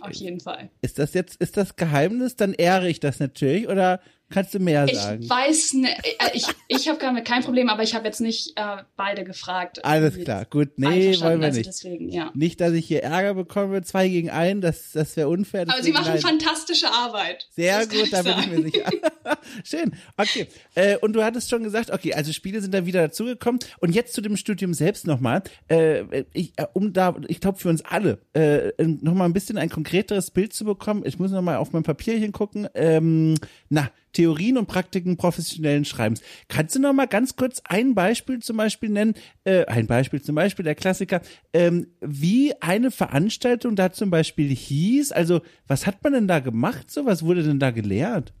Auf 0.00 0.12
jeden 0.14 0.40
Fall. 0.40 0.68
Ist 0.82 0.98
das 0.98 1.14
jetzt, 1.14 1.36
ist 1.40 1.56
das 1.56 1.76
Geheimnis? 1.76 2.34
Dann 2.34 2.52
ehre 2.54 2.88
ich 2.88 2.98
das 2.98 3.20
natürlich 3.20 3.68
oder 3.68 4.00
kannst 4.30 4.54
du 4.54 4.58
mehr 4.58 4.84
Ich 4.86 4.98
sagen? 4.98 5.28
weiß 5.28 5.74
ne, 5.74 5.90
äh, 5.96 6.30
ich, 6.34 6.46
ich 6.68 6.88
habe 6.88 6.98
damit 6.98 7.24
kein 7.24 7.42
Problem, 7.42 7.68
aber 7.68 7.82
ich 7.82 7.94
habe 7.94 8.06
jetzt 8.06 8.20
nicht 8.20 8.52
äh, 8.56 8.78
beide 8.96 9.24
gefragt. 9.24 9.84
Alles 9.84 10.18
klar, 10.18 10.44
gut. 10.44 10.70
Nee, 10.76 11.18
wollen 11.20 11.40
wir 11.40 11.46
also 11.46 11.58
nicht. 11.58 11.68
Deswegen, 11.68 12.08
ja. 12.10 12.30
Nicht, 12.34 12.60
dass 12.60 12.72
ich 12.72 12.86
hier 12.86 13.02
Ärger 13.02 13.34
bekomme, 13.34 13.82
zwei 13.82 14.08
gegen 14.08 14.30
einen, 14.30 14.60
das, 14.60 14.92
das 14.92 15.16
wäre 15.16 15.28
unfair. 15.28 15.62
Aber 15.68 15.82
sie 15.82 15.92
machen 15.92 16.12
nein. 16.14 16.20
fantastische 16.20 16.88
Arbeit. 16.88 17.48
Sehr 17.50 17.86
gut, 17.86 18.12
da 18.12 18.22
bin 18.22 18.34
ich 18.38 18.46
mir 18.46 18.62
sicher. 18.62 18.90
Schön. 19.64 19.94
Okay. 20.16 20.48
Äh, 20.74 20.96
und 20.98 21.12
du 21.14 21.22
hattest 21.22 21.50
schon 21.50 21.62
gesagt, 21.62 21.90
okay, 21.90 22.14
also 22.14 22.32
Spiele 22.32 22.60
sind 22.60 22.74
da 22.74 22.86
wieder 22.86 23.02
dazugekommen. 23.02 23.60
Und 23.80 23.94
jetzt 23.94 24.14
zu 24.14 24.20
dem 24.20 24.36
Studium 24.36 24.74
selbst 24.74 25.06
nochmal. 25.06 25.42
Äh, 25.68 26.24
ich, 26.32 26.52
äh, 26.56 26.66
um 26.72 26.92
da, 26.92 27.14
ich 27.28 27.40
glaube 27.40 27.58
für 27.58 27.68
uns 27.68 27.84
alle, 27.84 28.18
äh, 28.32 28.72
nochmal 28.78 29.28
ein 29.28 29.32
bisschen 29.32 29.58
ein 29.58 29.70
konkreteres 29.70 30.30
Bild 30.30 30.52
zu 30.52 30.64
bekommen. 30.64 31.02
Ich 31.04 31.18
muss 31.18 31.30
nochmal 31.30 31.56
auf 31.56 31.72
mein 31.72 31.82
Papierchen 31.82 32.32
gucken. 32.32 32.68
Ähm, 32.74 33.34
na, 33.68 33.90
Theorien 34.14 34.56
und 34.56 34.66
Praktiken 34.66 35.16
professionellen 35.16 35.84
Schreibens. 35.84 36.22
Kannst 36.48 36.74
du 36.74 36.80
noch 36.80 36.92
mal 36.92 37.06
ganz 37.06 37.36
kurz 37.36 37.60
ein 37.64 37.94
Beispiel 37.94 38.40
zum 38.40 38.56
Beispiel 38.56 38.88
nennen? 38.88 39.14
Äh, 39.44 39.66
ein 39.66 39.86
Beispiel 39.86 40.22
zum 40.22 40.34
Beispiel, 40.34 40.64
der 40.64 40.74
Klassiker, 40.74 41.20
ähm, 41.52 41.88
wie 42.00 42.54
eine 42.62 42.90
Veranstaltung 42.90 43.76
da 43.76 43.92
zum 43.92 44.10
Beispiel 44.10 44.48
hieß. 44.48 45.12
Also, 45.12 45.42
was 45.66 45.86
hat 45.86 46.02
man 46.02 46.14
denn 46.14 46.28
da 46.28 46.40
gemacht? 46.40 46.90
So, 46.90 47.04
was 47.04 47.24
wurde 47.24 47.42
denn 47.42 47.60
da 47.60 47.70
gelehrt? 47.70 48.32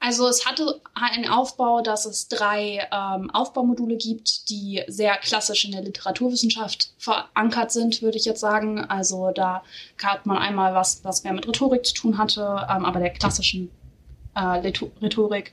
Also 0.00 0.28
es 0.28 0.46
hatte 0.46 0.80
einen 0.94 1.28
Aufbau, 1.28 1.80
dass 1.80 2.06
es 2.06 2.28
drei 2.28 2.88
ähm, 2.92 3.30
Aufbaumodule 3.30 3.96
gibt, 3.96 4.48
die 4.48 4.82
sehr 4.86 5.16
klassisch 5.16 5.64
in 5.64 5.72
der 5.72 5.82
Literaturwissenschaft 5.82 6.92
verankert 6.98 7.72
sind, 7.72 8.00
würde 8.00 8.16
ich 8.16 8.24
jetzt 8.24 8.40
sagen. 8.40 8.78
Also 8.78 9.30
da 9.32 9.62
hat 10.02 10.24
man 10.26 10.38
einmal 10.38 10.74
was, 10.74 11.04
was 11.04 11.24
mehr 11.24 11.32
mit 11.32 11.46
Rhetorik 11.46 11.84
zu 11.84 11.94
tun 11.94 12.18
hatte, 12.18 12.66
ähm, 12.70 12.84
aber 12.84 13.00
der 13.00 13.10
klassischen 13.10 13.70
äh, 14.38 14.60
Rheto- 14.60 14.92
Rhetorik 15.02 15.52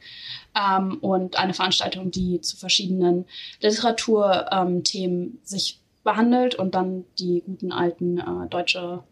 ähm, 0.55 0.97
und 1.01 1.37
eine 1.37 1.53
Veranstaltung, 1.53 2.11
die 2.11 2.39
zu 2.41 2.55
verschiedenen 2.55 3.25
Literaturthemen 3.61 5.21
ähm, 5.21 5.39
sich 5.43 5.79
behandelt 6.03 6.55
und 6.55 6.75
dann 6.75 7.03
die 7.17 7.41
guten 7.45 7.71
alten 7.71 8.19
äh, 8.19 8.47
deutsche 8.49 9.03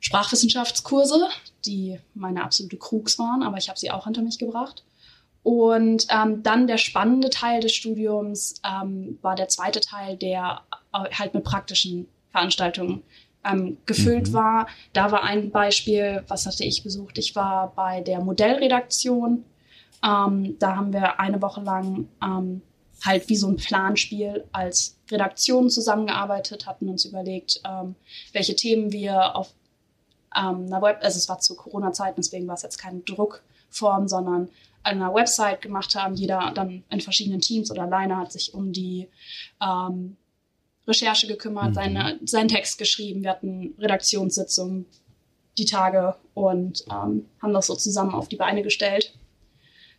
Sprachwissenschaftskurse, 0.00 1.28
die 1.64 1.98
meine 2.14 2.42
absolute 2.42 2.76
Krugs 2.76 3.18
waren, 3.18 3.42
aber 3.42 3.56
ich 3.58 3.68
habe 3.68 3.78
sie 3.78 3.90
auch 3.90 4.04
hinter 4.04 4.22
mich 4.22 4.38
gebracht. 4.38 4.84
Und 5.44 6.06
ähm, 6.10 6.42
dann 6.42 6.66
der 6.66 6.78
spannende 6.78 7.30
Teil 7.30 7.60
des 7.60 7.72
Studiums 7.72 8.60
ähm, 8.64 9.18
war 9.22 9.34
der 9.34 9.48
zweite 9.48 9.80
Teil, 9.80 10.16
der 10.16 10.62
äh, 10.92 11.10
halt 11.14 11.34
mit 11.34 11.44
praktischen 11.44 12.08
Veranstaltungen 12.30 13.02
ähm, 13.44 13.78
gefüllt 13.86 14.28
Mhm. 14.28 14.32
war. 14.32 14.66
Da 14.92 15.10
war 15.12 15.22
ein 15.22 15.50
Beispiel, 15.50 16.24
was 16.28 16.46
hatte 16.46 16.64
ich 16.64 16.82
besucht? 16.82 17.18
Ich 17.18 17.34
war 17.36 17.72
bei 17.74 18.00
der 18.00 18.20
Modellredaktion. 18.20 19.44
Ähm, 20.04 20.56
da 20.58 20.76
haben 20.76 20.92
wir 20.92 21.18
eine 21.20 21.40
Woche 21.42 21.60
lang 21.62 22.08
ähm, 22.22 22.62
halt 23.04 23.28
wie 23.28 23.36
so 23.36 23.48
ein 23.48 23.56
Planspiel 23.56 24.44
als 24.52 24.96
Redaktion 25.10 25.70
zusammengearbeitet, 25.70 26.66
hatten 26.66 26.88
uns 26.88 27.04
überlegt, 27.04 27.60
ähm, 27.64 27.94
welche 28.32 28.56
Themen 28.56 28.92
wir 28.92 29.36
auf 29.36 29.52
ähm, 30.36 30.66
einer 30.66 30.82
Web, 30.82 30.98
also 31.02 31.16
es 31.16 31.28
war 31.28 31.38
zu 31.38 31.56
Corona-Zeiten, 31.56 32.16
deswegen 32.16 32.46
war 32.46 32.54
es 32.54 32.62
jetzt 32.62 32.78
keine 32.78 33.00
Druckform, 33.00 34.08
sondern 34.08 34.48
an 34.82 35.02
einer 35.02 35.14
Website 35.14 35.62
gemacht 35.62 35.94
haben. 35.94 36.14
Jeder 36.14 36.52
dann 36.54 36.84
in 36.90 37.00
verschiedenen 37.00 37.40
Teams 37.40 37.70
oder 37.70 37.82
alleine 37.82 38.16
hat 38.16 38.32
sich 38.32 38.54
um 38.54 38.72
die 38.72 39.08
ähm, 39.60 40.16
Recherche 40.88 41.26
gekümmert, 41.26 41.70
Mhm. 41.70 41.74
seine, 41.74 42.18
seinen 42.24 42.48
Text 42.48 42.78
geschrieben. 42.78 43.22
Wir 43.22 43.30
hatten 43.30 43.74
Redaktionssitzungen 43.78 44.86
die 45.58 45.66
Tage 45.66 46.14
und 46.34 46.84
ähm, 46.90 47.26
haben 47.42 47.52
das 47.52 47.66
so 47.66 47.74
zusammen 47.74 48.14
auf 48.14 48.28
die 48.28 48.36
Beine 48.36 48.62
gestellt. 48.62 49.12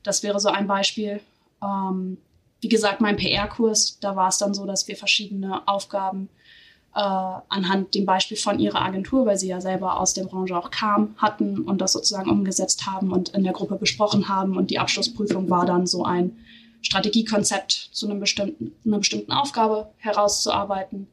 Das 0.04 0.24
wäre 0.24 0.40
so 0.40 0.50
ein 0.50 0.68
Beispiel. 0.68 1.20
Ähm, 1.62 2.18
wie 2.62 2.70
gesagt, 2.70 3.02
mein 3.02 3.18
PR-Kurs, 3.18 4.00
da 4.00 4.16
war 4.16 4.30
es 4.30 4.38
dann 4.38 4.54
so, 4.54 4.66
dass 4.66 4.88
wir 4.88 4.96
verschiedene 4.96 5.68
Aufgaben 5.68 6.30
äh, 6.96 7.00
anhand 7.00 7.94
dem 7.94 8.06
Beispiel 8.06 8.38
von 8.38 8.60
ihrer 8.60 8.82
Agentur, 8.82 9.26
weil 9.26 9.38
sie 9.38 9.48
ja 9.48 9.62
selber 9.62 10.00
aus 10.00 10.14
der 10.14 10.24
Branche 10.24 10.58
auch 10.58 10.72
kam, 10.72 11.16
hatten 11.18 11.60
und 11.60 11.80
das 11.82 11.92
sozusagen 11.94 12.30
umgesetzt 12.30 12.86
haben 12.88 13.12
und 13.12 13.30
in 13.30 13.44
der 13.44 13.54
Gruppe 13.54 13.76
besprochen 13.76 14.28
haben. 14.28 14.58
Und 14.58 14.72
die 14.72 14.80
Abschlussprüfung 14.80 15.50
war 15.50 15.66
dann 15.66 15.86
so 15.88 16.04
ein 16.04 16.38
Strategiekonzept 16.82 17.72
zu 17.92 18.08
einem 18.08 18.20
bestimmten, 18.20 18.74
einer 18.86 19.00
bestimmten 19.00 19.32
Aufgabe 19.32 19.92
herauszuarbeiten. 19.98 21.08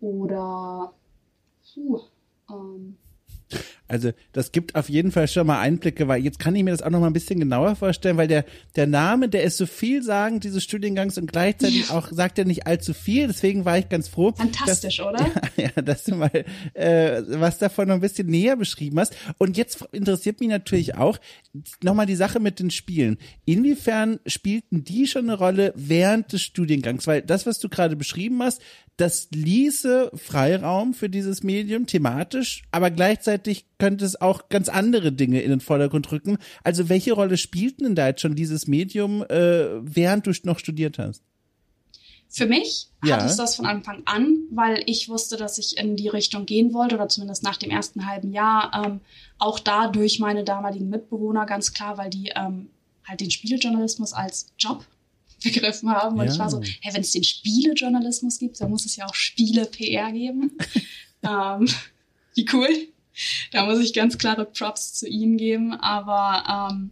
Oder 0.00 0.92
puh, 1.74 2.02
ähm, 2.50 2.96
Also 3.88 4.10
das 4.32 4.50
gibt 4.50 4.74
auf 4.74 4.88
jeden 4.88 5.12
Fall 5.12 5.28
schon 5.28 5.46
mal 5.46 5.60
Einblicke, 5.60 6.08
weil 6.08 6.22
jetzt 6.22 6.40
kann 6.40 6.56
ich 6.56 6.64
mir 6.64 6.72
das 6.72 6.82
auch 6.82 6.90
noch 6.90 7.00
mal 7.00 7.06
ein 7.06 7.12
bisschen 7.12 7.38
genauer 7.38 7.76
vorstellen, 7.76 8.16
weil 8.16 8.26
der, 8.26 8.44
der 8.74 8.86
Name, 8.86 9.28
der 9.28 9.44
ist 9.44 9.58
so 9.58 9.66
vielsagend 9.66 10.42
dieses 10.42 10.64
Studiengangs 10.64 11.18
und 11.18 11.30
gleichzeitig 11.30 11.90
auch 11.90 12.08
sagt 12.10 12.38
er 12.38 12.44
nicht 12.44 12.66
allzu 12.66 12.94
viel. 12.94 13.28
Deswegen 13.28 13.64
war 13.64 13.78
ich 13.78 13.88
ganz 13.88 14.08
froh. 14.08 14.32
Fantastisch, 14.32 14.96
dass, 14.96 15.06
oder? 15.06 15.26
Ja, 15.56 15.70
ja, 15.76 15.82
dass 15.82 16.04
du 16.04 16.16
mal 16.16 16.30
äh, 16.74 17.22
was 17.26 17.58
davon 17.58 17.88
noch 17.88 17.94
ein 17.94 18.00
bisschen 18.00 18.26
näher 18.26 18.56
beschrieben 18.56 18.98
hast. 18.98 19.14
Und 19.38 19.56
jetzt 19.56 19.82
interessiert 19.92 20.40
mich 20.40 20.48
natürlich 20.48 20.96
auch 20.96 21.18
nochmal 21.82 22.06
die 22.06 22.16
Sache 22.16 22.40
mit 22.40 22.58
den 22.58 22.70
Spielen. 22.70 23.18
Inwiefern 23.44 24.18
spielten 24.26 24.84
die 24.84 25.06
schon 25.06 25.24
eine 25.24 25.38
Rolle 25.38 25.72
während 25.76 26.32
des 26.32 26.42
Studiengangs? 26.42 27.06
Weil 27.06 27.22
das, 27.22 27.46
was 27.46 27.58
du 27.60 27.68
gerade 27.68 27.94
beschrieben 27.96 28.42
hast, 28.42 28.60
das 28.96 29.28
ließe 29.32 30.10
Freiraum 30.14 30.94
für 30.94 31.10
dieses 31.10 31.42
Medium 31.42 31.86
thematisch, 31.86 32.62
aber 32.70 32.90
gleichzeitig 32.90 33.66
könnte 33.78 34.04
es 34.04 34.20
auch 34.20 34.48
ganz 34.48 34.68
andere 34.68 35.12
Dinge 35.12 35.42
in 35.42 35.50
den 35.50 35.60
Vordergrund 35.60 36.10
rücken. 36.12 36.38
Also 36.64 36.88
welche 36.88 37.12
Rolle 37.12 37.36
spielt 37.36 37.80
denn 37.80 37.94
da 37.94 38.08
jetzt 38.08 38.22
schon 38.22 38.34
dieses 38.34 38.66
Medium, 38.66 39.22
äh, 39.24 39.68
während 39.82 40.26
du 40.26 40.32
noch 40.44 40.58
studiert 40.58 40.98
hast? 40.98 41.22
Für 42.28 42.46
mich 42.46 42.88
ja. 43.04 43.16
hatte 43.16 43.26
es 43.26 43.36
das 43.36 43.56
von 43.56 43.66
Anfang 43.66 44.02
an, 44.04 44.44
weil 44.50 44.82
ich 44.86 45.08
wusste, 45.08 45.36
dass 45.36 45.58
ich 45.58 45.78
in 45.78 45.96
die 45.96 46.08
Richtung 46.08 46.44
gehen 46.44 46.74
wollte 46.74 46.96
oder 46.96 47.08
zumindest 47.08 47.42
nach 47.42 47.56
dem 47.56 47.70
ersten 47.70 48.06
halben 48.06 48.32
Jahr. 48.32 48.84
Ähm, 48.84 49.00
auch 49.38 49.58
da 49.58 49.88
durch 49.88 50.18
meine 50.18 50.44
damaligen 50.44 50.88
Mitbewohner 50.88 51.46
ganz 51.46 51.72
klar, 51.72 51.98
weil 51.98 52.10
die 52.10 52.32
ähm, 52.34 52.70
halt 53.04 53.20
den 53.20 53.30
Spielejournalismus 53.30 54.12
als 54.12 54.52
Job 54.58 54.84
begriffen 55.52 55.90
haben. 55.90 56.18
Und 56.18 56.26
ja. 56.26 56.32
ich 56.32 56.38
war 56.38 56.50
so, 56.50 56.60
hey, 56.80 56.94
wenn 56.94 57.00
es 57.00 57.12
den 57.12 57.24
Spielejournalismus 57.24 58.38
gibt, 58.38 58.60
dann 58.60 58.70
muss 58.70 58.86
es 58.86 58.96
ja 58.96 59.06
auch 59.06 59.14
Spiele-PR 59.14 60.12
geben. 60.12 60.56
ähm, 61.22 61.68
wie 62.34 62.46
cool. 62.52 62.68
Da 63.52 63.64
muss 63.64 63.80
ich 63.80 63.94
ganz 63.94 64.18
klare 64.18 64.44
Props 64.44 64.94
zu 64.94 65.08
ihnen 65.08 65.36
geben. 65.36 65.72
Aber 65.74 66.70
ähm, 66.70 66.90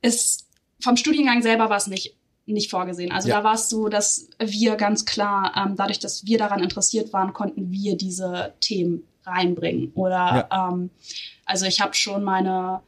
es, 0.00 0.46
vom 0.80 0.96
Studiengang 0.96 1.42
selber 1.42 1.70
war 1.70 1.76
es 1.76 1.86
nicht 1.86 2.14
nicht 2.46 2.70
vorgesehen. 2.70 3.12
Also 3.12 3.28
ja. 3.28 3.36
da 3.36 3.44
war 3.44 3.56
es 3.56 3.68
so, 3.68 3.90
dass 3.90 4.30
wir 4.38 4.76
ganz 4.76 5.04
klar, 5.04 5.52
ähm, 5.54 5.76
dadurch, 5.76 5.98
dass 5.98 6.24
wir 6.24 6.38
daran 6.38 6.62
interessiert 6.62 7.12
waren, 7.12 7.34
konnten 7.34 7.70
wir 7.70 7.94
diese 7.94 8.54
Themen 8.60 9.02
reinbringen. 9.26 9.92
Oder 9.94 10.48
ja. 10.50 10.70
ähm, 10.70 10.88
also 11.44 11.66
ich 11.66 11.82
habe 11.82 11.92
schon 11.92 12.24
meine 12.24 12.80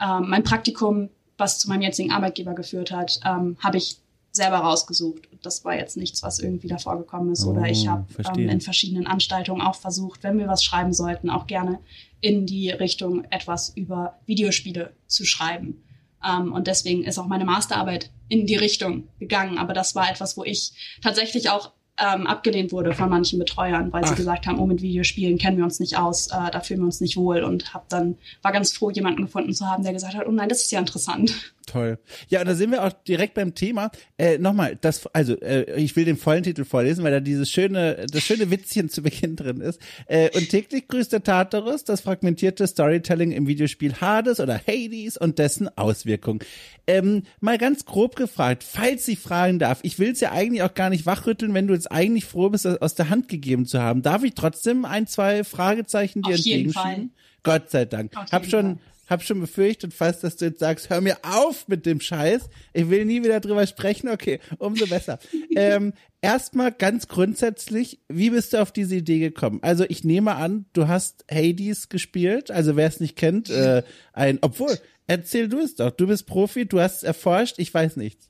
ähm, 0.00 0.28
mein 0.28 0.42
Praktikum, 0.42 1.10
was 1.38 1.58
zu 1.58 1.68
meinem 1.68 1.82
jetzigen 1.82 2.12
Arbeitgeber 2.12 2.54
geführt 2.54 2.90
hat, 2.90 3.20
ähm, 3.24 3.56
habe 3.60 3.76
ich 3.76 3.98
selber 4.36 4.58
rausgesucht. 4.58 5.28
Das 5.42 5.64
war 5.64 5.74
jetzt 5.74 5.96
nichts, 5.96 6.22
was 6.22 6.38
irgendwie 6.38 6.68
davor 6.68 6.98
gekommen 6.98 7.32
ist. 7.32 7.44
Oh, 7.44 7.50
Oder 7.50 7.66
ich 7.66 7.88
habe 7.88 8.06
ähm, 8.36 8.48
in 8.48 8.60
verschiedenen 8.60 9.06
Anstaltungen 9.06 9.62
auch 9.62 9.74
versucht, 9.74 10.22
wenn 10.22 10.38
wir 10.38 10.46
was 10.46 10.62
schreiben 10.62 10.92
sollten, 10.92 11.30
auch 11.30 11.46
gerne 11.46 11.80
in 12.20 12.46
die 12.46 12.70
Richtung 12.70 13.24
etwas 13.30 13.70
über 13.70 14.18
Videospiele 14.26 14.92
zu 15.06 15.24
schreiben. 15.24 15.82
Ähm, 16.24 16.52
und 16.52 16.66
deswegen 16.66 17.04
ist 17.04 17.18
auch 17.18 17.26
meine 17.26 17.44
Masterarbeit 17.44 18.10
in 18.28 18.46
die 18.46 18.56
Richtung 18.56 19.08
gegangen. 19.18 19.58
Aber 19.58 19.72
das 19.72 19.94
war 19.94 20.10
etwas, 20.10 20.36
wo 20.36 20.44
ich 20.44 20.72
tatsächlich 21.02 21.50
auch 21.50 21.72
ähm, 21.98 22.26
abgelehnt 22.26 22.72
wurde 22.72 22.92
von 22.92 23.08
manchen 23.08 23.38
Betreuern, 23.38 23.92
weil 23.92 24.04
Ach. 24.04 24.08
sie 24.08 24.14
gesagt 24.14 24.46
haben, 24.46 24.58
oh, 24.58 24.66
mit 24.66 24.82
Videospielen 24.82 25.38
kennen 25.38 25.56
wir 25.56 25.64
uns 25.64 25.80
nicht 25.80 25.96
aus, 25.96 26.28
äh, 26.28 26.50
da 26.50 26.60
fühlen 26.60 26.80
wir 26.80 26.86
uns 26.86 27.00
nicht 27.00 27.16
wohl 27.16 27.42
und 27.42 27.72
hab 27.72 27.88
dann 27.88 28.16
war 28.42 28.52
ganz 28.52 28.72
froh, 28.72 28.90
jemanden 28.90 29.22
gefunden 29.22 29.54
zu 29.54 29.66
haben, 29.66 29.82
der 29.82 29.92
gesagt 29.92 30.14
hat, 30.14 30.26
oh 30.26 30.32
nein, 30.32 30.48
das 30.48 30.62
ist 30.62 30.72
ja 30.72 30.78
interessant. 30.78 31.54
Toll. 31.66 31.98
Ja, 32.28 32.40
und 32.40 32.46
da 32.46 32.54
sind 32.54 32.70
wir 32.70 32.84
auch 32.84 32.92
direkt 32.92 33.34
beim 33.34 33.56
Thema. 33.56 33.90
Äh, 34.16 34.38
Nochmal, 34.38 34.78
das, 34.80 35.04
also 35.12 35.34
äh, 35.40 35.78
ich 35.80 35.96
will 35.96 36.04
den 36.04 36.16
vollen 36.16 36.44
Titel 36.44 36.64
vorlesen, 36.64 37.02
weil 37.02 37.10
da 37.10 37.18
dieses 37.18 37.50
schöne, 37.50 38.06
das 38.08 38.22
schöne 38.22 38.52
Witzchen 38.52 38.88
zu 38.88 39.02
Beginn 39.02 39.34
drin 39.34 39.60
ist. 39.60 39.80
Äh, 40.06 40.30
und 40.36 40.48
täglich 40.48 40.86
grüßt 40.86 41.12
der 41.12 41.24
Tartarus, 41.24 41.82
das 41.82 42.02
fragmentierte 42.02 42.64
Storytelling 42.68 43.32
im 43.32 43.48
Videospiel 43.48 43.94
Hades 44.00 44.38
oder 44.38 44.60
Hades 44.64 45.16
und 45.16 45.40
dessen 45.40 45.68
Auswirkungen. 45.76 46.38
Ähm, 46.86 47.24
mal 47.40 47.58
ganz 47.58 47.84
grob 47.84 48.14
gefragt, 48.14 48.62
falls 48.62 49.08
ich 49.08 49.18
fragen 49.18 49.58
darf, 49.58 49.80
ich 49.82 49.98
will 49.98 50.12
es 50.12 50.20
ja 50.20 50.30
eigentlich 50.30 50.62
auch 50.62 50.74
gar 50.74 50.88
nicht 50.88 51.04
wachrütteln, 51.04 51.52
wenn 51.52 51.66
du 51.66 51.74
jetzt 51.74 51.90
eigentlich 51.90 52.26
froh 52.26 52.48
bist, 52.48 52.64
das 52.64 52.80
aus 52.80 52.94
der 52.94 53.10
Hand 53.10 53.26
gegeben 53.26 53.66
zu 53.66 53.82
haben. 53.82 54.02
Darf 54.02 54.22
ich 54.22 54.34
trotzdem 54.34 54.84
ein, 54.84 55.08
zwei 55.08 55.42
Fragezeichen 55.42 56.22
dir 56.22 56.36
entgegenschieben? 56.36 57.12
Gott 57.42 57.70
sei 57.70 57.86
Dank. 57.86 58.16
Auf 58.16 58.30
hab 58.30 58.46
schon, 58.46 58.76
Fall 58.76 58.95
hab 59.06 59.22
schon 59.22 59.40
befürchtet 59.40 59.94
fast, 59.94 60.24
dass 60.24 60.36
du 60.36 60.46
jetzt 60.46 60.60
sagst, 60.60 60.90
hör 60.90 61.00
mir 61.00 61.18
auf 61.22 61.68
mit 61.68 61.86
dem 61.86 62.00
Scheiß. 62.00 62.48
Ich 62.72 62.90
will 62.90 63.04
nie 63.04 63.22
wieder 63.22 63.40
drüber 63.40 63.66
sprechen. 63.66 64.08
Okay, 64.08 64.40
umso 64.58 64.86
besser. 64.86 65.18
ähm, 65.56 65.92
Erstmal 66.26 66.72
ganz 66.72 67.06
grundsätzlich, 67.06 68.00
wie 68.08 68.30
bist 68.30 68.52
du 68.52 68.60
auf 68.60 68.72
diese 68.72 68.96
Idee 68.96 69.20
gekommen? 69.20 69.60
Also 69.62 69.84
ich 69.88 70.02
nehme 70.02 70.34
an, 70.34 70.66
du 70.72 70.88
hast 70.88 71.24
Hades 71.30 71.88
gespielt. 71.88 72.50
Also 72.50 72.74
wer 72.74 72.88
es 72.88 72.98
nicht 72.98 73.14
kennt, 73.14 73.48
äh, 73.48 73.84
ein, 74.12 74.40
obwohl, 74.42 74.76
erzähl 75.06 75.48
du 75.48 75.60
es 75.60 75.76
doch. 75.76 75.92
Du 75.92 76.08
bist 76.08 76.26
Profi, 76.26 76.66
du 76.66 76.80
hast 76.80 76.96
es 76.96 77.02
erforscht, 77.04 77.60
ich 77.60 77.72
weiß 77.72 77.94
nichts. 77.94 78.28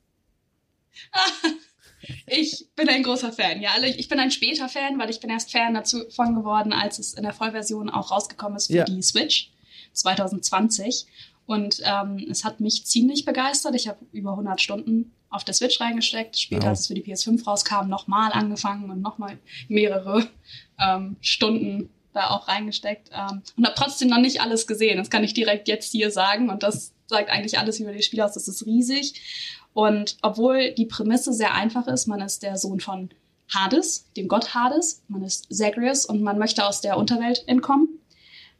ich 2.27 2.67
bin 2.75 2.87
ein 2.87 3.01
großer 3.01 3.33
Fan. 3.33 3.61
Ja, 3.61 3.71
also 3.71 3.87
ich 3.87 4.09
bin 4.09 4.19
ein 4.19 4.29
später 4.29 4.69
Fan, 4.69 4.99
weil 4.99 5.09
ich 5.09 5.19
bin 5.19 5.31
erst 5.31 5.51
Fan 5.51 5.73
dazu 5.73 6.07
von 6.11 6.35
geworden, 6.35 6.73
als 6.73 6.99
es 6.99 7.15
in 7.15 7.23
der 7.23 7.33
Vollversion 7.33 7.89
auch 7.89 8.11
rausgekommen 8.11 8.57
ist 8.57 8.67
für 8.67 8.73
ja. 8.73 8.85
die 8.85 9.01
Switch. 9.01 9.49
2020. 9.97 11.05
Und 11.45 11.81
ähm, 11.85 12.27
es 12.29 12.43
hat 12.43 12.59
mich 12.59 12.85
ziemlich 12.85 13.25
begeistert. 13.25 13.73
Ich 13.75 13.87
habe 13.87 13.99
über 14.11 14.31
100 14.31 14.61
Stunden 14.61 15.13
auf 15.29 15.43
der 15.43 15.53
Switch 15.53 15.79
reingesteckt. 15.79 16.37
Später, 16.37 16.69
als 16.69 16.81
es 16.81 16.87
für 16.87 16.93
die 16.93 17.03
PS5 17.03 17.45
rauskam, 17.45 17.87
nochmal 17.87 18.31
angefangen 18.33 18.89
und 18.89 19.01
nochmal 19.01 19.37
mehrere 19.69 20.27
ähm, 20.79 21.15
Stunden 21.21 21.89
da 22.13 22.31
auch 22.31 22.47
reingesteckt. 22.47 23.09
Ähm, 23.13 23.41
und 23.55 23.65
habe 23.65 23.75
trotzdem 23.77 24.09
noch 24.09 24.19
nicht 24.19 24.41
alles 24.41 24.67
gesehen. 24.67 24.97
Das 24.97 25.09
kann 25.09 25.23
ich 25.23 25.33
direkt 25.33 25.69
jetzt 25.69 25.91
hier 25.91 26.11
sagen. 26.11 26.49
Und 26.49 26.63
das 26.63 26.91
sagt 27.07 27.29
eigentlich 27.29 27.59
alles 27.59 27.79
über 27.79 27.93
die 27.93 28.03
Spiel 28.03 28.21
aus. 28.21 28.33
Das 28.33 28.47
ist 28.49 28.65
riesig. 28.65 29.21
Und 29.73 30.17
obwohl 30.21 30.73
die 30.73 30.85
Prämisse 30.85 31.31
sehr 31.31 31.53
einfach 31.53 31.87
ist, 31.87 32.07
man 32.07 32.19
ist 32.19 32.43
der 32.43 32.57
Sohn 32.57 32.79
von 32.81 33.09
Hades, 33.53 34.05
dem 34.17 34.27
Gott 34.27 34.53
Hades, 34.53 35.03
man 35.07 35.23
ist 35.23 35.47
Zagreus 35.53 36.05
und 36.05 36.21
man 36.21 36.37
möchte 36.37 36.65
aus 36.65 36.81
der 36.81 36.97
Unterwelt 36.97 37.43
entkommen 37.47 37.87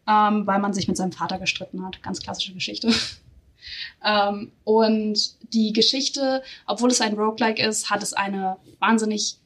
ähm, 0.07 0.47
weil 0.47 0.59
man 0.59 0.73
sich 0.73 0.87
mit 0.87 0.97
seinem 0.97 1.11
Vater 1.11 1.37
gestritten 1.37 1.85
hat. 1.85 2.01
Ganz 2.01 2.21
klassische 2.21 2.53
Geschichte. 2.53 2.93
ähm, 4.05 4.51
und 4.63 5.35
die 5.53 5.73
Geschichte, 5.73 6.41
obwohl 6.65 6.89
es 6.89 7.01
ein 7.01 7.15
Roguelike 7.15 7.61
ist, 7.65 7.89
hat 7.89 8.03
es 8.03 8.13
eine 8.13 8.57
wahnsinnig 8.79 9.37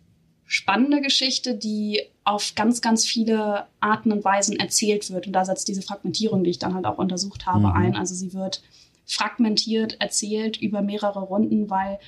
spannende 0.46 1.02
Geschichte, 1.02 1.56
die 1.56 2.02
auf 2.24 2.54
ganz, 2.56 2.82
ganz 2.82 3.06
viele 3.06 3.68
Arten 3.80 4.12
und 4.12 4.24
Weisen 4.24 4.60
erzählt 4.60 5.10
wird. 5.10 5.26
Und 5.28 5.34
da 5.34 5.46
setzt 5.46 5.68
diese 5.68 5.82
Fragmentierung, 5.82 6.44
die 6.44 6.52
ich 6.52 6.60
dann 6.60 6.76
halt 6.76 6.86
auch 6.86 6.98
untersucht 6.98 7.46
habe, 7.46 7.68
mhm. 7.68 7.74
ein. 7.74 7.96
Also 7.96 8.14
sie 8.14 8.34
wird 8.34 8.62
fragmentiert 9.06 10.00
erzählt 10.00 10.58
über 10.58 10.82
mehrere 10.82 11.22
Runden, 11.22 11.70
weil 11.70 12.00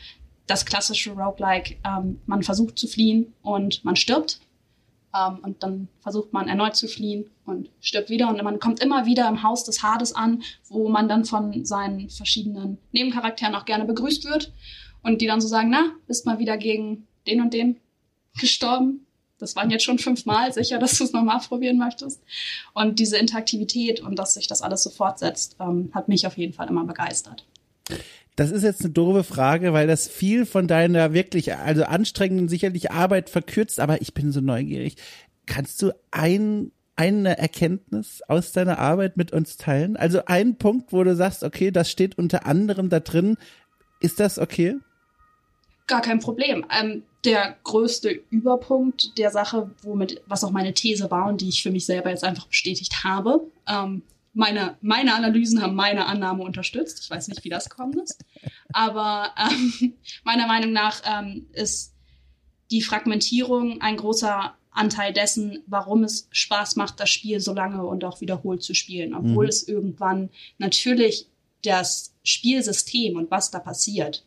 das 0.45 0.65
klassische 0.65 1.11
Roguelike, 1.11 1.77
ähm, 1.85 2.21
man 2.25 2.43
versucht 2.43 2.77
zu 2.77 2.87
fliehen 2.87 3.33
und 3.41 3.83
man 3.85 3.95
stirbt 3.95 4.39
ähm, 5.15 5.39
und 5.41 5.63
dann 5.63 5.87
versucht 6.01 6.33
man 6.33 6.49
erneut 6.49 6.75
zu 6.75 6.87
fliehen 6.87 7.25
und 7.45 7.69
stirbt 7.81 8.09
wieder. 8.09 8.29
Und 8.29 8.41
man 8.43 8.59
kommt 8.59 8.79
immer 8.81 9.05
wieder 9.05 9.27
im 9.27 9.43
Haus 9.43 9.63
des 9.63 9.83
Hades 9.83 10.13
an, 10.13 10.43
wo 10.69 10.89
man 10.89 11.07
dann 11.07 11.25
von 11.25 11.65
seinen 11.65 12.09
verschiedenen 12.09 12.77
Nebencharakteren 12.91 13.55
auch 13.55 13.65
gerne 13.65 13.85
begrüßt 13.85 14.25
wird. 14.25 14.53
Und 15.01 15.21
die 15.21 15.27
dann 15.27 15.41
so 15.41 15.47
sagen, 15.47 15.69
na, 15.69 15.91
bist 16.07 16.25
mal 16.25 16.39
wieder 16.39 16.57
gegen 16.57 17.07
den 17.27 17.41
und 17.41 17.53
den 17.53 17.77
gestorben. 18.39 19.05
Das 19.37 19.55
waren 19.55 19.69
jetzt 19.69 19.83
schon 19.83 19.99
fünfmal, 19.99 20.53
sicher, 20.53 20.79
dass 20.79 20.97
du 20.97 21.03
es 21.03 21.11
nochmal 21.11 21.39
probieren 21.39 21.77
möchtest. 21.77 22.23
Und 22.73 22.99
diese 22.99 23.17
Interaktivität 23.17 23.99
und 23.99 24.17
dass 24.17 24.35
sich 24.35 24.47
das 24.47 24.61
alles 24.61 24.83
so 24.83 24.89
fortsetzt, 24.89 25.57
ähm, 25.59 25.91
hat 25.93 26.07
mich 26.07 26.25
auf 26.25 26.37
jeden 26.37 26.53
Fall 26.53 26.69
immer 26.69 26.85
begeistert. 26.85 27.45
Das 28.35 28.51
ist 28.51 28.63
jetzt 28.63 28.81
eine 28.81 28.91
doofe 28.91 29.23
Frage, 29.23 29.73
weil 29.73 29.85
das 29.85 30.07
viel 30.07 30.45
von 30.45 30.67
deiner 30.67 31.13
wirklich, 31.13 31.53
also 31.55 31.83
anstrengenden 31.83 32.47
sicherlich 32.47 32.91
Arbeit 32.91 33.29
verkürzt, 33.29 33.79
aber 33.79 34.01
ich 34.01 34.13
bin 34.13 34.31
so 34.31 34.41
neugierig. 34.41 34.95
Kannst 35.45 35.81
du 35.81 35.91
ein, 36.09 36.71
eine 36.95 37.37
Erkenntnis 37.37 38.21
aus 38.27 38.51
deiner 38.51 38.79
Arbeit 38.79 39.17
mit 39.17 39.31
uns 39.31 39.57
teilen? 39.57 39.97
Also 39.97 40.25
ein 40.25 40.57
Punkt, 40.57 40.93
wo 40.93 41.03
du 41.03 41.15
sagst, 41.15 41.43
okay, 41.43 41.71
das 41.71 41.89
steht 41.89 42.17
unter 42.17 42.45
anderem 42.45 42.89
da 42.89 42.99
drin. 42.99 43.37
Ist 43.99 44.19
das 44.19 44.39
okay? 44.39 44.75
Gar 45.87 46.01
kein 46.01 46.19
Problem. 46.19 46.65
Ähm, 46.69 47.03
der 47.25 47.57
größte 47.63 48.09
Überpunkt 48.29 49.17
der 49.17 49.31
Sache, 49.31 49.71
womit, 49.81 50.21
was 50.27 50.43
auch 50.43 50.51
meine 50.51 50.73
These 50.73 51.09
war 51.09 51.27
und 51.27 51.41
die 51.41 51.49
ich 51.49 51.63
für 51.63 51.71
mich 51.71 51.85
selber 51.85 52.09
jetzt 52.09 52.23
einfach 52.23 52.47
bestätigt 52.47 53.03
habe, 53.03 53.41
ähm, 53.67 54.03
meine, 54.33 54.77
meine 54.81 55.13
Analysen 55.13 55.61
haben 55.61 55.75
meine 55.75 56.07
Annahme 56.07 56.43
unterstützt. 56.43 57.01
Ich 57.03 57.09
weiß 57.09 57.27
nicht, 57.27 57.43
wie 57.43 57.49
das 57.49 57.69
gekommen 57.69 57.99
ist. 57.99 58.23
Aber 58.71 59.31
ähm, 59.37 59.93
meiner 60.23 60.47
Meinung 60.47 60.73
nach 60.73 61.01
ähm, 61.05 61.47
ist 61.53 61.93
die 62.71 62.81
Fragmentierung 62.81 63.81
ein 63.81 63.97
großer 63.97 64.55
Anteil 64.73 65.13
dessen, 65.13 65.63
warum 65.67 66.03
es 66.03 66.27
Spaß 66.31 66.75
macht, 66.75 66.99
das 66.99 67.09
Spiel 67.09 67.39
so 67.39 67.53
lange 67.53 67.85
und 67.85 68.03
auch 68.03 68.21
wiederholt 68.21 68.63
zu 68.63 68.73
spielen. 68.73 69.13
Obwohl 69.13 69.45
mhm. 69.45 69.49
es 69.49 69.67
irgendwann 69.67 70.29
natürlich 70.57 71.27
das 71.63 72.13
Spielsystem 72.23 73.15
und 73.15 73.31
was 73.31 73.51
da 73.51 73.59
passiert, 73.59 74.23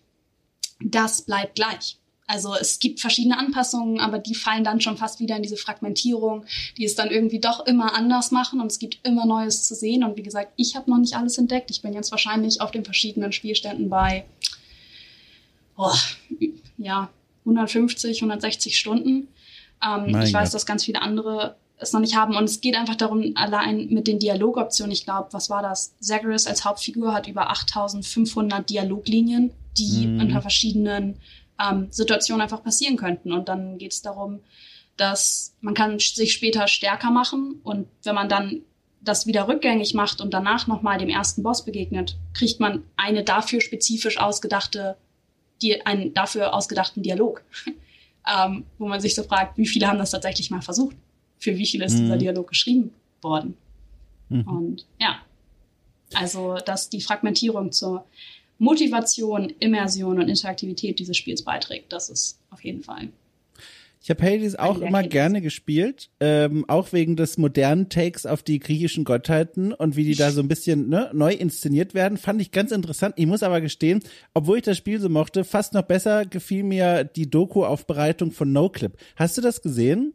das 0.80 1.22
bleibt 1.22 1.56
gleich. 1.56 1.98
Also 2.28 2.54
es 2.54 2.80
gibt 2.80 3.00
verschiedene 3.00 3.38
Anpassungen, 3.38 4.00
aber 4.00 4.18
die 4.18 4.34
fallen 4.34 4.64
dann 4.64 4.80
schon 4.80 4.96
fast 4.96 5.20
wieder 5.20 5.36
in 5.36 5.42
diese 5.42 5.56
Fragmentierung, 5.56 6.44
die 6.76 6.84
es 6.84 6.96
dann 6.96 7.10
irgendwie 7.10 7.38
doch 7.38 7.64
immer 7.66 7.94
anders 7.94 8.32
machen 8.32 8.60
und 8.60 8.66
es 8.66 8.80
gibt 8.80 8.98
immer 9.04 9.26
Neues 9.26 9.62
zu 9.62 9.76
sehen. 9.76 10.02
Und 10.02 10.16
wie 10.16 10.24
gesagt, 10.24 10.52
ich 10.56 10.74
habe 10.74 10.90
noch 10.90 10.98
nicht 10.98 11.16
alles 11.16 11.38
entdeckt. 11.38 11.70
Ich 11.70 11.82
bin 11.82 11.92
jetzt 11.92 12.10
wahrscheinlich 12.10 12.60
auf 12.60 12.72
den 12.72 12.84
verschiedenen 12.84 13.32
Spielständen 13.32 13.88
bei 13.88 14.24
oh, 15.76 15.94
ja, 16.78 17.10
150, 17.44 18.18
160 18.18 18.76
Stunden. 18.76 19.28
Ähm, 19.84 20.08
ich 20.08 20.32
weiß, 20.32 20.48
Gott. 20.50 20.54
dass 20.54 20.66
ganz 20.66 20.84
viele 20.84 21.02
andere 21.02 21.56
es 21.78 21.92
noch 21.92 22.00
nicht 22.00 22.16
haben. 22.16 22.36
Und 22.36 22.44
es 22.44 22.60
geht 22.60 22.74
einfach 22.74 22.94
darum, 22.94 23.32
allein 23.34 23.88
mit 23.88 24.06
den 24.06 24.18
Dialogoptionen, 24.18 24.92
ich 24.92 25.04
glaube, 25.04 25.28
was 25.32 25.50
war 25.50 25.62
das? 25.62 25.94
Zagreus 26.00 26.46
als 26.46 26.64
Hauptfigur 26.64 27.12
hat 27.12 27.28
über 27.28 27.50
8500 27.50 28.68
Dialoglinien, 28.68 29.52
die 29.76 30.06
mm. 30.06 30.20
unter 30.20 30.40
verschiedenen 30.40 31.20
ähm, 31.60 31.88
Situationen 31.90 32.42
einfach 32.42 32.62
passieren 32.62 32.96
könnten. 32.96 33.32
Und 33.32 33.48
dann 33.48 33.78
geht 33.78 33.92
es 33.92 34.02
darum, 34.02 34.40
dass 34.96 35.54
man 35.60 35.74
kann 35.74 35.98
sich 35.98 36.32
später 36.32 36.68
stärker 36.68 37.10
machen 37.10 37.60
und 37.62 37.86
wenn 38.02 38.14
man 38.14 38.28
dann 38.28 38.62
das 39.02 39.26
wieder 39.26 39.46
rückgängig 39.46 39.94
macht 39.94 40.20
und 40.20 40.34
danach 40.34 40.66
nochmal 40.66 40.98
dem 40.98 41.08
ersten 41.08 41.42
Boss 41.42 41.64
begegnet, 41.64 42.16
kriegt 42.34 42.60
man 42.60 42.82
eine 42.96 43.22
dafür 43.22 43.60
spezifisch 43.60 44.18
ausgedachte, 44.18 44.96
die, 45.62 45.84
einen 45.86 46.12
dafür 46.12 46.54
ausgedachten 46.54 47.02
Dialog. 47.02 47.42
ähm, 48.26 48.64
wo 48.78 48.88
man 48.88 49.00
sich 49.00 49.14
so 49.14 49.22
fragt, 49.22 49.56
wie 49.58 49.66
viele 49.66 49.86
haben 49.86 49.98
das 49.98 50.10
tatsächlich 50.10 50.50
mal 50.50 50.62
versucht? 50.62 50.96
Für 51.38 51.56
wie 51.56 51.66
viele 51.66 51.84
ist 51.84 51.94
mhm. 51.94 52.02
dieser 52.02 52.16
Dialog 52.16 52.48
geschrieben 52.48 52.92
worden? 53.22 53.56
Mhm. 54.28 54.42
Und 54.48 54.86
ja, 55.00 55.18
also 56.14 56.56
dass 56.64 56.88
die 56.88 57.00
Fragmentierung 57.00 57.72
zur 57.72 58.04
Motivation, 58.58 59.52
Immersion 59.60 60.18
und 60.18 60.28
Interaktivität 60.28 60.98
dieses 60.98 61.16
Spiels 61.16 61.42
beiträgt. 61.42 61.92
Das 61.92 62.08
ist 62.08 62.38
auf 62.50 62.64
jeden 62.64 62.82
Fall. 62.82 63.08
Ich 64.06 64.10
habe 64.10 64.22
Hades 64.22 64.54
auch 64.54 64.78
immer 64.78 65.02
gerne 65.02 65.42
gespielt, 65.42 66.10
ähm, 66.20 66.64
auch 66.68 66.92
wegen 66.92 67.16
des 67.16 67.38
modernen 67.38 67.88
Takes 67.88 68.24
auf 68.24 68.44
die 68.44 68.60
griechischen 68.60 69.02
Gottheiten 69.02 69.72
und 69.72 69.96
wie 69.96 70.04
die 70.04 70.14
da 70.14 70.30
so 70.30 70.40
ein 70.40 70.46
bisschen 70.46 70.88
ne, 70.88 71.10
neu 71.12 71.32
inszeniert 71.32 71.92
werden, 71.92 72.16
fand 72.16 72.40
ich 72.40 72.52
ganz 72.52 72.70
interessant. 72.70 73.14
Ich 73.18 73.26
muss 73.26 73.42
aber 73.42 73.60
gestehen, 73.60 74.04
obwohl 74.32 74.58
ich 74.58 74.62
das 74.62 74.76
Spiel 74.76 75.00
so 75.00 75.08
mochte, 75.08 75.42
fast 75.42 75.74
noch 75.74 75.82
besser 75.82 76.24
gefiel 76.24 76.62
mir 76.62 77.02
die 77.02 77.28
Doku-Aufbereitung 77.28 78.30
von 78.30 78.52
NoClip. 78.52 78.96
Hast 79.16 79.38
du 79.38 79.40
das 79.42 79.60
gesehen? 79.60 80.14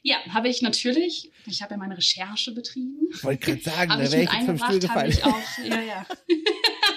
Ja, 0.00 0.16
habe 0.30 0.48
ich 0.48 0.62
natürlich. 0.62 1.30
Ich 1.44 1.60
habe 1.60 1.74
ja 1.74 1.76
meine 1.76 1.98
Recherche 1.98 2.52
betrieben. 2.52 3.00
Wollte 3.20 3.44
gerade 3.44 3.60
sagen, 3.60 3.90
da 3.90 3.98
wäre 3.98 4.22
ich 4.22 4.32
jetzt 4.32 4.46
vom 4.46 4.56
Stuhl 4.56 4.78
gefallen. 4.78 5.10
Ich 5.10 5.22
auch, 5.24 5.58
ja, 5.62 5.82
ja. 5.82 6.06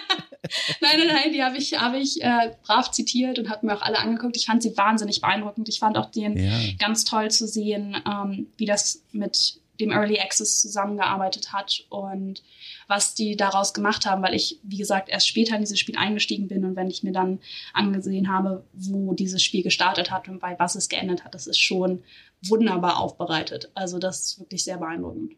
nein, 0.82 1.00
nein, 1.00 1.08
nein, 1.08 1.34
die 1.34 1.44
habe 1.44 1.58
ich, 1.58 1.80
hab 1.80 1.94
ich 1.94 2.22
äh, 2.22 2.52
brav 2.64 2.92
zitiert 2.92 3.40
und 3.40 3.50
habe 3.50 3.66
mir 3.66 3.76
auch 3.76 3.82
alle 3.82 4.00
angeguckt. 4.00 4.38
Ich 4.38 4.46
fand 4.46 4.64
sie 4.64 4.76
wahnsinnig 4.78 5.22
beeindruckend. 5.22 5.70
Ich 5.70 5.80
fand 5.80 5.98
auch 5.98 6.12
den 6.12 6.38
ja. 6.38 6.52
ganz 6.80 7.06
toll 7.06 7.32
zu 7.32 7.48
sehen, 7.48 7.96
ähm, 8.06 8.48
wie 8.58 8.66
das 8.66 9.04
mit 9.12 9.60
dem 9.80 9.92
Early 9.92 10.20
Access 10.20 10.62
zusammengearbeitet 10.62 11.54
hat 11.54 11.86
und 11.90 12.44
was 12.88 13.14
die 13.14 13.36
daraus 13.36 13.74
gemacht 13.74 14.06
haben, 14.06 14.24
weil 14.24 14.34
ich, 14.34 14.60
wie 14.64 14.78
gesagt, 14.78 15.10
erst 15.10 15.28
später 15.28 15.56
in 15.56 15.62
dieses 15.62 15.80
Spiel 15.80 15.98
eingestiegen 15.98 16.48
bin 16.48 16.66
und 16.66 16.76
wenn 16.76 16.90
ich 16.90 17.04
mir 17.04 17.12
dann 17.12 17.40
angesehen 17.74 18.32
habe, 18.32 18.64
wo 18.74 19.14
dieses 19.14 19.44
Spiel 19.44 19.64
gestartet 19.64 20.12
hat 20.12 20.28
und 20.30 20.40
bei 20.40 20.58
was 20.58 20.76
es 20.76 20.90
geendet 20.90 21.24
hat, 21.24 21.36
das 21.36 21.48
ist 21.48 21.60
schon 21.60 22.04
wunderbar 22.44 22.98
aufbereitet. 23.00 23.70
Also 23.76 24.00
das 24.00 24.24
ist 24.24 24.40
wirklich 24.40 24.64
sehr 24.64 24.78
beeindruckend. 24.78 25.34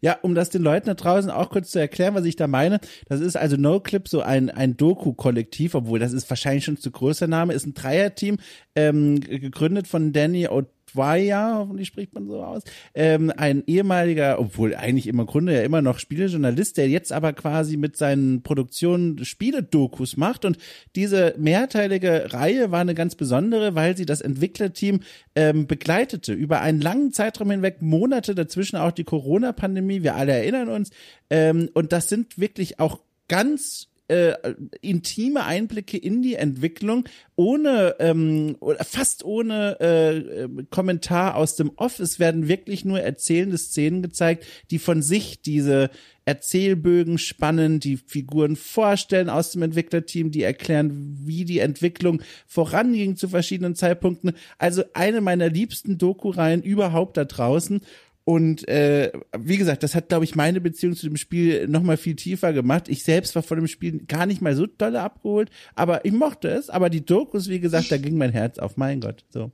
Ja, 0.00 0.18
um 0.22 0.34
das 0.34 0.50
den 0.50 0.62
Leuten 0.62 0.86
da 0.86 0.94
draußen 0.94 1.30
auch 1.30 1.50
kurz 1.50 1.70
zu 1.70 1.78
erklären, 1.78 2.14
was 2.14 2.24
ich 2.24 2.36
da 2.36 2.46
meine. 2.46 2.80
Das 3.08 3.20
ist 3.20 3.36
also 3.36 3.56
NoClip 3.56 4.08
so 4.08 4.20
ein, 4.20 4.50
ein 4.50 4.76
Doku-Kollektiv, 4.76 5.74
obwohl 5.74 5.98
das 5.98 6.12
ist 6.12 6.28
wahrscheinlich 6.30 6.64
schon 6.64 6.76
zu 6.76 6.90
größer 6.90 7.26
Name, 7.26 7.54
ist 7.54 7.66
ein 7.66 7.74
Dreierteam, 7.74 8.38
ähm, 8.74 9.20
gegründet 9.20 9.86
von 9.86 10.12
Danny 10.12 10.46
O'Donnell 10.48 10.66
Dwyer, 10.94 11.56
hoffentlich 11.58 11.88
spricht 11.88 12.14
man 12.14 12.26
so 12.26 12.42
aus, 12.42 12.62
ähm, 12.94 13.32
ein 13.36 13.62
ehemaliger, 13.66 14.38
obwohl 14.38 14.74
eigentlich 14.74 15.06
im 15.06 15.24
Grunde 15.26 15.54
ja 15.54 15.62
immer 15.62 15.82
noch 15.82 15.98
Spielejournalist, 15.98 16.76
der 16.76 16.88
jetzt 16.88 17.12
aber 17.12 17.32
quasi 17.32 17.76
mit 17.76 17.96
seinen 17.96 18.42
Produktionen 18.42 19.24
Spieledokus 19.24 20.16
macht. 20.16 20.44
Und 20.44 20.58
diese 20.96 21.34
mehrteilige 21.38 22.32
Reihe 22.32 22.70
war 22.70 22.80
eine 22.80 22.94
ganz 22.94 23.14
besondere, 23.14 23.74
weil 23.74 23.96
sie 23.96 24.06
das 24.06 24.20
Entwicklerteam 24.20 25.00
ähm, 25.34 25.66
begleitete. 25.66 26.32
Über 26.32 26.60
einen 26.60 26.80
langen 26.80 27.12
Zeitraum 27.12 27.50
hinweg, 27.50 27.82
Monate 27.82 28.34
dazwischen 28.34 28.76
auch 28.76 28.92
die 28.92 29.04
Corona-Pandemie, 29.04 30.02
wir 30.02 30.16
alle 30.16 30.32
erinnern 30.32 30.68
uns. 30.68 30.90
Ähm, 31.30 31.70
und 31.74 31.92
das 31.92 32.08
sind 32.08 32.38
wirklich 32.38 32.80
auch 32.80 33.00
ganz 33.28 33.91
äh, 34.08 34.34
intime 34.80 35.44
Einblicke 35.44 35.96
in 35.96 36.22
die 36.22 36.34
Entwicklung, 36.34 37.04
ohne 37.36 37.96
ähm, 37.98 38.56
fast 38.80 39.24
ohne 39.24 39.80
äh, 39.80 40.48
Kommentar 40.70 41.36
aus 41.36 41.56
dem 41.56 41.72
Off. 41.76 41.98
Es 41.98 42.18
werden 42.18 42.48
wirklich 42.48 42.84
nur 42.84 43.00
erzählende 43.00 43.58
Szenen 43.58 44.02
gezeigt, 44.02 44.44
die 44.70 44.78
von 44.78 45.02
sich 45.02 45.40
diese 45.42 45.90
Erzählbögen 46.24 47.18
spannen, 47.18 47.80
die 47.80 47.96
Figuren 47.96 48.56
vorstellen 48.56 49.28
aus 49.28 49.52
dem 49.52 49.62
Entwicklerteam, 49.62 50.30
die 50.30 50.42
erklären, 50.42 51.18
wie 51.24 51.44
die 51.44 51.58
Entwicklung 51.58 52.22
voranging 52.46 53.16
zu 53.16 53.28
verschiedenen 53.28 53.74
Zeitpunkten. 53.74 54.32
Also 54.58 54.84
eine 54.94 55.20
meiner 55.20 55.48
liebsten 55.48 55.98
Doku-Reihen 55.98 56.62
überhaupt 56.62 57.16
da 57.16 57.24
draußen. 57.24 57.80
Und 58.24 58.68
äh, 58.68 59.10
wie 59.36 59.56
gesagt, 59.56 59.82
das 59.82 59.94
hat, 59.94 60.08
glaube 60.08 60.24
ich, 60.24 60.36
meine 60.36 60.60
Beziehung 60.60 60.94
zu 60.94 61.08
dem 61.08 61.16
Spiel 61.16 61.66
noch 61.66 61.82
mal 61.82 61.96
viel 61.96 62.14
tiefer 62.14 62.52
gemacht. 62.52 62.88
Ich 62.88 63.02
selbst 63.02 63.34
war 63.34 63.42
von 63.42 63.58
dem 63.58 63.66
Spiel 63.66 64.04
gar 64.06 64.26
nicht 64.26 64.40
mal 64.40 64.54
so 64.54 64.66
dolle 64.66 65.00
abgeholt, 65.00 65.50
aber 65.74 66.04
ich 66.04 66.12
mochte 66.12 66.48
es. 66.48 66.70
Aber 66.70 66.88
die 66.88 67.04
Dokus, 67.04 67.48
wie 67.48 67.60
gesagt, 67.60 67.90
da 67.90 67.96
ging 67.96 68.16
mein 68.16 68.32
Herz 68.32 68.58
auf. 68.58 68.76
Mein 68.76 69.00
Gott, 69.00 69.24
so. 69.30 69.50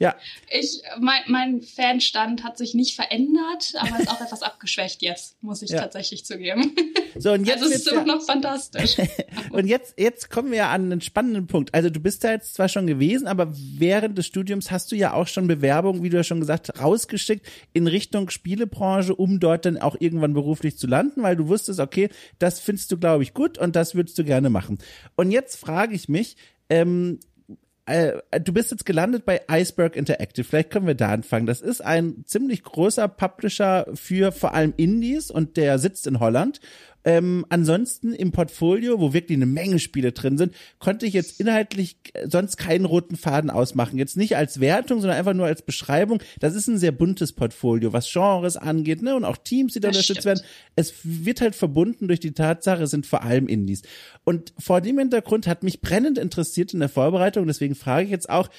Ja. 0.00 0.14
Ich, 0.50 0.82
mein, 1.00 1.22
mein 1.26 1.62
Fanstand 1.62 2.44
hat 2.44 2.56
sich 2.56 2.74
nicht 2.74 2.94
verändert, 2.94 3.72
aber 3.76 3.98
ist 3.98 4.08
auch 4.08 4.20
etwas 4.24 4.42
abgeschwächt 4.42 5.02
jetzt, 5.02 5.42
muss 5.42 5.62
ich 5.62 5.70
ja. 5.70 5.80
tatsächlich 5.80 6.24
zugeben. 6.24 6.72
So, 7.18 7.32
und 7.32 7.46
jetzt 7.46 7.62
also 7.62 7.74
es 7.74 7.80
ist 7.80 7.88
immer 7.88 8.06
ja, 8.06 8.14
noch 8.14 8.22
fantastisch. 8.22 8.96
und 9.50 9.66
jetzt, 9.66 9.94
jetzt 9.98 10.30
kommen 10.30 10.52
wir 10.52 10.68
an 10.68 10.84
einen 10.84 11.00
spannenden 11.00 11.48
Punkt. 11.48 11.74
Also 11.74 11.90
du 11.90 11.98
bist 11.98 12.22
da 12.22 12.30
jetzt 12.30 12.54
zwar 12.54 12.68
schon 12.68 12.86
gewesen, 12.86 13.26
aber 13.26 13.52
während 13.52 14.16
des 14.16 14.26
Studiums 14.26 14.70
hast 14.70 14.92
du 14.92 14.96
ja 14.96 15.14
auch 15.14 15.26
schon 15.26 15.48
Bewerbungen, 15.48 16.04
wie 16.04 16.10
du 16.10 16.16
ja 16.16 16.22
schon 16.22 16.38
gesagt 16.38 16.68
hast, 16.68 16.80
rausgeschickt 16.80 17.44
in 17.72 17.88
Richtung 17.88 18.30
Spielebranche, 18.30 19.16
um 19.16 19.40
dort 19.40 19.64
dann 19.64 19.78
auch 19.78 19.96
irgendwann 19.98 20.32
beruflich 20.32 20.78
zu 20.78 20.86
landen, 20.86 21.22
weil 21.22 21.34
du 21.34 21.48
wusstest, 21.48 21.80
okay, 21.80 22.08
das 22.38 22.60
findest 22.60 22.92
du, 22.92 22.98
glaube 22.98 23.24
ich, 23.24 23.34
gut 23.34 23.58
und 23.58 23.74
das 23.74 23.96
würdest 23.96 24.16
du 24.18 24.22
gerne 24.22 24.48
machen. 24.48 24.78
Und 25.16 25.32
jetzt 25.32 25.56
frage 25.56 25.96
ich 25.96 26.08
mich, 26.08 26.36
ähm, 26.70 27.18
äh, 27.18 27.37
du 27.88 28.52
bist 28.52 28.70
jetzt 28.70 28.86
gelandet 28.86 29.24
bei 29.24 29.40
Iceberg 29.50 29.96
Interactive. 29.96 30.44
Vielleicht 30.44 30.70
können 30.70 30.86
wir 30.86 30.94
da 30.94 31.08
anfangen. 31.08 31.46
Das 31.46 31.60
ist 31.60 31.80
ein 31.80 32.24
ziemlich 32.26 32.62
großer 32.62 33.08
Publisher 33.08 33.86
für 33.94 34.32
vor 34.32 34.54
allem 34.54 34.74
Indies 34.76 35.30
und 35.30 35.56
der 35.56 35.78
sitzt 35.78 36.06
in 36.06 36.20
Holland. 36.20 36.60
Ähm, 37.08 37.46
ansonsten 37.48 38.12
im 38.12 38.32
Portfolio, 38.32 39.00
wo 39.00 39.14
wirklich 39.14 39.38
eine 39.38 39.46
Menge 39.46 39.78
Spiele 39.78 40.12
drin 40.12 40.36
sind, 40.36 40.52
konnte 40.78 41.06
ich 41.06 41.14
jetzt 41.14 41.40
inhaltlich 41.40 41.96
sonst 42.26 42.58
keinen 42.58 42.84
roten 42.84 43.16
Faden 43.16 43.48
ausmachen. 43.48 43.96
Jetzt 43.96 44.18
nicht 44.18 44.36
als 44.36 44.60
Wertung, 44.60 45.00
sondern 45.00 45.18
einfach 45.18 45.32
nur 45.32 45.46
als 45.46 45.62
Beschreibung. 45.62 46.22
Das 46.38 46.54
ist 46.54 46.66
ein 46.66 46.76
sehr 46.76 46.92
buntes 46.92 47.32
Portfolio, 47.32 47.94
was 47.94 48.12
Genres 48.12 48.58
angeht, 48.58 49.00
ne? 49.00 49.16
Und 49.16 49.24
auch 49.24 49.38
Teams, 49.38 49.72
die 49.72 49.80
da 49.80 49.88
unterstützt 49.88 50.26
werden. 50.26 50.42
Es 50.76 50.92
wird 51.02 51.40
halt 51.40 51.54
verbunden 51.54 52.08
durch 52.08 52.20
die 52.20 52.32
Tatsache, 52.32 52.82
es 52.82 52.90
sind 52.90 53.06
vor 53.06 53.22
allem 53.22 53.48
Indies. 53.48 53.80
Und 54.24 54.52
vor 54.58 54.82
dem 54.82 54.98
Hintergrund 54.98 55.46
hat 55.46 55.62
mich 55.62 55.80
brennend 55.80 56.18
interessiert 56.18 56.74
in 56.74 56.80
der 56.80 56.90
Vorbereitung, 56.90 57.46
deswegen 57.46 57.74
frage 57.74 58.04
ich 58.04 58.10
jetzt 58.10 58.28
auch, 58.28 58.50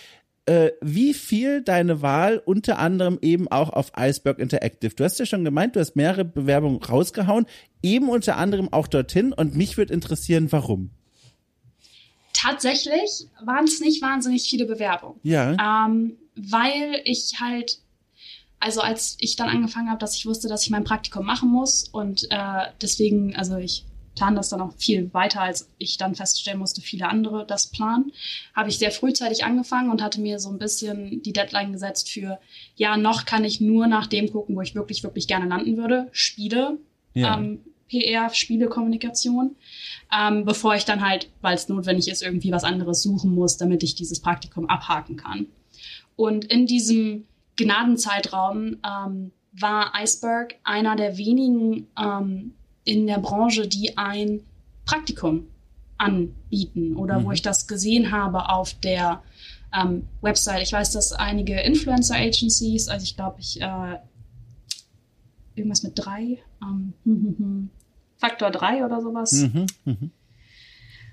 äh, 0.46 0.72
wie 0.82 1.14
viel 1.14 1.62
deine 1.62 2.02
Wahl 2.02 2.42
unter 2.44 2.80
anderem 2.80 3.20
eben 3.22 3.48
auch 3.48 3.70
auf 3.70 3.92
Iceberg 3.98 4.40
Interactive. 4.40 4.96
Du 4.96 5.04
hast 5.04 5.20
ja 5.20 5.26
schon 5.26 5.44
gemeint, 5.44 5.76
du 5.76 5.80
hast 5.80 5.96
mehrere 5.96 6.26
Bewerbungen 6.26 6.82
rausgehauen, 6.82 7.46
eben 7.82 8.10
unter 8.10 8.38
anderem 8.38 8.72
auch 8.72 8.88
dorthin 8.88 9.34
und 9.34 9.56
mich 9.56 9.78
würde 9.78 9.94
interessieren, 9.94 10.52
warum. 10.52 10.92
Tatsächlich 12.34 13.28
waren 13.44 13.66
es 13.66 13.80
nicht 13.80 14.02
wahnsinnig 14.02 14.50
viele 14.50 14.66
Bewerbungen. 14.66 15.20
Ja. 15.24 15.86
Ähm, 15.88 16.18
weil 16.36 17.02
ich 17.04 17.36
halt 17.40 17.80
also 18.60 18.82
als 18.82 19.16
ich 19.20 19.36
dann 19.36 19.50
angefangen 19.50 19.90
habe, 19.90 20.00
dass 20.00 20.16
ich 20.16 20.26
wusste, 20.26 20.48
dass 20.50 20.64
ich 20.64 20.70
mein 20.70 20.84
Praktikum 20.84 21.26
machen 21.26 21.50
muss 21.50 21.88
und 21.88 22.28
äh, 22.30 22.66
deswegen, 22.82 23.36
also 23.36 23.58
ich 23.58 23.86
plan 24.20 24.36
das 24.36 24.50
dann 24.50 24.60
auch 24.60 24.74
viel 24.74 25.14
weiter, 25.14 25.42
als 25.42 25.70
ich 25.78 25.96
dann 25.98 26.14
feststellen 26.14 26.60
musste, 26.60 26.82
viele 26.82 27.08
andere 27.08 27.46
das 27.48 27.68
planen, 27.68 28.12
habe 28.54 28.68
ich 28.68 28.78
sehr 28.78 28.92
frühzeitig 28.92 29.46
angefangen 29.46 29.90
und 29.90 30.02
hatte 30.04 30.20
mir 30.20 30.40
so 30.40 30.50
ein 30.50 30.60
bisschen 30.60 31.22
die 31.22 31.32
Deadline 31.32 31.72
gesetzt 31.72 32.10
für, 32.10 32.38
ja, 32.76 32.98
noch 32.98 33.26
kann 33.26 33.46
ich 33.46 33.62
nur 33.62 33.88
nach 33.88 34.08
dem 34.08 34.30
gucken, 34.30 34.58
wo 34.58 34.62
ich 34.62 34.76
wirklich, 34.76 35.04
wirklich 35.04 35.28
gerne 35.28 35.48
landen 35.48 35.78
würde. 35.78 36.10
Spiele, 36.12 36.78
ja. 37.14 37.38
ähm, 37.38 37.62
PR, 37.88 38.30
Spielekommunikation, 38.30 39.56
ähm, 40.14 40.44
bevor 40.44 40.76
ich 40.76 40.84
dann 40.84 41.08
halt, 41.08 41.30
weil 41.40 41.56
es 41.56 41.70
notwendig 41.70 42.10
ist, 42.10 42.22
irgendwie 42.22 42.52
was 42.52 42.66
anderes 42.66 43.02
suchen 43.02 43.34
muss, 43.34 43.56
damit 43.56 43.84
ich 43.84 43.96
dieses 43.96 44.20
Praktikum 44.20 44.68
abhaken 44.68 45.16
kann. 45.16 45.48
Und 46.18 46.44
in 46.44 46.66
diesem 46.66 47.26
Gnadenzeitraum 47.56 48.80
ähm, 48.86 49.32
war 49.54 49.94
Iceberg 49.96 50.56
einer 50.66 50.98
der 50.98 51.18
wenigen 51.18 51.88
ähm, 51.98 52.54
in 52.90 53.06
der 53.06 53.20
Branche, 53.20 53.68
die 53.68 53.98
ein 54.00 54.42
Praktikum 54.84 55.46
anbieten 56.00 56.96
oder 56.96 57.20
mhm. 57.20 57.26
wo 57.26 57.32
ich 57.32 57.44
das 57.44 57.68
gesehen 57.68 58.12
habe 58.12 58.50
auf 58.50 58.74
der 58.74 59.22
ähm, 59.72 60.08
Website. 60.22 60.64
Ich 60.64 60.74
weiß, 60.74 60.94
dass 60.94 61.12
einige 61.12 61.60
Influencer 61.62 62.16
Agencies, 62.16 62.88
also 62.88 63.04
ich 63.04 63.16
glaube, 63.16 63.42
ich 63.42 63.62
äh, 63.62 63.98
irgendwas 65.54 65.84
mit 65.84 65.94
drei, 65.96 66.40
ähm, 66.64 66.94
Faktor 68.18 68.50
drei 68.50 68.84
oder 68.84 69.02
sowas. 69.02 69.34
Mhm, 69.34 69.68
mh. 69.86 69.96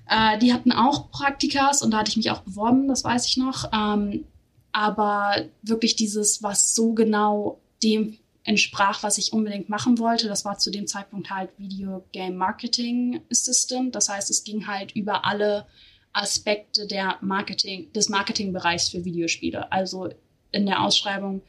äh, 0.09 0.39
die 0.39 0.53
hatten 0.53 0.71
auch 0.71 1.11
Praktikas 1.11 1.83
und 1.83 1.91
da 1.91 1.99
hatte 1.99 2.09
ich 2.09 2.17
mich 2.17 2.31
auch 2.31 2.41
beworben, 2.41 2.87
das 2.87 3.03
weiß 3.03 3.27
ich 3.27 3.37
noch. 3.37 3.71
Ähm, 3.71 4.25
aber 4.71 5.45
wirklich 5.61 5.95
dieses, 5.95 6.41
was 6.41 6.73
so 6.73 6.93
genau 6.93 7.59
dem 7.83 8.17
entsprach, 8.47 9.03
was 9.03 9.17
ich 9.17 9.33
unbedingt 9.33 9.67
machen 9.67 9.99
wollte. 9.99 10.29
Das 10.29 10.45
war 10.45 10.57
zu 10.57 10.71
dem 10.71 10.87
Zeitpunkt 10.87 11.29
halt 11.29 11.49
Video 11.57 12.05
Game 12.13 12.37
Marketing 12.37 13.21
Assistant. 13.29 13.93
Das 13.93 14.07
heißt, 14.07 14.31
es 14.31 14.45
ging 14.45 14.67
halt 14.67 14.93
über 14.93 15.25
alle 15.25 15.65
Aspekte 16.13 16.87
der 16.87 17.17
Marketing, 17.19 17.91
des 17.91 18.07
Marketingbereichs 18.07 18.87
für 18.87 19.03
Videospiele. 19.03 19.69
Also 19.69 20.09
in 20.53 20.65
der 20.65 20.81
Ausschreibung 20.81 21.41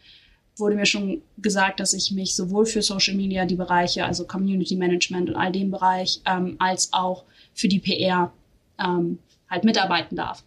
wurde 0.56 0.74
mir 0.74 0.86
schon 0.86 1.22
gesagt, 1.36 1.78
dass 1.78 1.92
ich 1.92 2.10
mich 2.10 2.34
sowohl 2.34 2.66
für 2.66 2.82
Social 2.82 3.14
Media, 3.14 3.46
die 3.46 3.54
Bereiche, 3.54 4.04
also 4.04 4.26
Community 4.26 4.74
Management 4.74 5.30
und 5.30 5.36
all 5.36 5.52
dem 5.52 5.70
Bereich, 5.70 6.20
ähm, 6.26 6.56
als 6.58 6.92
auch 6.92 7.22
für 7.54 7.68
die 7.68 7.78
PR 7.78 8.32
ähm, 8.80 9.20
halt 9.48 9.62
mitarbeiten 9.62 10.16
darf. 10.16 10.42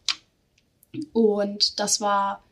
Und 1.13 1.79
das 1.79 2.01
war 2.01 2.43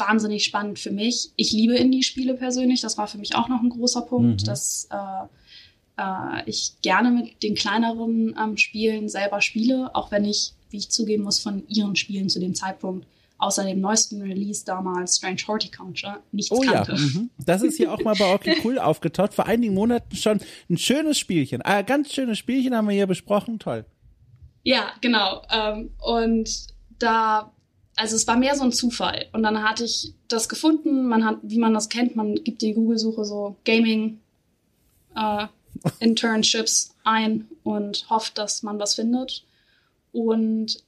wahnsinnig 0.00 0.44
spannend 0.44 0.78
für 0.78 0.90
mich. 0.90 1.30
Ich 1.36 1.52
liebe 1.52 1.76
Indie-Spiele 1.76 2.34
persönlich. 2.34 2.80
Das 2.80 2.98
war 2.98 3.06
für 3.06 3.18
mich 3.18 3.34
auch 3.34 3.48
noch 3.48 3.62
ein 3.62 3.70
großer 3.70 4.02
Punkt, 4.02 4.42
mhm. 4.42 4.46
dass 4.46 4.88
äh, 4.90 6.02
äh, 6.02 6.42
ich 6.46 6.72
gerne 6.82 7.10
mit 7.10 7.42
den 7.42 7.54
kleineren 7.54 8.34
ähm, 8.42 8.56
Spielen 8.56 9.08
selber 9.08 9.40
spiele, 9.40 9.94
auch 9.94 10.10
wenn 10.10 10.24
ich, 10.24 10.52
wie 10.70 10.78
ich 10.78 10.90
zugeben 10.90 11.24
muss, 11.24 11.38
von 11.38 11.66
ihren 11.68 11.96
Spielen 11.96 12.28
zu 12.28 12.40
dem 12.40 12.54
Zeitpunkt 12.54 13.06
außer 13.40 13.64
dem 13.64 13.80
neuesten 13.80 14.20
Release 14.20 14.64
damals, 14.64 15.16
Strange 15.16 15.40
Horticulture, 15.46 16.20
nichts 16.30 16.52
oh, 16.52 16.60
kannte. 16.60 16.92
Ja. 16.92 16.98
Mhm. 16.98 17.30
Das 17.38 17.62
ist 17.62 17.76
hier 17.76 17.92
auch 17.92 18.00
mal 18.02 18.14
bei 18.14 18.32
Okay 18.34 18.56
Cool 18.62 18.78
aufgetaucht. 18.78 19.34
Vor 19.34 19.46
einigen 19.46 19.74
Monaten 19.74 20.14
schon 20.14 20.40
ein 20.68 20.78
schönes 20.78 21.18
Spielchen. 21.18 21.62
Ein 21.62 21.86
ganz 21.86 22.12
schönes 22.12 22.38
Spielchen 22.38 22.74
haben 22.74 22.88
wir 22.88 22.94
hier 22.94 23.06
besprochen. 23.06 23.58
Toll. 23.58 23.86
Ja, 24.62 24.90
genau. 25.00 25.42
Ähm, 25.50 25.90
und 25.98 26.66
da 26.98 27.52
also 28.00 28.16
es 28.16 28.26
war 28.26 28.36
mehr 28.36 28.56
so 28.56 28.64
ein 28.64 28.72
Zufall. 28.72 29.26
Und 29.32 29.42
dann 29.42 29.62
hatte 29.62 29.84
ich 29.84 30.14
das 30.28 30.48
gefunden. 30.48 31.06
Man 31.06 31.24
hat, 31.24 31.36
wie 31.42 31.58
man 31.58 31.74
das 31.74 31.90
kennt, 31.90 32.16
man 32.16 32.34
gibt 32.34 32.62
die 32.62 32.72
Google-Suche 32.72 33.26
so 33.26 33.56
Gaming 33.64 34.20
äh, 35.14 35.46
Internships 36.00 36.94
ein 37.04 37.46
und 37.62 38.08
hofft, 38.08 38.38
dass 38.38 38.62
man 38.62 38.78
was 38.78 38.94
findet. 38.94 39.44
Und 40.12 40.82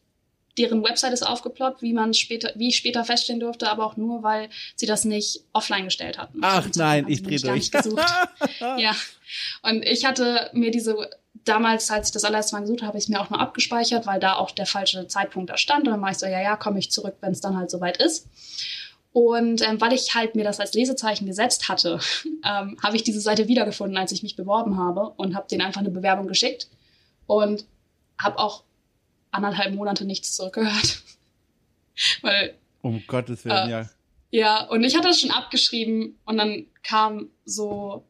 deren 0.57 0.83
Website 0.83 1.13
ist 1.13 1.23
aufgeploppt, 1.23 1.83
wie 1.83 1.93
man 1.93 2.15
später, 2.15 2.51
wie 2.55 2.69
ich 2.69 2.77
später 2.77 3.05
feststellen 3.05 3.41
durfte, 3.41 3.71
aber 3.71 3.85
auch 3.85 3.99
nur, 3.99 4.23
weil 4.23 4.49
sie 4.77 4.87
das 4.87 5.05
nicht 5.05 5.45
offline 5.53 5.85
gestellt 5.85 6.17
hatten. 6.17 6.41
Ach 6.43 6.67
nein, 6.77 7.07
ich 7.09 7.23
drehe 7.23 7.39
durch. 7.39 7.71
ja. 8.61 8.97
Und 9.63 9.85
ich 9.85 10.07
hatte 10.07 10.51
mir 10.55 10.71
diese 10.71 11.11
damals, 11.45 11.91
als 11.91 12.09
ich 12.09 12.13
das 12.13 12.25
allererste 12.25 12.55
Mal 12.55 12.63
gesucht 12.63 12.81
habe, 12.81 12.89
habe 12.89 12.99
ich 12.99 13.05
es 13.05 13.09
mir 13.09 13.21
auch 13.21 13.31
nur 13.31 13.41
abgespeichert, 13.41 14.07
weil 14.07 14.21
da 14.21 14.35
auch 14.37 14.51
der 14.51 14.67
falsche 14.67 15.07
Zeitpunkt 15.07 15.51
da 15.51 15.57
stand. 15.57 15.87
Und 15.87 15.93
dann 15.93 16.03
war 16.03 16.11
ich 16.11 16.19
so, 16.19 16.27
ja, 16.27 16.41
ja, 16.41 16.57
komme 16.57 16.79
ich 16.79 16.91
zurück, 16.91 17.17
wenn 17.21 17.33
es 17.33 17.41
dann 17.41 17.57
halt 17.57 17.71
soweit 17.71 17.97
ist. 17.99 18.29
Und 19.13 19.61
ähm, 19.67 19.81
weil 19.81 19.93
ich 19.93 20.15
halt 20.15 20.35
mir 20.35 20.45
das 20.45 20.59
als 20.59 20.73
Lesezeichen 20.73 21.27
gesetzt 21.27 21.69
hatte, 21.69 22.01
ähm, 22.45 22.79
habe 22.83 22.97
ich 22.97 23.03
diese 23.03 23.21
Seite 23.21 23.49
wiedergefunden, 23.49 23.99
als 23.99 24.13
ich 24.13 24.23
mich 24.23 24.37
beworben 24.37 24.79
habe 24.79 25.11
und 25.17 25.35
habe 25.35 25.49
denen 25.49 25.63
einfach 25.63 25.81
eine 25.81 25.91
Bewerbung 25.91 26.27
geschickt 26.27 26.69
und 27.27 27.67
habe 28.19 28.39
auch 28.39 28.65
anderthalb 29.31 29.75
Monate 29.75 30.05
nichts 30.05 30.35
zurückgehört. 30.35 31.03
weil 32.23 32.55
um 32.81 33.03
Gottes 33.07 33.45
Willen, 33.45 33.69
äh, 33.69 33.71
ja. 33.71 33.91
Ja, 34.31 34.65
und 34.65 34.83
ich 34.83 34.97
hatte 34.97 35.09
es 35.09 35.21
schon 35.21 35.31
abgeschrieben 35.31 36.19
und 36.25 36.39
dann 36.39 36.65
kam 36.83 37.29
so, 37.45 38.03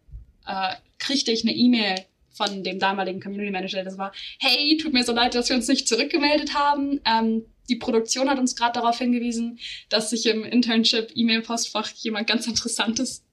äh, 0.47 0.77
kriegte 0.99 1.33
ich 1.33 1.43
eine 1.43 1.53
E-Mail 1.53 1.97
von 2.33 2.63
dem 2.63 2.79
damaligen 2.79 3.21
Community 3.21 3.51
Manager, 3.51 3.77
der 3.77 3.85
das 3.85 3.99
war, 3.99 4.13
hey, 4.39 4.77
tut 4.77 4.93
mir 4.93 5.05
so 5.05 5.13
leid, 5.13 5.35
dass 5.35 5.49
wir 5.49 5.57
uns 5.57 5.69
nicht 5.69 5.89
zurückgemeldet 5.89 6.55
haben. 6.55 7.01
Ähm, 7.05 7.45
die 7.69 7.77
Produktion 7.77 8.29
hat 8.29 8.39
uns 8.39 8.57
gerade 8.57 8.75
darauf 8.75 8.99
hingewiesen, 8.99 9.59
dass 9.89 10.11
sich 10.11 10.27
im 10.27 10.45
Internship-E-Mail-Postfach 10.45 11.89
jemand 11.97 12.27
ganz 12.27 12.47
Interessantes 12.47 13.25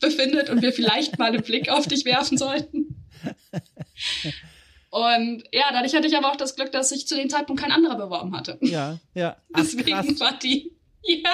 befindet 0.00 0.50
und 0.50 0.62
wir 0.62 0.72
vielleicht 0.72 1.18
mal 1.18 1.32
einen 1.32 1.42
Blick 1.42 1.68
auf 1.68 1.86
dich 1.86 2.04
werfen 2.04 2.38
sollten. 2.38 2.96
Und 4.90 5.44
ja, 5.52 5.66
dadurch 5.70 5.94
hatte 5.94 6.08
ich 6.08 6.16
aber 6.16 6.32
auch 6.32 6.36
das 6.36 6.56
Glück, 6.56 6.72
dass 6.72 6.88
sich 6.88 7.06
zu 7.06 7.14
dem 7.14 7.30
Zeitpunkt 7.30 7.62
kein 7.62 7.70
anderer 7.70 7.96
beworben 7.96 8.36
hatte. 8.36 8.58
Ja, 8.60 8.98
ja. 9.14 9.36
Ach, 9.52 9.60
Deswegen 9.62 9.90
krass. 9.90 10.20
war 10.20 10.36
die 10.38 10.72
Ja, 11.22 11.30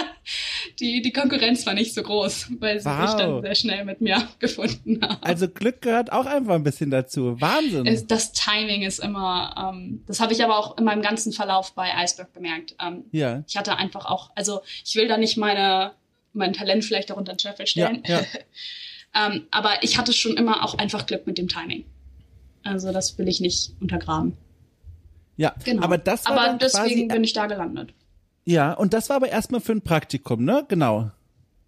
die, 0.78 1.02
die 1.02 1.12
Konkurrenz 1.12 1.66
war 1.66 1.74
nicht 1.74 1.92
so 1.92 2.02
groß, 2.02 2.48
weil 2.60 2.80
sie 2.80 2.86
wow. 2.86 3.08
sich 3.08 3.18
dann 3.18 3.42
sehr 3.42 3.54
schnell 3.54 3.84
mit 3.84 4.00
mir 4.00 4.28
gefunden 4.38 5.00
haben. 5.02 5.18
Also 5.22 5.48
Glück 5.48 5.82
gehört 5.82 6.12
auch 6.12 6.26
einfach 6.26 6.54
ein 6.54 6.62
bisschen 6.62 6.90
dazu. 6.90 7.40
Wahnsinn. 7.40 8.06
Das 8.06 8.32
Timing 8.32 8.82
ist 8.82 9.00
immer, 9.00 9.72
ähm, 9.74 10.02
das 10.06 10.20
habe 10.20 10.32
ich 10.32 10.42
aber 10.42 10.58
auch 10.58 10.78
in 10.78 10.84
meinem 10.84 11.02
ganzen 11.02 11.32
Verlauf 11.32 11.72
bei 11.72 11.90
Iceberg 11.96 12.32
bemerkt. 12.32 12.76
Ähm, 12.80 13.04
ja. 13.10 13.42
Ich 13.46 13.56
hatte 13.56 13.76
einfach 13.76 14.06
auch, 14.06 14.30
also 14.34 14.60
ich 14.84 14.94
will 14.94 15.08
da 15.08 15.16
nicht 15.18 15.36
meine, 15.36 15.92
mein 16.32 16.52
Talent 16.52 16.84
vielleicht 16.84 17.10
auch 17.10 17.16
unter 17.16 17.34
den 17.34 17.38
Scheffel 17.38 17.66
stellen. 17.66 18.02
Ja, 18.06 18.20
ja. 18.20 18.26
ähm, 19.26 19.46
aber 19.50 19.82
ich 19.82 19.98
hatte 19.98 20.12
schon 20.12 20.36
immer 20.36 20.64
auch 20.64 20.78
einfach 20.78 21.06
Glück 21.06 21.26
mit 21.26 21.38
dem 21.38 21.48
Timing. 21.48 21.84
Also 22.62 22.92
das 22.92 23.18
will 23.18 23.28
ich 23.28 23.40
nicht 23.40 23.72
untergraben. 23.80 24.36
Ja, 25.36 25.54
genau. 25.64 25.82
aber 25.82 25.98
das 25.98 26.24
war 26.24 26.38
Aber 26.38 26.58
deswegen 26.58 27.08
bin 27.08 27.22
ich 27.22 27.32
da 27.32 27.46
gelandet. 27.46 27.92
Ja, 28.46 28.72
und 28.72 28.94
das 28.94 29.08
war 29.08 29.16
aber 29.16 29.28
erstmal 29.28 29.60
für 29.60 29.72
ein 29.72 29.82
Praktikum, 29.82 30.44
ne? 30.44 30.64
Genau. 30.68 31.10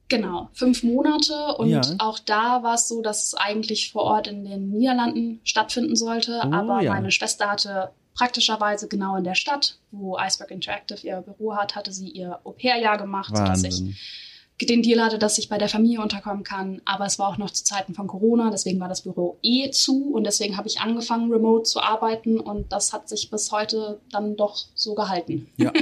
Genau, 0.08 0.48
fünf 0.54 0.82
Monate 0.84 1.56
und 1.58 1.68
ja. 1.68 1.82
auch 1.98 2.18
da 2.18 2.62
war 2.62 2.74
es 2.74 2.88
so, 2.88 3.02
dass 3.02 3.24
es 3.24 3.34
eigentlich 3.34 3.92
vor 3.92 4.04
Ort 4.04 4.26
in 4.26 4.42
den 4.42 4.70
Niederlanden 4.70 5.40
stattfinden 5.44 5.96
sollte, 5.96 6.40
oh, 6.44 6.50
aber 6.50 6.80
ja. 6.80 6.94
meine 6.94 7.10
Schwester 7.10 7.50
hatte 7.50 7.90
praktischerweise 8.14 8.88
genau 8.88 9.16
in 9.16 9.24
der 9.24 9.34
Stadt, 9.34 9.78
wo 9.90 10.16
Iceberg 10.18 10.50
Interactive 10.50 11.06
ihr 11.06 11.20
Büro 11.20 11.56
hat, 11.56 11.76
hatte 11.76 11.92
sie 11.92 12.08
ihr 12.08 12.40
Au-pair-Jahr 12.44 12.96
gemacht, 12.96 13.34
Wahnsinn. 13.34 13.70
sodass 13.70 13.80
ich 13.80 14.27
den 14.66 14.82
Deal 14.82 15.02
hatte, 15.02 15.18
dass 15.18 15.38
ich 15.38 15.48
bei 15.48 15.58
der 15.58 15.68
Familie 15.68 16.00
unterkommen 16.00 16.42
kann. 16.42 16.80
Aber 16.84 17.06
es 17.06 17.18
war 17.18 17.28
auch 17.28 17.38
noch 17.38 17.50
zu 17.50 17.64
Zeiten 17.64 17.94
von 17.94 18.06
Corona, 18.06 18.50
deswegen 18.50 18.80
war 18.80 18.88
das 18.88 19.02
Büro 19.02 19.38
eh 19.42 19.70
zu 19.70 20.12
und 20.12 20.24
deswegen 20.24 20.56
habe 20.56 20.68
ich 20.68 20.80
angefangen, 20.80 21.30
remote 21.32 21.64
zu 21.64 21.80
arbeiten 21.80 22.40
und 22.40 22.72
das 22.72 22.92
hat 22.92 23.08
sich 23.08 23.30
bis 23.30 23.52
heute 23.52 24.00
dann 24.10 24.36
doch 24.36 24.56
so 24.74 24.94
gehalten. 24.94 25.48
Ja. 25.56 25.72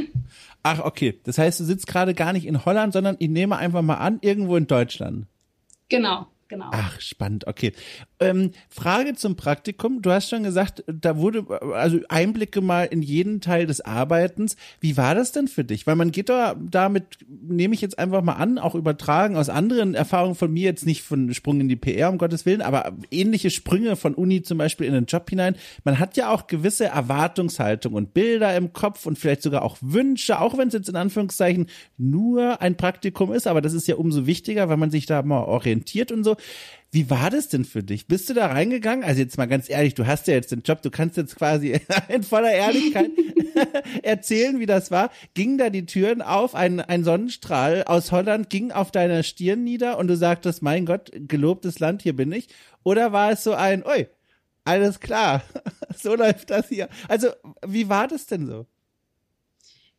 Ach, 0.62 0.80
okay. 0.80 1.20
Das 1.24 1.38
heißt, 1.38 1.60
du 1.60 1.64
sitzt 1.64 1.86
gerade 1.86 2.12
gar 2.12 2.32
nicht 2.32 2.46
in 2.46 2.64
Holland, 2.64 2.92
sondern 2.92 3.16
ich 3.18 3.28
nehme 3.28 3.56
einfach 3.56 3.82
mal 3.82 3.96
an, 3.96 4.18
irgendwo 4.20 4.56
in 4.56 4.66
Deutschland. 4.66 5.26
Genau 5.88 6.26
genau. 6.48 6.70
Ach, 6.72 7.00
spannend, 7.00 7.46
okay. 7.46 7.72
Ähm, 8.20 8.52
Frage 8.68 9.14
zum 9.14 9.36
Praktikum. 9.36 10.02
Du 10.02 10.10
hast 10.10 10.30
schon 10.30 10.42
gesagt, 10.42 10.84
da 10.86 11.16
wurde 11.18 11.44
also 11.74 11.98
Einblicke 12.08 12.60
mal 12.60 12.84
in 12.84 13.02
jeden 13.02 13.40
Teil 13.40 13.66
des 13.66 13.80
Arbeitens. 13.80 14.56
Wie 14.80 14.96
war 14.96 15.14
das 15.14 15.32
denn 15.32 15.48
für 15.48 15.64
dich? 15.64 15.86
Weil 15.86 15.96
man 15.96 16.12
geht 16.12 16.28
da 16.28 16.56
damit, 16.58 17.18
nehme 17.28 17.74
ich 17.74 17.80
jetzt 17.80 17.98
einfach 17.98 18.22
mal 18.22 18.34
an, 18.34 18.58
auch 18.58 18.74
übertragen 18.74 19.36
aus 19.36 19.48
anderen 19.48 19.94
Erfahrungen 19.94 20.34
von 20.34 20.52
mir, 20.52 20.64
jetzt 20.64 20.86
nicht 20.86 21.02
von 21.02 21.34
Sprung 21.34 21.60
in 21.60 21.68
die 21.68 21.76
PR, 21.76 22.10
um 22.10 22.18
Gottes 22.18 22.46
Willen, 22.46 22.62
aber 22.62 22.92
ähnliche 23.10 23.50
Sprünge 23.50 23.96
von 23.96 24.14
Uni 24.14 24.42
zum 24.42 24.58
Beispiel 24.58 24.86
in 24.86 24.94
den 24.94 25.06
Job 25.06 25.28
hinein. 25.28 25.56
Man 25.84 25.98
hat 25.98 26.16
ja 26.16 26.30
auch 26.30 26.46
gewisse 26.46 26.86
Erwartungshaltung 26.86 27.94
und 27.94 28.14
Bilder 28.14 28.56
im 28.56 28.72
Kopf 28.72 29.06
und 29.06 29.18
vielleicht 29.18 29.42
sogar 29.42 29.62
auch 29.62 29.76
Wünsche, 29.80 30.40
auch 30.40 30.56
wenn 30.56 30.68
es 30.68 30.74
jetzt 30.74 30.88
in 30.88 30.96
Anführungszeichen 30.96 31.66
nur 31.98 32.60
ein 32.60 32.76
Praktikum 32.76 33.32
ist, 33.32 33.46
aber 33.46 33.60
das 33.60 33.72
ist 33.72 33.88
ja 33.88 33.96
umso 33.96 34.26
wichtiger, 34.26 34.68
weil 34.68 34.76
man 34.76 34.90
sich 34.90 35.06
da 35.06 35.22
mal 35.22 35.42
orientiert 35.42 36.12
und 36.12 36.24
so. 36.24 36.35
Wie 36.92 37.10
war 37.10 37.30
das 37.30 37.48
denn 37.48 37.64
für 37.64 37.82
dich? 37.82 38.06
Bist 38.06 38.30
du 38.30 38.34
da 38.34 38.46
reingegangen? 38.46 39.04
Also 39.04 39.20
jetzt 39.20 39.36
mal 39.36 39.46
ganz 39.46 39.68
ehrlich, 39.68 39.94
du 39.94 40.06
hast 40.06 40.28
ja 40.28 40.34
jetzt 40.34 40.52
den 40.52 40.62
Job, 40.62 40.82
du 40.82 40.90
kannst 40.90 41.16
jetzt 41.16 41.36
quasi 41.36 41.78
in 42.08 42.22
voller 42.22 42.52
Ehrlichkeit 42.52 43.10
erzählen, 44.02 44.60
wie 44.60 44.66
das 44.66 44.90
war. 44.90 45.10
Ging 45.34 45.58
da 45.58 45.68
die 45.68 45.84
Türen 45.84 46.22
auf, 46.22 46.54
ein, 46.54 46.80
ein 46.80 47.04
Sonnenstrahl 47.04 47.84
aus 47.84 48.12
Holland 48.12 48.50
ging 48.50 48.72
auf 48.72 48.92
deiner 48.92 49.22
Stirn 49.24 49.64
nieder 49.64 49.98
und 49.98 50.08
du 50.08 50.16
sagtest, 50.16 50.62
mein 50.62 50.86
Gott, 50.86 51.10
gelobtes 51.12 51.80
Land, 51.80 52.02
hier 52.02 52.14
bin 52.14 52.32
ich? 52.32 52.48
Oder 52.82 53.12
war 53.12 53.32
es 53.32 53.42
so 53.44 53.52
ein, 53.52 53.84
ui, 53.84 54.06
alles 54.64 55.00
klar, 55.00 55.42
so 55.96 56.14
läuft 56.14 56.50
das 56.50 56.68
hier. 56.68 56.88
Also, 57.08 57.28
wie 57.66 57.88
war 57.88 58.08
das 58.08 58.26
denn 58.26 58.46
so? 58.46 58.66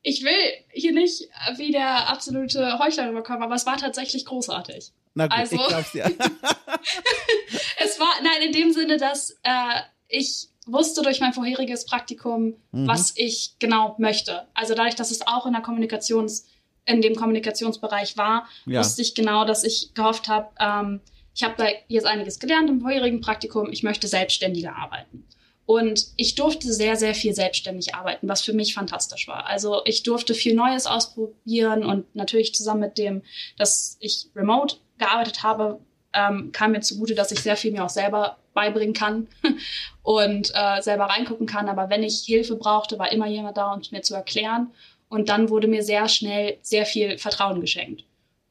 Ich 0.03 0.23
will 0.23 0.37
hier 0.69 0.93
nicht 0.93 1.27
wie 1.57 1.71
der 1.71 2.09
absolute 2.09 2.79
Heuchler 2.79 3.09
rüberkommen, 3.09 3.43
aber 3.43 3.55
es 3.55 3.65
war 3.65 3.77
tatsächlich 3.77 4.25
großartig. 4.25 4.91
Na 5.17 5.25
gut, 5.25 5.35
also, 5.35 5.55
ich 5.55 5.67
glaub's 5.67 5.93
ja. 5.93 6.05
es 7.83 7.99
war, 7.99 8.13
nein, 8.21 8.43
in 8.45 8.51
dem 8.51 8.71
Sinne, 8.71 8.97
dass 8.97 9.31
äh, 9.41 9.81
ich 10.07 10.49
wusste 10.67 11.01
durch 11.01 11.19
mein 11.19 11.33
vorheriges 11.33 11.85
Praktikum, 11.85 12.55
mhm. 12.71 12.87
was 12.87 13.13
ich 13.15 13.55
genau 13.57 13.95
möchte. 13.97 14.47
Also 14.53 14.75
dadurch, 14.75 14.93
dass 14.93 15.09
es 15.09 15.25
auch 15.25 15.47
in 15.47 15.53
der 15.53 15.63
Kommunikations, 15.63 16.45
in 16.85 17.01
dem 17.01 17.15
Kommunikationsbereich 17.15 18.15
war, 18.15 18.47
ja. 18.67 18.79
wusste 18.79 19.01
ich 19.01 19.15
genau, 19.15 19.43
dass 19.43 19.63
ich 19.63 19.95
gehofft 19.95 20.27
habe, 20.27 20.49
ähm, 20.59 21.01
ich 21.33 21.43
habe 21.43 21.55
da 21.57 21.65
jetzt 21.87 22.05
einiges 22.05 22.39
gelernt 22.39 22.69
im 22.69 22.81
vorherigen 22.81 23.21
Praktikum, 23.21 23.71
ich 23.71 23.81
möchte 23.81 24.07
selbstständiger 24.07 24.75
arbeiten. 24.75 25.27
Und 25.65 26.07
ich 26.15 26.35
durfte 26.35 26.71
sehr, 26.71 26.95
sehr 26.95 27.13
viel 27.13 27.33
selbstständig 27.33 27.93
arbeiten, 27.93 28.29
was 28.29 28.41
für 28.41 28.53
mich 28.53 28.73
fantastisch 28.73 29.27
war. 29.27 29.47
Also 29.47 29.81
ich 29.85 30.03
durfte 30.03 30.33
viel 30.33 30.55
Neues 30.55 30.85
ausprobieren 30.85 31.83
und 31.83 32.15
natürlich 32.15 32.55
zusammen 32.55 32.81
mit 32.81 32.97
dem, 32.97 33.21
dass 33.57 33.97
ich 33.99 34.27
remote 34.35 34.77
gearbeitet 34.97 35.43
habe, 35.43 35.79
ähm, 36.13 36.51
kam 36.51 36.71
mir 36.71 36.81
zugute, 36.81 37.15
dass 37.15 37.31
ich 37.31 37.39
sehr 37.39 37.57
viel 37.57 37.71
mir 37.71 37.83
auch 37.83 37.89
selber 37.89 38.37
beibringen 38.53 38.93
kann 38.93 39.27
und 40.03 40.51
äh, 40.55 40.81
selber 40.81 41.05
reingucken 41.05 41.45
kann. 41.45 41.69
Aber 41.69 41.89
wenn 41.89 42.03
ich 42.03 42.23
Hilfe 42.25 42.55
brauchte, 42.55 42.97
war 42.97 43.11
immer 43.11 43.27
jemand 43.27 43.57
da, 43.57 43.73
um 43.73 43.79
es 43.79 43.91
mir 43.91 44.01
zu 44.01 44.15
erklären. 44.15 44.71
Und 45.09 45.29
dann 45.29 45.49
wurde 45.49 45.67
mir 45.67 45.83
sehr 45.83 46.07
schnell 46.07 46.57
sehr 46.61 46.85
viel 46.85 47.17
Vertrauen 47.17 47.61
geschenkt. 47.61 48.03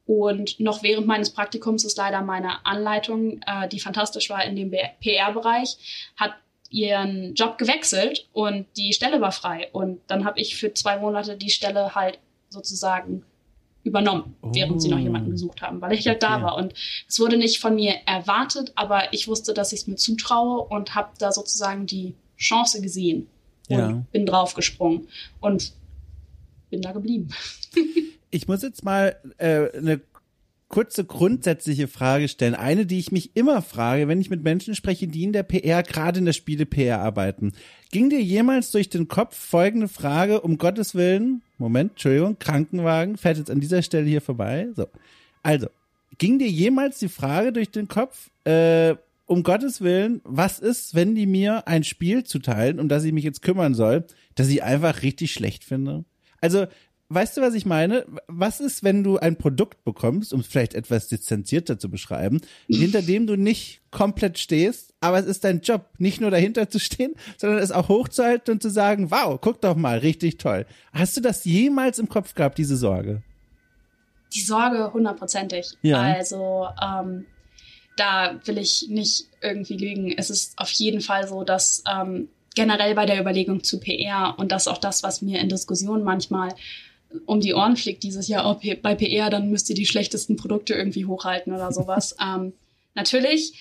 Und 0.05 0.59
noch 0.59 0.83
während 0.83 1.05
meines 1.05 1.31
Praktikums 1.31 1.83
ist 1.83 1.97
leider 1.97 2.21
meine 2.21 2.65
Anleitung, 2.65 3.41
äh, 3.45 3.67
die 3.67 3.81
fantastisch 3.81 4.29
war 4.29 4.43
in 4.45 4.55
dem 4.55 4.71
PR-Bereich, 4.71 6.13
hat 6.15 6.33
ihren 6.69 7.33
Job 7.33 7.57
gewechselt 7.57 8.27
und 8.33 8.65
die 8.77 8.93
Stelle 8.93 9.19
war 9.19 9.33
frei. 9.33 9.69
Und 9.73 9.99
dann 10.07 10.25
habe 10.25 10.39
ich 10.39 10.55
für 10.55 10.73
zwei 10.73 10.97
Monate 10.97 11.35
die 11.35 11.49
Stelle 11.49 11.93
halt 11.93 12.19
sozusagen 12.49 13.25
übernommen, 13.87 14.35
oh. 14.41 14.51
während 14.53 14.81
sie 14.81 14.89
noch 14.89 14.99
jemanden 14.99 15.31
gesucht 15.31 15.61
haben, 15.61 15.81
weil 15.81 15.93
ich 15.93 16.07
halt 16.07 16.21
da 16.21 16.41
war. 16.41 16.57
Und 16.57 16.73
es 17.07 17.19
wurde 17.19 17.37
nicht 17.37 17.59
von 17.59 17.75
mir 17.75 17.93
erwartet, 18.05 18.73
aber 18.75 19.13
ich 19.13 19.27
wusste, 19.27 19.53
dass 19.53 19.73
ich 19.73 19.81
es 19.81 19.87
mir 19.87 19.95
zutraue 19.95 20.61
und 20.63 20.95
habe 20.95 21.09
da 21.17 21.31
sozusagen 21.31 21.85
die 21.85 22.13
Chance 22.37 22.81
gesehen 22.81 23.27
und 23.69 23.77
ja. 23.77 24.03
bin 24.11 24.25
draufgesprungen 24.25 25.07
und 25.39 25.73
bin 26.69 26.81
da 26.81 26.91
geblieben. 26.91 27.29
ich 28.29 28.47
muss 28.47 28.61
jetzt 28.61 28.83
mal 28.83 29.15
äh, 29.37 29.71
eine 29.77 30.01
kurze 30.69 31.05
grundsätzliche 31.05 31.87
Frage 31.87 32.27
stellen. 32.27 32.55
Eine, 32.55 32.85
die 32.85 32.99
ich 32.99 33.11
mich 33.11 33.35
immer 33.35 33.61
frage, 33.61 34.07
wenn 34.07 34.19
ich 34.19 34.29
mit 34.29 34.43
Menschen 34.43 34.75
spreche, 34.75 35.07
die 35.07 35.23
in 35.23 35.33
der 35.33 35.43
PR, 35.43 35.83
gerade 35.83 36.19
in 36.19 36.25
der 36.25 36.33
Spiele-PR 36.33 36.99
arbeiten. 36.99 37.53
Ging 37.91 38.09
dir 38.09 38.21
jemals 38.21 38.71
durch 38.71 38.89
den 38.89 39.07
Kopf 39.07 39.37
folgende 39.37 39.87
Frage, 39.87 40.41
um 40.41 40.57
Gottes 40.57 40.93
Willen, 40.93 41.41
Moment, 41.57 41.91
Entschuldigung, 41.91 42.37
Krankenwagen, 42.37 43.17
fährt 43.17 43.37
jetzt 43.37 43.51
an 43.51 43.61
dieser 43.61 43.81
Stelle 43.81 44.07
hier 44.07 44.21
vorbei. 44.21 44.67
So. 44.75 44.87
Also, 45.41 45.67
ging 46.17 46.37
dir 46.39 46.49
jemals 46.49 46.99
die 46.99 47.09
Frage 47.09 47.53
durch 47.53 47.71
den 47.71 47.87
Kopf, 47.87 48.29
äh, 48.43 48.95
um 49.25 49.43
Gottes 49.43 49.81
Willen, 49.81 50.21
was 50.23 50.59
ist, 50.59 50.95
wenn 50.95 51.15
die 51.15 51.25
mir 51.25 51.67
ein 51.67 51.83
Spiel 51.83 52.23
zuteilen, 52.23 52.79
um 52.79 52.87
das 52.87 53.03
ich 53.03 53.13
mich 53.13 53.23
jetzt 53.23 53.41
kümmern 53.41 53.73
soll, 53.73 54.05
das 54.35 54.47
ich 54.49 54.63
einfach 54.63 55.01
richtig 55.01 55.31
schlecht 55.31 55.63
finde? 55.63 56.05
Also, 56.39 56.67
weißt 57.09 57.37
du, 57.37 57.41
was 57.41 57.53
ich 57.53 57.65
meine? 57.65 58.05
Was 58.27 58.59
ist, 58.59 58.83
wenn 58.83 59.03
du 59.03 59.17
ein 59.17 59.37
Produkt 59.37 59.83
bekommst, 59.83 60.33
um 60.33 60.41
es 60.41 60.47
vielleicht 60.47 60.73
etwas 60.73 61.07
distanzierter 61.07 61.79
zu 61.79 61.89
beschreiben, 61.89 62.41
hinter 62.67 63.01
dem 63.01 63.27
du 63.27 63.35
nicht 63.35 63.81
komplett 63.91 64.37
stehst, 64.37 64.93
aber 64.99 65.19
es 65.19 65.25
ist 65.25 65.43
dein 65.43 65.61
Job, 65.61 65.85
nicht 65.97 66.21
nur 66.21 66.31
dahinter 66.31 66.69
zu 66.69 66.79
stehen, 66.79 67.13
sondern 67.37 67.59
es 67.59 67.71
auch 67.71 67.89
hochzuhalten 67.89 68.53
und 68.53 68.61
zu 68.61 68.69
sagen, 68.69 69.11
wow, 69.11 69.39
guck 69.39 69.61
doch 69.61 69.75
mal, 69.75 69.99
richtig 69.99 70.37
toll. 70.37 70.65
Hast 70.93 71.15
du 71.17 71.21
das 71.21 71.45
jemals 71.45 71.99
im 71.99 72.09
Kopf 72.09 72.33
gehabt, 72.33 72.57
diese 72.57 72.75
Sorge? 72.75 73.21
Die 74.33 74.41
Sorge 74.41 74.91
hundertprozentig. 74.93 75.77
Ja. 75.81 76.01
Also, 76.01 76.67
ähm, 76.81 77.25
da 77.95 78.39
will 78.45 78.57
ich 78.57 78.87
nicht 78.89 79.27
irgendwie 79.41 79.77
lügen. 79.77 80.13
Es 80.17 80.29
ist 80.29 80.57
auf 80.59 80.69
jeden 80.71 81.01
Fall 81.01 81.27
so, 81.27 81.43
dass 81.43 81.83
ähm, 81.89 82.27
generell 82.53 82.95
bei 82.95 83.05
der 83.05 83.19
Überlegung 83.19 83.63
zu 83.63 83.79
PR 83.79 84.35
und 84.37 84.51
das 84.51 84.63
ist 84.63 84.67
auch 84.67 84.77
das, 84.77 85.03
was 85.03 85.21
mir 85.21 85.39
in 85.39 85.49
Diskussionen 85.49 86.03
manchmal 86.03 86.49
um 87.25 87.39
die 87.39 87.53
Ohren 87.53 87.75
fliegt 87.75 88.03
dieses 88.03 88.27
Jahr, 88.27 88.49
oh, 88.49 88.59
bei 88.81 88.95
PR, 88.95 89.29
dann 89.29 89.49
müsst 89.49 89.69
ihr 89.69 89.75
die 89.75 89.85
schlechtesten 89.85 90.35
Produkte 90.35 90.73
irgendwie 90.73 91.05
hochhalten 91.05 91.53
oder 91.53 91.71
sowas. 91.71 92.15
ähm, 92.23 92.53
natürlich 92.95 93.53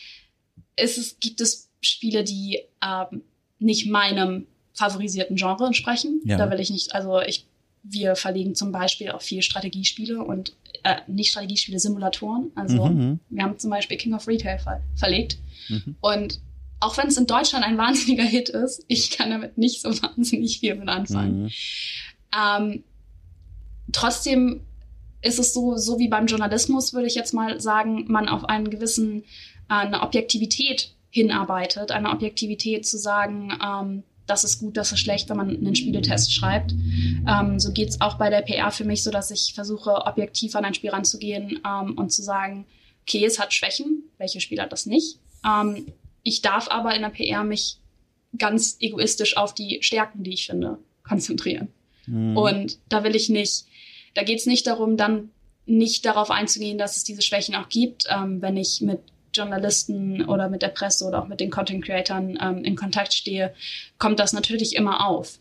ist 0.77 0.99
es, 0.99 1.19
gibt 1.21 1.41
es 1.41 1.69
Spiele, 1.81 2.25
die 2.25 2.61
ähm, 2.83 3.23
nicht 3.59 3.89
meinem 3.89 4.47
favorisierten 4.75 5.37
Genre 5.37 5.67
entsprechen. 5.67 6.21
Ja. 6.25 6.37
Da 6.37 6.51
will 6.51 6.61
ich 6.61 6.71
nicht, 6.71 6.95
also 6.95 7.21
ich, 7.21 7.47
wir 7.83 8.17
verlegen 8.17 8.55
zum 8.55 8.73
Beispiel 8.73 9.11
auch 9.11 9.23
viel 9.23 9.43
Strategiespiele 9.43 10.23
und 10.23 10.55
äh, 10.83 10.97
nicht 11.07 11.31
Strategiespiele, 11.31 11.79
Simulatoren. 11.79 12.51
Also 12.55 12.87
mhm. 12.87 12.99
mhm. 12.99 13.21
wir 13.31 13.43
haben 13.43 13.59
zum 13.59 13.71
Beispiel 13.71 13.97
King 13.97 14.15
of 14.15 14.29
Retail 14.29 14.59
ver 14.59 14.83
verlegt. 14.95 15.39
Mhm. 15.69 15.97
Und 16.01 16.41
auch 16.81 16.97
wenn 16.99 17.09
es 17.09 17.17
in 17.17 17.27
Deutschland 17.27 17.65
ein 17.65 17.79
wahnsinniger 17.79 18.25
Hit 18.25 18.51
ist, 18.51 18.85
ich 18.87 19.11
kann 19.11 19.31
damit 19.31 19.57
nicht 19.57 19.81
so 19.81 19.91
wahnsinnig 20.03 20.61
viel 20.61 20.75
mit 20.75 20.89
anfangen. 20.89 21.45
Mhm. 21.45 21.51
Ähm, 22.37 22.85
trotzdem 23.93 24.63
ist 25.23 25.39
es 25.39 25.53
so, 25.53 25.77
so 25.77 25.99
wie 25.99 26.09
beim 26.09 26.27
Journalismus, 26.27 26.93
würde 26.93 27.07
ich 27.07 27.15
jetzt 27.15 27.35
mal 27.35 27.61
sagen, 27.61 28.05
man 28.09 28.29
auf 28.29 28.45
einen 28.45 28.71
gewissen, 28.71 29.23
äh, 29.69 29.75
eine 29.75 30.03
Objektivität 30.03 30.95
hinarbeitet, 31.11 31.91
eine 31.91 32.11
Objektivität 32.11 32.87
zu 32.87 32.99
sagen, 32.99 33.59
ähm, 33.65 34.03
das 34.27 34.45
ist 34.45 34.59
gut, 34.59 34.77
das 34.77 34.93
ist 34.93 35.01
schlecht, 35.01 35.29
wenn 35.29 35.37
man 35.37 35.51
einen 35.51 35.77
Spieletest 35.77 36.35
schreibt. 36.35 36.73
Ähm, 37.29 37.61
so 37.61 37.73
geht's 37.73 38.01
auch 38.01 38.19
bei 38.19 38.29
der 38.29 38.43
PR 38.43 38.73
für 38.73 38.85
mich, 38.85 39.03
so 39.03 39.11
dass 39.11 39.31
ich 39.31 39.53
versuche, 39.55 40.05
objektiv 40.05 40.57
an 40.57 40.65
ein 40.65 40.75
Spiel 40.75 40.91
ranzugehen 40.91 41.61
ähm, 41.65 41.97
und 41.97 42.13
zu 42.13 42.23
sagen, 42.23 42.67
okay, 43.03 43.25
es 43.25 43.39
hat 43.39 43.55
Schwächen, 43.55 44.03
welche 44.19 44.41
Spiel 44.41 44.61
hat 44.61 44.73
das 44.73 44.87
nicht? 44.87 45.19
Ähm, 45.45 45.87
ich 46.25 46.43
darf 46.43 46.69
aber 46.71 46.95
in 46.95 47.03
der 47.03 47.11
PR 47.11 47.45
mich 47.45 47.79
ganz 48.37 48.77
egoistisch 48.81 49.37
auf 49.37 49.55
die 49.55 49.79
Stärken, 49.81 50.25
die 50.25 50.35
ich 50.35 50.47
finde, 50.47 50.79
konzentrieren. 51.05 51.69
Mhm. 52.07 52.37
Und 52.37 52.79
da 52.89 53.05
will 53.05 53.15
ich 53.15 53.29
nicht 53.29 53.67
da 54.17 54.23
geht 54.23 54.39
es 54.41 54.47
nicht 54.47 54.67
darum, 54.67 54.97
dann 54.97 55.31
nicht 55.67 56.07
darauf 56.07 56.31
einzugehen, 56.31 56.79
dass 56.79 56.97
es 56.97 57.05
diese 57.05 57.23
Schwächen 57.23 57.55
auch 57.55 57.69
gibt, 57.69 58.05
ähm, 58.09 58.41
wenn 58.41 58.57
ich 58.57 58.81
mit 58.81 59.01
Journalisten 59.35 60.25
oder 60.25 60.49
mit 60.49 60.63
der 60.63 60.69
Presse 60.69 61.05
oder 61.05 61.23
auch 61.23 61.29
mit 61.29 61.41
den 61.41 61.51
Content 61.51 61.85
Creatern 61.85 62.39
ähm, 62.41 62.65
in 62.65 62.77
Kontakt 62.77 63.13
stehe, 63.13 63.55
kommt 63.99 64.19
das 64.19 64.33
natürlich 64.33 64.75
immer 64.75 65.07
auf. 65.07 65.39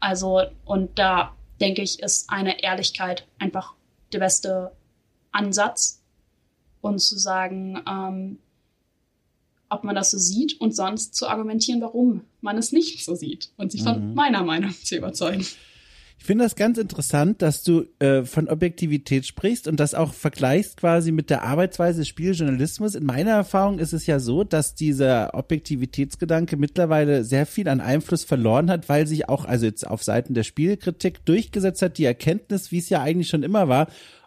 Also, 0.00 0.42
und 0.64 0.98
da 0.98 1.36
denke 1.60 1.82
ich, 1.82 2.00
ist 2.00 2.30
eine 2.30 2.62
Ehrlichkeit 2.62 3.26
einfach 3.38 3.74
der 4.12 4.20
beste 4.20 4.72
Ansatz. 5.32 6.02
Und 6.80 7.00
zu 7.00 7.18
sagen, 7.18 7.82
ähm, 7.88 8.38
ob 9.68 9.82
man 9.82 9.96
das 9.96 10.12
so 10.12 10.18
sieht 10.18 10.60
und 10.60 10.74
sonst 10.74 11.16
zu 11.16 11.28
argumentieren, 11.28 11.80
warum 11.80 12.22
man 12.40 12.56
es 12.56 12.70
nicht 12.70 13.04
so 13.04 13.16
sieht 13.16 13.50
und 13.56 13.72
sich 13.72 13.82
von 13.82 14.10
mhm. 14.10 14.14
meiner 14.14 14.44
Meinung 14.44 14.70
zu 14.84 14.96
überzeugen. 14.96 15.44
Ich 16.26 16.28
finde 16.28 16.42
das 16.42 16.56
ganz 16.56 16.76
interessant, 16.76 17.40
dass 17.40 17.62
du 17.62 17.84
äh, 18.00 18.24
von 18.24 18.48
Objektivität 18.48 19.26
sprichst 19.26 19.68
und 19.68 19.78
das 19.78 19.94
auch 19.94 20.12
vergleichst 20.12 20.76
quasi 20.76 21.12
mit 21.12 21.30
der 21.30 21.44
Arbeitsweise 21.44 22.00
des 22.00 22.08
Spieljournalismus. 22.08 22.96
In 22.96 23.06
meiner 23.06 23.30
Erfahrung 23.30 23.78
ist 23.78 23.92
es 23.92 24.08
ja 24.08 24.18
so, 24.18 24.42
dass 24.42 24.74
dieser 24.74 25.34
Objektivitätsgedanke 25.34 26.56
mittlerweile 26.56 27.22
sehr 27.22 27.46
viel 27.46 27.68
an 27.68 27.80
Einfluss 27.80 28.24
verloren 28.24 28.72
hat, 28.72 28.88
weil 28.88 29.06
sich 29.06 29.28
auch, 29.28 29.44
also 29.44 29.66
jetzt 29.66 29.86
auf 29.86 30.02
Seiten 30.02 30.34
der 30.34 30.42
Spielkritik 30.42 31.24
durchgesetzt 31.24 31.80
hat, 31.80 31.96
die 31.96 32.06
Erkenntnis, 32.06 32.72
wie 32.72 32.78
es 32.78 32.88
ja 32.88 33.00
eigentlich 33.02 33.28
schon 33.28 33.44
immer 33.44 33.68
war, 33.68 33.86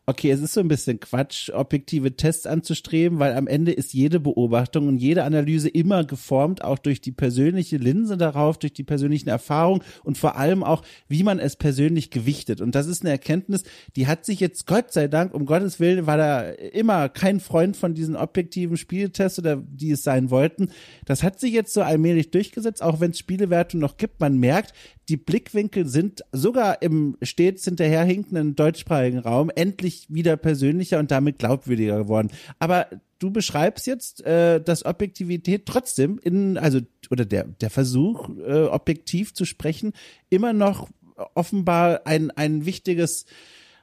okay, 0.10 0.32
es 0.32 0.42
ist 0.42 0.54
so 0.54 0.60
ein 0.60 0.68
bisschen 0.68 1.00
Quatsch, 1.00 1.52
objektive 1.52 2.16
Tests 2.16 2.48
anzustreben, 2.48 3.20
weil 3.20 3.36
am 3.36 3.46
Ende 3.46 3.72
ist 3.72 3.94
jede 3.94 4.20
Beobachtung 4.20 4.88
und 4.88 4.98
jede 4.98 5.24
Analyse 5.24 5.70
immer 5.70 6.04
geformt, 6.04 6.64
auch 6.64 6.80
durch 6.80 7.00
die 7.00 7.12
persönliche 7.12 7.78
Linse 7.78 8.18
darauf, 8.18 8.58
durch 8.58 8.74
die 8.74 8.84
persönlichen 8.84 9.30
Erfahrungen 9.30 9.84
und 10.04 10.18
vor 10.18 10.36
allem 10.36 10.64
auch, 10.64 10.82
wie 11.08 11.22
man 11.22 11.38
es 11.38 11.56
persönlich 11.56 12.10
gewichtet. 12.10 12.60
Und 12.60 12.74
das 12.74 12.88
ist 12.88 13.04
eine 13.04 13.12
Erkenntnis, 13.12 13.62
die 13.96 14.08
hat 14.08 14.26
sich 14.26 14.40
jetzt, 14.40 14.66
Gott 14.66 14.92
sei 14.92 15.08
Dank, 15.08 15.36
um 15.36 15.46
Gottes 15.46 15.80
Willen, 15.80 16.08
war 16.08 16.18
da 16.18 16.42
immer 16.50 17.08
kein 17.08 17.40
Freund 17.40 17.78
von 17.78 17.94
diesen 17.94 18.16
objektiven 18.16 18.78
Spieltests 18.78 19.38
oder 19.38 19.58
die 19.58 19.92
es 19.92 20.04
sein 20.04 20.32
wollten. 20.32 20.70
Das 21.06 21.22
hat 21.22 21.40
sich 21.40 21.54
jetzt 21.54 21.72
so 21.72 21.84
allmählich 21.84 22.32
durchgesetzt, 22.32 22.82
auch 22.82 23.00
wenn 23.00 23.12
es 23.12 23.20
Spielewertung 23.20 23.80
noch 23.80 23.98
gibt. 23.98 24.20
Man 24.20 24.40
merkt, 24.40 24.74
die 25.10 25.18
Blickwinkel 25.18 25.88
sind 25.88 26.24
sogar 26.32 26.82
im 26.84 27.18
stets 27.24 27.66
hinterherhinkenden 27.66 28.56
deutschsprachigen 28.56 29.18
Raum 29.18 29.52
endlich 29.56 29.99
wieder 30.10 30.38
persönlicher 30.38 31.00
und 31.00 31.12
damit 31.12 31.40
glaubwürdiger 31.40 31.98
geworden. 31.98 32.30
Aber 32.60 32.88
du 33.20 33.32
beschreibst 33.32 33.88
jetzt, 33.88 34.26
äh, 34.26 34.62
dass 34.62 34.86
Objektivität 34.86 35.66
trotzdem 35.66 36.20
in, 36.20 36.58
also, 36.58 36.80
oder 37.10 37.26
der, 37.26 37.46
der 37.46 37.70
Versuch, 37.70 38.30
äh, 38.30 38.64
objektiv 38.64 39.34
zu 39.34 39.46
sprechen, 39.46 39.94
immer 40.30 40.54
noch 40.54 40.90
offenbar 41.34 42.02
ein, 42.06 42.32
ein 42.32 42.66
wichtiges, 42.66 43.26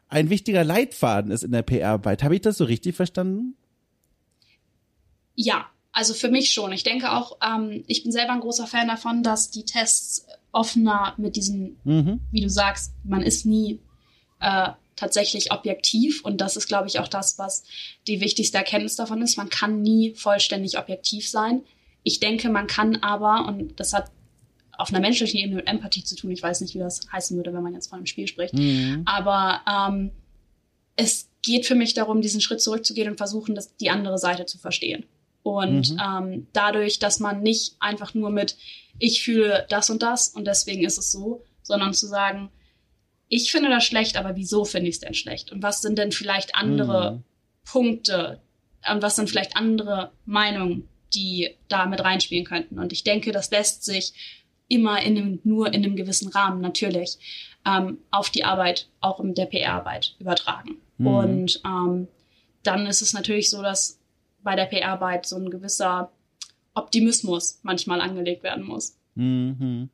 ein 0.08 0.30
wichtiger 0.30 0.64
Leitfaden 0.64 1.30
ist 1.30 1.44
in 1.44 1.52
der 1.52 1.62
PR-Arbeit. 1.62 2.22
Habe 2.22 2.34
ich 2.34 2.40
das 2.40 2.56
so 2.56 2.64
richtig 2.64 2.96
verstanden? 2.96 3.56
Ja, 5.34 5.66
also 5.92 6.14
für 6.14 6.30
mich 6.30 6.52
schon. 6.52 6.72
Ich 6.72 6.82
denke 6.82 7.12
auch, 7.12 7.38
ähm, 7.42 7.84
ich 7.86 8.02
bin 8.02 8.12
selber 8.12 8.32
ein 8.32 8.40
großer 8.40 8.66
Fan 8.66 8.88
davon, 8.88 9.22
dass 9.22 9.50
die 9.50 9.64
Tests 9.64 10.26
offener 10.52 11.14
mit 11.18 11.36
diesen, 11.36 11.76
mhm. 11.84 12.20
wie 12.30 12.40
du 12.40 12.48
sagst, 12.48 12.92
man 13.04 13.22
ist 13.22 13.44
nie 13.44 13.80
äh, 14.40 14.70
tatsächlich 14.96 15.52
objektiv 15.52 16.24
und 16.24 16.40
das 16.40 16.56
ist, 16.56 16.66
glaube 16.66 16.88
ich, 16.88 16.98
auch 16.98 17.08
das, 17.08 17.38
was 17.38 17.64
die 18.06 18.20
wichtigste 18.20 18.58
Erkenntnis 18.58 18.96
davon 18.96 19.22
ist. 19.22 19.36
Man 19.36 19.50
kann 19.50 19.82
nie 19.82 20.14
vollständig 20.14 20.78
objektiv 20.78 21.28
sein. 21.28 21.62
Ich 22.02 22.18
denke, 22.20 22.48
man 22.48 22.66
kann 22.66 22.96
aber, 22.96 23.46
und 23.46 23.78
das 23.78 23.92
hat 23.92 24.10
auf 24.78 24.90
einer 24.90 25.00
menschlichen 25.00 25.38
Ebene 25.40 25.56
mit 25.56 25.68
Empathie 25.68 26.04
zu 26.04 26.16
tun, 26.16 26.30
ich 26.30 26.42
weiß 26.42 26.60
nicht, 26.60 26.74
wie 26.74 26.78
das 26.78 27.00
heißen 27.12 27.36
würde, 27.36 27.52
wenn 27.52 27.62
man 27.62 27.74
jetzt 27.74 27.88
von 27.88 27.98
einem 27.98 28.06
Spiel 28.06 28.26
spricht, 28.26 28.54
mhm. 28.54 29.02
aber 29.06 29.60
ähm, 29.70 30.12
es 30.96 31.28
geht 31.42 31.66
für 31.66 31.74
mich 31.74 31.94
darum, 31.94 32.20
diesen 32.20 32.40
Schritt 32.40 32.60
zurückzugehen 32.60 33.10
und 33.10 33.16
versuchen, 33.16 33.54
das, 33.54 33.76
die 33.76 33.90
andere 33.90 34.18
Seite 34.18 34.46
zu 34.46 34.58
verstehen 34.58 35.06
Und 35.42 35.92
mhm. 35.92 36.00
ähm, 36.04 36.46
dadurch, 36.52 36.98
dass 36.98 37.20
man 37.20 37.42
nicht 37.42 37.76
einfach 37.78 38.14
nur 38.14 38.30
mit, 38.30 38.56
ich 38.98 39.22
fühle 39.22 39.66
das 39.68 39.90
und 39.90 40.02
das 40.02 40.28
und 40.28 40.46
deswegen 40.46 40.84
ist 40.84 40.98
es 40.98 41.12
so, 41.12 41.44
sondern 41.62 41.94
zu 41.94 42.06
sagen, 42.06 42.50
ich 43.28 43.50
finde 43.50 43.70
das 43.70 43.84
schlecht, 43.84 44.16
aber 44.16 44.36
wieso 44.36 44.64
finde 44.64 44.88
ich 44.88 44.96
es 44.96 45.00
denn 45.00 45.14
schlecht? 45.14 45.52
Und 45.52 45.62
was 45.62 45.82
sind 45.82 45.98
denn 45.98 46.12
vielleicht 46.12 46.54
andere 46.54 47.12
mhm. 47.12 47.24
Punkte? 47.64 48.40
Und 48.90 49.02
was 49.02 49.16
sind 49.16 49.28
vielleicht 49.28 49.56
andere 49.56 50.12
Meinungen, 50.24 50.88
die 51.14 51.56
da 51.68 51.86
mit 51.86 52.00
reinspielen 52.00 52.44
könnten? 52.44 52.78
Und 52.78 52.92
ich 52.92 53.04
denke, 53.04 53.32
das 53.32 53.50
lässt 53.50 53.84
sich 53.84 54.12
immer 54.68 55.02
in 55.02 55.16
einem, 55.16 55.40
nur 55.44 55.68
in 55.68 55.84
einem 55.84 55.96
gewissen 55.96 56.28
Rahmen 56.28 56.60
natürlich 56.60 57.18
ähm, 57.64 57.98
auf 58.10 58.30
die 58.30 58.44
Arbeit, 58.44 58.88
auch 59.00 59.20
in 59.20 59.34
der 59.34 59.46
PR-Arbeit 59.46 60.14
übertragen. 60.18 60.76
Mhm. 60.98 61.06
Und 61.06 61.60
ähm, 61.64 62.08
dann 62.62 62.86
ist 62.86 63.02
es 63.02 63.12
natürlich 63.12 63.50
so, 63.50 63.62
dass 63.62 63.98
bei 64.42 64.54
der 64.54 64.66
PR-Arbeit 64.66 65.26
so 65.26 65.36
ein 65.36 65.50
gewisser 65.50 66.10
Optimismus 66.74 67.58
manchmal 67.62 68.00
angelegt 68.00 68.42
werden 68.42 68.64
muss. 68.64 68.96
Mhm. 69.16 69.88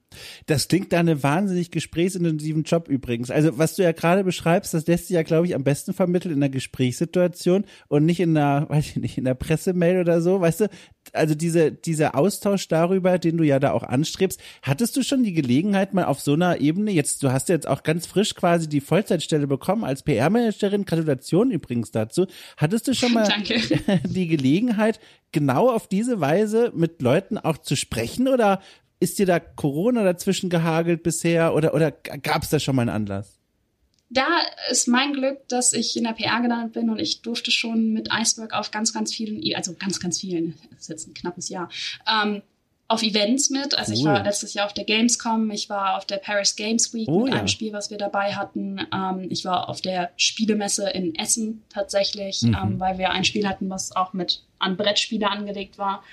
Das 0.46 0.66
klingt 0.66 0.92
da 0.92 0.98
eine 0.98 1.22
wahnsinnig 1.22 1.70
gesprächsintensiven 1.70 2.64
Job 2.64 2.88
übrigens. 2.88 3.30
Also 3.30 3.56
was 3.56 3.76
du 3.76 3.84
ja 3.84 3.92
gerade 3.92 4.24
beschreibst, 4.24 4.74
das 4.74 4.86
lässt 4.88 5.06
sich 5.06 5.14
ja, 5.14 5.22
glaube 5.22 5.46
ich, 5.46 5.54
am 5.54 5.62
besten 5.62 5.94
vermitteln 5.94 6.32
in 6.32 6.42
einer 6.42 6.50
Gesprächssituation 6.50 7.64
und 7.86 8.04
nicht 8.04 8.18
in 8.18 8.36
einer, 8.36 8.68
weiß 8.68 8.90
ich 8.90 8.96
nicht, 8.96 9.18
in 9.18 9.26
einer 9.26 9.36
Pressemail 9.36 10.00
oder 10.00 10.20
so, 10.20 10.40
weißt 10.40 10.62
du? 10.62 10.68
Also 11.12 11.34
diese, 11.36 11.70
dieser 11.70 12.16
Austausch 12.16 12.66
darüber, 12.66 13.18
den 13.18 13.36
du 13.36 13.44
ja 13.44 13.60
da 13.60 13.72
auch 13.72 13.84
anstrebst, 13.84 14.40
hattest 14.62 14.96
du 14.96 15.02
schon 15.02 15.22
die 15.22 15.32
Gelegenheit 15.32 15.94
mal 15.94 16.04
auf 16.04 16.20
so 16.20 16.32
einer 16.32 16.60
Ebene, 16.60 16.90
jetzt, 16.90 17.22
du 17.22 17.30
hast 17.32 17.48
jetzt 17.48 17.68
auch 17.68 17.84
ganz 17.84 18.06
frisch 18.06 18.34
quasi 18.34 18.68
die 18.68 18.80
Vollzeitstelle 18.80 19.46
bekommen 19.46 19.84
als 19.84 20.02
PR-Managerin, 20.02 20.84
Gratulation 20.84 21.50
übrigens 21.52 21.92
dazu, 21.92 22.26
hattest 22.56 22.88
du 22.88 22.94
schon 22.94 23.12
mal 23.14 23.28
die 24.04 24.26
Gelegenheit, 24.26 24.98
genau 25.32 25.70
auf 25.70 25.88
diese 25.88 26.20
Weise 26.20 26.72
mit 26.74 27.02
Leuten 27.02 27.38
auch 27.38 27.58
zu 27.58 27.74
sprechen 27.74 28.28
oder 28.28 28.60
ist 29.02 29.18
dir 29.18 29.26
da 29.26 29.40
Corona 29.40 30.04
dazwischen 30.04 30.48
gehagelt 30.48 31.02
bisher 31.02 31.54
oder, 31.54 31.74
oder 31.74 31.90
gab 31.90 32.44
es 32.44 32.50
da 32.50 32.60
schon 32.60 32.76
mal 32.76 32.82
einen 32.82 32.90
Anlass? 32.90 33.38
Da 34.10 34.26
ist 34.70 34.88
mein 34.88 35.14
Glück, 35.14 35.48
dass 35.48 35.72
ich 35.72 35.96
in 35.96 36.04
der 36.04 36.12
PR 36.12 36.40
gelandet 36.40 36.74
bin 36.74 36.90
und 36.90 36.98
ich 36.98 37.22
durfte 37.22 37.50
schon 37.50 37.92
mit 37.92 38.10
Iceberg 38.12 38.52
auf 38.52 38.70
ganz, 38.70 38.92
ganz 38.92 39.12
vielen, 39.12 39.42
also 39.56 39.74
ganz, 39.74 40.00
ganz 40.00 40.20
vielen, 40.20 40.54
das 40.70 40.82
ist 40.82 40.88
jetzt 40.88 41.08
ein 41.08 41.14
knappes 41.14 41.48
Jahr, 41.48 41.68
ähm, 42.06 42.42
auf 42.88 43.02
Events 43.02 43.48
mit. 43.50 43.76
Also 43.76 43.92
cool. 43.92 43.98
ich 43.98 44.04
war 44.04 44.22
letztes 44.22 44.54
Jahr 44.54 44.66
auf 44.66 44.74
der 44.74 44.84
Gamescom, 44.84 45.50
ich 45.50 45.70
war 45.70 45.96
auf 45.96 46.04
der 46.04 46.18
Paris 46.18 46.54
Games 46.56 46.92
Week 46.92 47.08
oh, 47.08 47.24
mit 47.24 47.32
ja. 47.32 47.38
einem 47.38 47.48
Spiel, 47.48 47.72
was 47.72 47.90
wir 47.90 47.98
dabei 47.98 48.34
hatten. 48.34 48.86
Ähm, 48.94 49.26
ich 49.30 49.44
war 49.44 49.68
auf 49.68 49.80
der 49.80 50.10
Spielemesse 50.16 50.90
in 50.90 51.14
Essen 51.14 51.64
tatsächlich, 51.70 52.42
mhm. 52.42 52.54
ähm, 52.54 52.80
weil 52.80 52.98
wir 52.98 53.10
ein 53.10 53.24
Spiel 53.24 53.48
hatten, 53.48 53.70
was 53.70 53.96
auch 53.96 54.12
mit 54.12 54.44
an 54.58 54.76
Brettspiele 54.76 55.28
angelegt 55.28 55.78
war. 55.78 56.04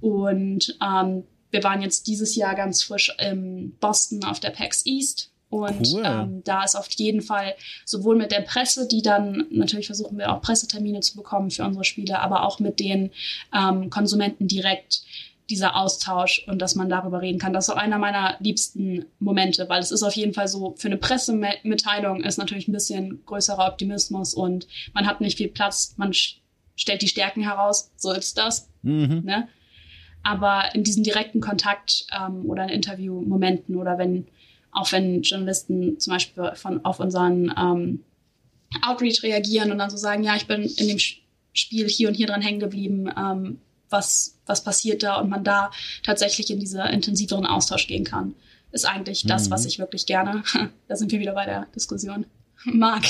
Und 0.00 0.78
ähm, 0.82 1.24
wir 1.50 1.62
waren 1.62 1.82
jetzt 1.82 2.06
dieses 2.06 2.36
Jahr 2.36 2.54
ganz 2.54 2.82
frisch 2.82 3.14
in 3.18 3.76
Boston 3.80 4.24
auf 4.24 4.40
der 4.40 4.50
PAX 4.50 4.84
East. 4.86 5.30
Und 5.48 5.88
cool. 5.92 6.02
ähm, 6.04 6.42
da 6.44 6.62
ist 6.62 6.76
auf 6.76 6.88
jeden 6.92 7.22
Fall 7.22 7.54
sowohl 7.84 8.16
mit 8.16 8.30
der 8.30 8.42
Presse, 8.42 8.86
die 8.86 9.02
dann 9.02 9.46
natürlich 9.50 9.86
versuchen 9.86 10.16
wir 10.16 10.32
auch 10.32 10.40
Pressetermine 10.40 11.00
zu 11.00 11.16
bekommen 11.16 11.50
für 11.50 11.64
unsere 11.64 11.84
Spiele, 11.84 12.20
aber 12.20 12.44
auch 12.44 12.60
mit 12.60 12.78
den 12.78 13.10
ähm, 13.52 13.90
Konsumenten 13.90 14.46
direkt 14.46 15.02
dieser 15.50 15.76
Austausch 15.76 16.46
und 16.46 16.62
dass 16.62 16.76
man 16.76 16.88
darüber 16.88 17.20
reden 17.20 17.40
kann. 17.40 17.52
Das 17.52 17.66
ist 17.66 17.74
auch 17.74 17.78
einer 17.78 17.98
meiner 17.98 18.36
liebsten 18.38 19.06
Momente, 19.18 19.68
weil 19.68 19.80
es 19.80 19.90
ist 19.90 20.04
auf 20.04 20.14
jeden 20.14 20.32
Fall 20.32 20.46
so, 20.46 20.74
für 20.78 20.86
eine 20.86 20.96
Pressemitteilung 20.96 22.22
ist 22.22 22.38
natürlich 22.38 22.68
ein 22.68 22.72
bisschen 22.72 23.24
größerer 23.26 23.66
Optimismus 23.66 24.32
und 24.32 24.68
man 24.94 25.06
hat 25.06 25.20
nicht 25.20 25.36
viel 25.36 25.48
Platz, 25.48 25.94
man 25.96 26.12
stellt 26.12 27.02
die 27.02 27.08
Stärken 27.08 27.42
heraus, 27.42 27.90
so 27.96 28.12
ist 28.12 28.38
das. 28.38 28.68
Mhm. 28.82 29.22
Ne? 29.24 29.48
Aber 30.22 30.74
in 30.74 30.84
diesem 30.84 31.02
direkten 31.02 31.40
Kontakt 31.40 32.06
ähm, 32.12 32.44
oder 32.46 32.64
in 32.64 32.70
Interviewmomenten 32.70 33.76
oder 33.76 33.98
wenn, 33.98 34.26
auch 34.72 34.92
wenn 34.92 35.22
Journalisten 35.22 35.98
zum 35.98 36.12
Beispiel 36.12 36.52
von, 36.54 36.84
auf 36.84 37.00
unseren 37.00 37.52
ähm, 37.56 38.04
Outreach 38.82 39.22
reagieren 39.22 39.72
und 39.72 39.78
dann 39.78 39.90
so 39.90 39.96
sagen, 39.96 40.22
ja, 40.22 40.36
ich 40.36 40.46
bin 40.46 40.62
in 40.62 40.88
dem 40.88 40.98
Spiel 41.52 41.88
hier 41.88 42.08
und 42.08 42.14
hier 42.14 42.26
dran 42.26 42.42
hängen 42.42 42.60
geblieben, 42.60 43.10
ähm, 43.16 43.58
was, 43.88 44.38
was 44.46 44.62
passiert 44.62 45.02
da 45.02 45.16
und 45.16 45.28
man 45.28 45.42
da 45.42 45.70
tatsächlich 46.04 46.50
in 46.50 46.60
dieser 46.60 46.90
intensiveren 46.90 47.46
Austausch 47.46 47.88
gehen 47.88 48.04
kann, 48.04 48.34
ist 48.72 48.84
eigentlich 48.84 49.24
das, 49.26 49.48
mhm. 49.48 49.52
was 49.52 49.64
ich 49.64 49.78
wirklich 49.78 50.06
gerne, 50.06 50.44
da 50.88 50.96
sind 50.96 51.10
wir 51.10 51.18
wieder 51.18 51.34
bei 51.34 51.44
der 51.44 51.66
Diskussion, 51.74 52.26
mag 52.64 53.02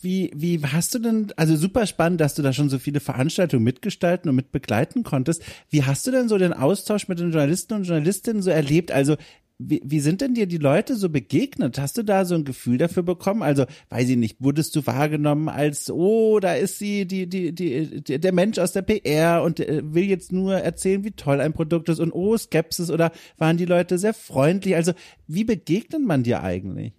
wie, 0.00 0.30
wie 0.34 0.60
hast 0.62 0.94
du 0.94 0.98
denn, 0.98 1.32
also 1.36 1.56
super 1.56 1.86
spannend, 1.86 2.20
dass 2.20 2.34
du 2.34 2.42
da 2.42 2.52
schon 2.52 2.68
so 2.68 2.78
viele 2.78 3.00
Veranstaltungen 3.00 3.64
mitgestalten 3.64 4.28
und 4.28 4.36
mitbegleiten 4.36 5.02
konntest. 5.02 5.42
Wie 5.70 5.84
hast 5.84 6.06
du 6.06 6.10
denn 6.10 6.28
so 6.28 6.38
den 6.38 6.52
Austausch 6.52 7.08
mit 7.08 7.18
den 7.18 7.30
Journalisten 7.30 7.74
und 7.74 7.84
Journalistinnen 7.84 8.42
so 8.42 8.50
erlebt? 8.50 8.92
Also 8.92 9.16
wie, 9.58 9.80
wie 9.84 10.00
sind 10.00 10.20
denn 10.20 10.34
dir 10.34 10.46
die 10.46 10.58
Leute 10.58 10.96
so 10.96 11.08
begegnet? 11.08 11.78
Hast 11.78 11.96
du 11.96 12.02
da 12.02 12.24
so 12.24 12.34
ein 12.34 12.44
Gefühl 12.44 12.76
dafür 12.76 13.02
bekommen? 13.02 13.42
Also, 13.42 13.64
weiß 13.88 14.08
ich 14.10 14.16
nicht, 14.16 14.36
wurdest 14.40 14.76
du 14.76 14.86
wahrgenommen 14.86 15.48
als, 15.48 15.90
oh, 15.90 16.40
da 16.40 16.54
ist 16.54 16.78
sie, 16.78 17.06
die, 17.06 17.26
die, 17.26 17.54
die, 17.54 18.02
die 18.02 18.20
der 18.20 18.32
Mensch 18.32 18.58
aus 18.58 18.72
der 18.72 18.82
PR 18.82 19.42
und 19.42 19.60
äh, 19.60 19.82
will 19.82 20.04
jetzt 20.04 20.30
nur 20.30 20.56
erzählen, 20.56 21.04
wie 21.04 21.12
toll 21.12 21.40
ein 21.40 21.54
Produkt 21.54 21.88
ist 21.88 22.00
und 22.00 22.12
oh, 22.12 22.36
Skepsis 22.36 22.90
oder 22.90 23.12
waren 23.38 23.56
die 23.56 23.64
Leute 23.64 23.98
sehr 23.98 24.14
freundlich? 24.14 24.76
Also, 24.76 24.92
wie 25.26 25.44
begegnet 25.44 26.02
man 26.02 26.22
dir 26.22 26.42
eigentlich? 26.42 26.92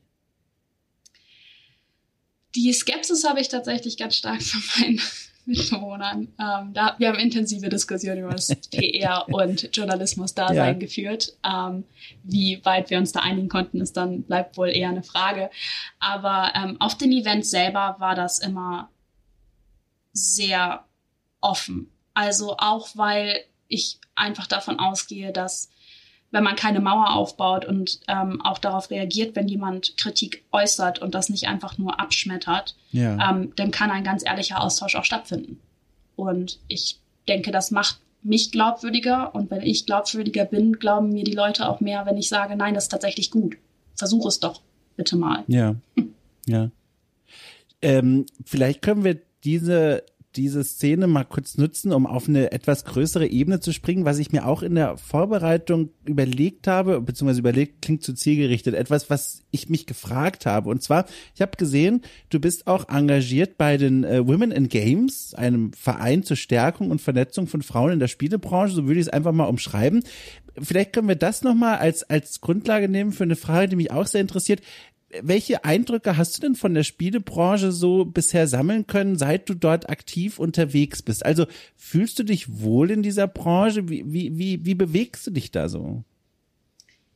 Die 2.58 2.74
Skepsis 2.74 3.24
habe 3.24 3.39
ich 3.39 3.49
tatsächlich 3.49 3.97
ganz 3.97 4.16
stark 4.16 4.41
von 4.41 4.62
meinen 4.80 5.01
Mitbewohnern. 5.45 6.28
Ähm, 6.39 6.74
da, 6.74 6.95
wir 6.97 7.10
haben 7.10 7.20
intensive 7.20 7.70
Diskussionen 7.70 8.24
über 8.24 8.32
das 8.32 8.47
PR 8.72 9.26
und 9.30 9.70
Journalismus-Dasein 9.76 10.55
ja. 10.55 10.74
geführt. 10.74 11.38
Ähm, 11.45 11.84
wie 12.24 12.60
weit 12.66 12.89
wir 12.89 12.97
uns 12.97 13.12
da 13.12 13.20
einigen 13.20 13.47
konnten, 13.47 13.80
ist 13.80 13.95
dann 13.95 14.24
bleibt 14.24 14.58
wohl 14.58 14.70
eher 14.70 14.89
eine 14.89 15.03
Frage. 15.03 15.51
Aber 15.99 16.51
ähm, 16.55 16.82
auf 16.82 16.97
den 16.97 17.12
Events 17.12 17.51
selber 17.51 17.95
war 17.99 18.16
das 18.16 18.39
immer 18.39 18.89
sehr 20.14 20.84
offen. 21.39 21.91
Also 22.16 22.55
auch 22.58 22.89
weil 22.95 23.45
ich 23.68 23.99
einfach 24.16 24.47
davon 24.47 24.80
ausgehe, 24.80 25.32
dass 25.32 25.70
wenn 26.32 26.44
man 26.44 26.56
keine 26.56 26.80
Mauer 26.80 27.14
aufbaut 27.14 27.66
und 27.66 28.00
ähm, 28.08 28.42
auch 28.42 28.58
darauf 28.58 28.90
reagiert, 28.90 29.36
wenn 29.36 29.48
jemand 29.48 29.98
Kritik 29.98 30.44
äußert 30.52 31.00
und 31.00 31.16
das 31.16 31.30
nicht 31.30 31.48
einfach 31.48 31.78
nur 31.78 32.00
abschmettert, 32.00 32.76
ja. 32.92 33.32
ähm, 33.32 33.54
dann 33.56 33.72
kann 33.72 33.92
ein 33.92 34.04
ganz 34.04 34.26
ehrlicher 34.26 34.62
Austausch 34.62 34.96
auch 34.96 35.06
stattfinden. 35.06 35.60
Und 36.16 36.60
ich 36.68 37.00
denke, 37.28 37.52
das 37.52 37.72
macht 37.72 38.00
mich 38.24 38.52
glaubwürdiger 38.52 39.34
und 39.36 39.50
wenn 39.52 39.62
ich 39.62 39.86
glaubwürdiger 39.86 40.46
bin, 40.46 40.74
glauben 40.74 41.10
mir 41.10 41.24
die 41.24 41.34
Leute 41.34 41.70
auch 41.70 41.80
mehr, 41.80 42.06
wenn 42.06 42.18
ich 42.18 42.30
sage, 42.30 42.56
nein, 42.56 42.74
das 42.74 42.86
ist 42.86 42.90
tatsächlich 42.90 43.32
gut. 43.32 43.56
Versuch 43.96 44.26
es 44.26 44.40
doch 44.40 44.62
bitte 44.96 45.16
mal. 45.16 45.44
Ja. 45.48 45.76
Ja. 46.46 46.70
Ähm, 47.80 48.26
vielleicht 48.44 48.82
können 48.82 49.04
wir 49.04 49.20
diese 49.44 50.04
diese 50.38 50.64
Szene 50.64 51.08
mal 51.08 51.24
kurz 51.24 51.58
nutzen, 51.58 51.92
um 51.92 52.06
auf 52.06 52.30
eine 52.30 52.52
etwas 52.52 52.86
größere 52.86 53.28
Ebene 53.28 53.60
zu 53.60 53.74
springen, 53.74 54.06
was 54.06 54.20
ich 54.20 54.32
mir 54.32 54.46
auch 54.46 54.62
in 54.62 54.76
der 54.76 54.98
Vorbereitung 54.98 55.90
überlegt 56.06 56.68
habe, 56.68 57.02
beziehungsweise 57.02 57.40
überlegt, 57.40 57.82
klingt 57.82 58.04
zu 58.04 58.14
zielgerichtet, 58.14 58.76
etwas, 58.76 59.10
was 59.10 59.44
ich 59.52 59.70
mich 59.70 59.88
gefragt 59.88 60.46
habe. 60.46 60.70
Und 60.70 60.84
zwar, 60.84 61.06
ich 61.36 61.42
habe 61.42 61.58
gesehen, 61.58 62.02
du 62.30 62.40
bist 62.40 62.68
auch 62.68 62.88
engagiert 62.88 63.58
bei 63.58 63.78
den 63.78 64.04
äh, 64.04 64.26
Women 64.26 64.52
in 64.52 64.70
Games, 64.70 65.34
einem 65.34 65.74
Verein 65.74 66.24
zur 66.24 66.38
Stärkung 66.38 66.92
und 66.92 67.02
Vernetzung 67.02 67.48
von 67.48 67.64
Frauen 67.64 67.94
in 67.94 68.00
der 68.00 68.08
Spielebranche, 68.08 68.76
so 68.76 68.88
würde 68.88 69.00
ich 69.00 69.08
es 69.08 69.14
einfach 69.14 69.34
mal 69.34 69.46
umschreiben. 69.46 70.04
Vielleicht 70.60 70.94
können 70.94 71.08
wir 71.08 71.16
das 71.16 71.44
nochmal 71.44 71.78
als, 71.78 72.04
als 72.04 72.42
Grundlage 72.42 72.90
nehmen 72.90 73.12
für 73.12 73.24
eine 73.24 73.36
Frage, 73.36 73.70
die 73.70 73.76
mich 73.76 73.92
auch 73.92 74.08
sehr 74.08 74.22
interessiert 74.22 74.62
welche 75.22 75.64
Eindrücke 75.64 76.18
hast 76.18 76.38
du 76.38 76.41
denn 76.41 76.55
von 76.55 76.74
der 76.74 76.84
Spielebranche 76.84 77.72
so 77.72 78.05
bisher 78.05 78.47
sammeln 78.47 78.88
können, 78.88 79.18
seit 79.18 79.47
du 79.49 79.53
dort 79.53 79.89
aktiv 79.89 80.38
unterwegs 80.39 81.01
bist? 81.01 81.26
Also 81.26 81.45
fühlst 81.76 82.20
du 82.20 82.24
dich 82.24 82.62
wohl 82.62 82.91
in 82.91 83.03
dieser 83.03 83.28
Branche? 83.28 83.88
Wie, 83.89 84.03
wie, 84.05 84.38
wie, 84.38 84.66
wie 84.66 84.76
bewegst 84.76 85.26
du 85.28 85.32
dich 85.32 85.51
da 85.51 85.70
so? 85.70 86.03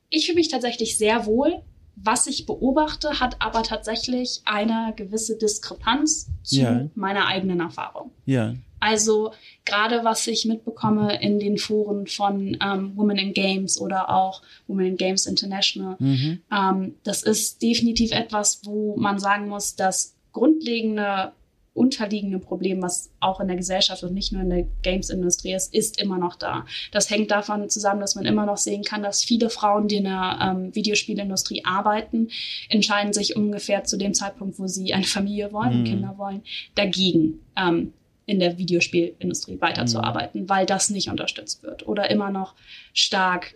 Ich 0.09 0.25
fühle 0.25 0.37
mich 0.37 0.49
tatsächlich 0.49 0.97
sehr 0.97 1.25
wohl. 1.25 1.61
Was 2.03 2.27
ich 2.27 2.45
beobachte, 2.45 3.19
hat 3.19 3.37
aber 3.39 3.63
tatsächlich 3.63 4.41
eine 4.45 4.93
gewisse 4.95 5.37
Diskrepanz 5.37 6.29
zu 6.43 6.61
ja. 6.61 6.89
meiner 6.95 7.27
eigenen 7.27 7.59
Erfahrung. 7.59 8.11
Ja. 8.25 8.55
Also 8.79 9.31
gerade 9.63 10.03
was 10.03 10.25
ich 10.25 10.45
mitbekomme 10.45 11.21
in 11.21 11.39
den 11.39 11.59
Foren 11.59 12.07
von 12.07 12.57
ähm, 12.61 12.97
Women 12.97 13.17
in 13.17 13.33
Games 13.33 13.79
oder 13.79 14.09
auch 14.09 14.41
Women 14.67 14.87
in 14.87 14.97
Games 14.97 15.27
International, 15.27 15.95
mhm. 15.99 16.41
ähm, 16.51 16.95
das 17.03 17.21
ist 17.21 17.61
definitiv 17.61 18.11
etwas, 18.11 18.61
wo 18.65 18.97
man 18.97 19.19
sagen 19.19 19.47
muss, 19.47 19.75
dass 19.75 20.15
grundlegende 20.33 21.31
unterliegende 21.74 22.39
Problem, 22.39 22.82
was 22.82 23.11
auch 23.22 23.39
in 23.39 23.47
der 23.47 23.55
Gesellschaft 23.55 24.03
und 24.03 24.13
nicht 24.13 24.34
nur 24.34 24.41
in 24.41 24.49
der 24.49 24.67
Games-Industrie 24.82 25.53
ist, 25.53 25.74
ist 25.74 26.01
immer 26.01 26.17
noch 26.17 26.36
da. 26.36 26.65
Das 26.91 27.09
hängt 27.09 27.32
davon 27.32 27.69
zusammen, 27.69 28.01
dass 28.01 28.15
man 28.15 28.26
immer 28.26 28.45
noch 28.45 28.57
sehen 28.57 28.84
kann, 28.84 29.03
dass 29.03 29.24
viele 29.24 29.49
Frauen, 29.49 29.88
die 29.88 29.97
in 29.97 30.03
der 30.03 30.39
ähm, 30.41 30.76
Videospielindustrie 30.76 31.63
arbeiten, 31.63 32.30
entscheiden 32.69 33.13
sich 33.13 33.38
ungefähr 33.38 33.86
zu 33.86 33.97
dem 33.97 34.13
Zeitpunkt, 34.13 34.59
wo 34.59 34.67
sie 34.67 34.93
eine 34.93 35.05
Familie 35.05 35.53
wollen, 35.53 35.82
mhm. 35.82 35.86
Kinder 35.86 36.17
wollen, 36.17 36.43
dagegen. 36.76 37.39
Ähm, 37.57 37.93
in 38.28 38.39
der 38.39 38.57
Videospielindustrie 38.57 39.59
weiterzuarbeiten, 39.59 40.43
mhm. 40.43 40.49
weil 40.49 40.65
das 40.65 40.89
nicht 40.89 41.09
unterstützt 41.09 41.63
wird 41.63 41.88
oder 41.88 42.09
immer 42.09 42.30
noch 42.30 42.55
stark, 42.93 43.55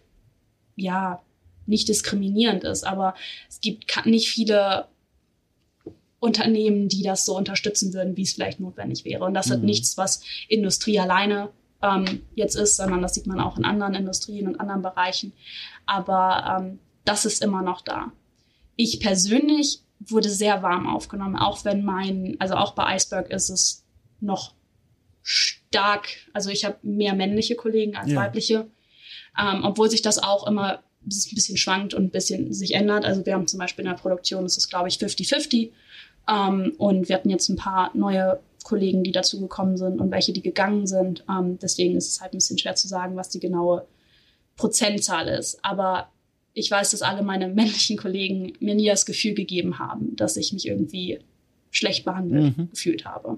ja, 0.76 1.22
nicht 1.66 1.88
diskriminierend 1.88 2.64
ist. 2.64 2.84
Aber 2.84 3.14
es 3.48 3.62
gibt 3.62 4.06
nicht 4.06 4.28
viele 4.28 4.88
Unternehmen, 6.26 6.90
die 6.90 7.04
das 7.04 7.26
so 7.26 7.38
unterstützen 7.38 7.94
würden, 7.94 8.18
wie 8.18 8.24
es 8.24 8.34
vielleicht 8.34 8.60
notwendig 8.60 9.06
wäre. 9.06 9.24
Und 9.24 9.34
das 9.34 9.48
mhm. 9.48 9.54
hat 9.54 9.64
nichts, 9.64 9.98
was 9.98 10.22
Industrie 10.48 11.00
alleine 11.00 11.50
ähm, 11.82 12.22
jetzt 12.36 12.56
ist, 12.56 12.78
sondern 12.78 13.02
das 13.02 13.14
sieht 13.14 13.28
man 13.28 13.40
auch 13.40 13.58
in 13.58 13.66
anderen 13.66 13.94
Industrien 13.94 14.48
und 14.48 14.60
anderen 14.60 14.82
Bereichen. 14.82 15.34
Aber 15.86 16.60
ähm, 16.60 16.80
das 17.06 17.26
ist 17.26 17.44
immer 17.44 17.62
noch 17.62 17.82
da. 17.82 18.12
Ich 18.76 19.00
persönlich 19.00 19.82
wurde 20.00 20.30
sehr 20.30 20.62
warm 20.64 20.88
aufgenommen, 20.88 21.38
auch 21.38 21.64
wenn 21.64 21.84
mein, 21.84 22.36
also 22.40 22.56
auch 22.56 22.74
bei 22.74 22.96
Iceberg 22.96 23.30
ist 23.32 23.50
es 23.50 23.86
noch 24.20 24.54
stark, 25.22 26.08
also 26.34 26.50
ich 26.50 26.66
habe 26.66 26.78
mehr 26.84 27.16
männliche 27.16 27.56
Kollegen 27.56 27.96
als 27.96 28.12
ja. 28.12 28.18
weibliche, 28.18 28.68
ähm, 29.40 29.64
obwohl 29.64 29.90
sich 29.90 30.02
das 30.02 30.20
auch 30.20 30.46
immer 30.48 30.84
ein 31.06 31.36
bisschen 31.36 31.58
schwankt 31.58 31.94
und 31.94 32.06
ein 32.06 32.12
bisschen 32.12 32.52
sich 32.54 32.74
ändert. 32.74 33.06
Also 33.06 33.26
wir 33.26 33.34
haben 33.34 33.48
zum 33.48 33.60
Beispiel 33.60 33.86
in 33.86 33.92
der 33.92 33.98
Produktion, 33.98 34.46
ist 34.46 34.58
es 34.58 34.70
glaube 34.70 34.88
ich 34.88 34.98
50-50 34.98 35.72
ähm, 36.30 36.74
und 36.78 37.10
wir 37.10 37.16
hatten 37.16 37.30
jetzt 37.30 37.50
ein 37.50 37.56
paar 37.56 37.92
neue 37.96 38.40
Kollegen, 38.64 39.04
die 39.04 39.12
dazugekommen 39.12 39.78
sind 39.78 40.02
und 40.02 40.12
welche, 40.12 40.34
die 40.34 40.42
gegangen 40.42 40.88
sind. 40.88 41.24
Ähm, 41.30 41.60
deswegen 41.60 41.96
ist 41.96 42.10
es 42.10 42.22
halt 42.22 42.34
ein 42.34 42.38
bisschen 42.38 42.58
schwer 42.58 42.76
zu 42.76 42.88
sagen, 42.88 43.16
was 43.16 43.30
die 43.30 43.40
genaue 43.40 43.86
Prozentzahl 44.58 45.28
ist. 45.28 45.64
Aber 45.64 46.10
ich 46.54 46.72
weiß, 46.72 46.92
dass 46.92 47.02
alle 47.02 47.22
meine 47.22 47.48
männlichen 47.54 47.98
Kollegen 47.98 48.54
mir 48.60 48.76
nie 48.76 48.88
das 48.88 49.06
Gefühl 49.06 49.36
gegeben 49.36 49.80
haben, 49.80 50.16
dass 50.16 50.38
ich 50.38 50.52
mich 50.52 50.68
irgendwie 50.68 51.20
schlecht 51.70 52.06
behandelt 52.06 52.58
mhm. 52.58 52.70
gefühlt 52.70 53.06
habe. 53.06 53.38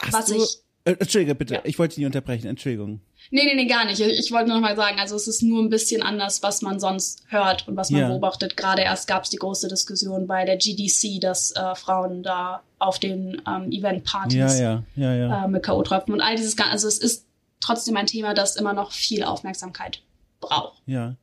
Hast 0.00 0.12
was 0.12 0.30
ich. 0.30 0.63
Äh, 0.84 0.96
Entschuldige, 0.98 1.34
bitte, 1.34 1.54
ja. 1.54 1.60
ich 1.64 1.78
wollte 1.78 1.94
dich 1.94 1.98
nicht 1.98 2.06
unterbrechen, 2.06 2.46
Entschuldigung. 2.46 3.00
Nee, 3.30 3.44
nee, 3.44 3.54
nee, 3.54 3.66
gar 3.66 3.86
nicht. 3.86 4.00
Ich, 4.00 4.18
ich 4.18 4.32
wollte 4.32 4.48
nur 4.48 4.60
noch 4.60 4.68
mal 4.68 4.76
sagen, 4.76 4.98
also 4.98 5.16
es 5.16 5.26
ist 5.26 5.42
nur 5.42 5.62
ein 5.62 5.70
bisschen 5.70 6.02
anders, 6.02 6.42
was 6.42 6.60
man 6.60 6.78
sonst 6.78 7.24
hört 7.28 7.66
und 7.66 7.76
was 7.76 7.90
man 7.90 8.02
ja. 8.02 8.08
beobachtet. 8.08 8.56
Gerade 8.56 8.82
erst 8.82 9.08
gab 9.08 9.24
es 9.24 9.30
die 9.30 9.38
große 9.38 9.68
Diskussion 9.68 10.26
bei 10.26 10.44
der 10.44 10.58
GDC, 10.58 11.20
dass 11.20 11.52
äh, 11.52 11.74
Frauen 11.74 12.22
da 12.22 12.62
auf 12.78 12.98
den 12.98 13.40
ähm, 13.48 13.72
Event-Partys 13.72 14.58
ja, 14.58 14.82
äh, 14.96 15.48
mit 15.48 15.62
K.O. 15.62 15.82
tropfen 15.82 16.12
und 16.12 16.20
all 16.20 16.36
dieses, 16.36 16.58
also 16.58 16.86
es 16.86 16.98
ist 16.98 17.26
trotzdem 17.60 17.96
ein 17.96 18.06
Thema, 18.06 18.34
das 18.34 18.56
immer 18.56 18.74
noch 18.74 18.92
viel 18.92 19.24
Aufmerksamkeit 19.24 20.02
braucht. 20.40 20.82
Ja. 20.84 21.16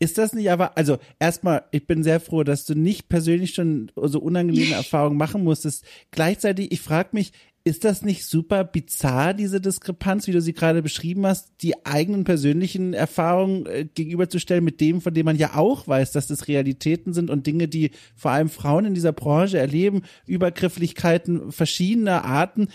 Ist 0.00 0.18
das 0.18 0.32
nicht 0.32 0.50
aber, 0.50 0.76
also 0.76 0.98
erstmal, 1.20 1.64
ich 1.70 1.86
bin 1.86 2.02
sehr 2.02 2.18
froh, 2.18 2.42
dass 2.42 2.66
du 2.66 2.74
nicht 2.74 3.08
persönlich 3.08 3.54
schon 3.54 3.92
so 3.94 4.18
unangenehme 4.18 4.74
Erfahrungen 4.74 5.16
machen 5.16 5.44
musstest. 5.44 5.84
Gleichzeitig, 6.10 6.72
ich 6.72 6.80
frage 6.80 7.10
mich, 7.12 7.32
ist 7.66 7.84
das 7.84 8.02
nicht 8.02 8.26
super 8.26 8.62
bizarr, 8.62 9.32
diese 9.32 9.58
Diskrepanz, 9.58 10.26
wie 10.26 10.32
du 10.32 10.42
sie 10.42 10.52
gerade 10.52 10.82
beschrieben 10.82 11.26
hast, 11.26 11.50
die 11.62 11.86
eigenen 11.86 12.24
persönlichen 12.24 12.92
Erfahrungen 12.92 13.64
äh, 13.64 13.86
gegenüberzustellen 13.86 14.62
mit 14.62 14.82
dem, 14.82 15.00
von 15.00 15.14
dem 15.14 15.24
man 15.24 15.36
ja 15.36 15.54
auch 15.54 15.88
weiß, 15.88 16.12
dass 16.12 16.26
das 16.26 16.46
Realitäten 16.46 17.14
sind 17.14 17.30
und 17.30 17.46
Dinge, 17.46 17.66
die 17.66 17.92
vor 18.14 18.32
allem 18.32 18.50
Frauen 18.50 18.84
in 18.84 18.94
dieser 18.94 19.12
Branche 19.12 19.58
erleben, 19.58 20.02
Übergrifflichkeiten 20.26 21.52
verschiedener 21.52 22.26
Arten, 22.26 22.68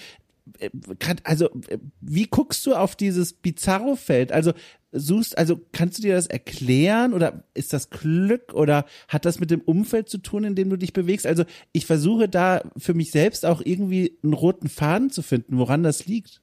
äh, 0.58 0.70
also 1.24 1.50
äh, 1.68 1.78
wie 2.02 2.26
guckst 2.26 2.66
du 2.66 2.74
auf 2.74 2.96
dieses 2.96 3.34
Bizarro-Feld? 3.34 4.32
Also 4.32 4.54
suchst, 4.92 5.38
also 5.38 5.60
kannst 5.72 5.98
du 5.98 6.02
dir 6.02 6.16
das 6.16 6.28
erklären 6.28 7.14
oder 7.14 7.44
ist 7.54 7.74
das 7.74 7.90
Glück 7.90 8.54
oder 8.54 8.86
hat 9.08 9.26
das 9.26 9.40
mit 9.40 9.52
dem 9.52 9.62
Umfeld 9.62 10.10
zu 10.10 10.18
tun, 10.18 10.44
in 10.44 10.56
dem 10.56 10.70
du 10.70 10.78
dich 10.78 10.94
bewegst? 10.94 11.28
Also 11.28 11.44
ich 11.72 11.86
versuche 11.86 12.28
da 12.28 12.64
für 12.78 12.94
mich 12.94 13.12
selbst 13.12 13.46
auch 13.46 13.62
irgendwie 13.64 14.18
einen 14.24 14.34
roten 14.34 14.70
Faden 14.70 15.12
zu 15.12 15.22
finden, 15.22 15.58
woran 15.58 15.84
das 15.84 16.08
liegt. 16.08 16.42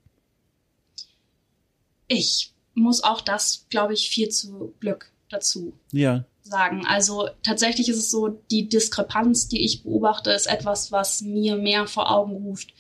Ich 2.09 2.53
muss 2.75 3.03
auch 3.03 3.21
das, 3.21 3.67
glaube 3.69 3.95
ich, 3.95 4.11
viel 4.11 4.29
zu 4.29 4.75
Glück 4.81 5.11
dazu 5.29 5.73
ja. 5.91 6.25
sagen. 6.43 6.87
Also 6.87 7.29
tatsächlich 7.43 7.89
ist 7.89 7.99
es 7.99 8.11
so, 8.11 8.29
die 8.51 8.69
Diskrepanz, 8.69 9.49
die 9.49 9.65
ich 9.65 9.83
beobachte, 9.83 10.31
ist 10.31 10.47
etwas, 10.47 10.93
was 10.93 11.21
mir 11.23 11.57
mehr 11.57 11.87
vor 11.89 12.11
Augen 12.11 12.37
ruft, 12.37 12.73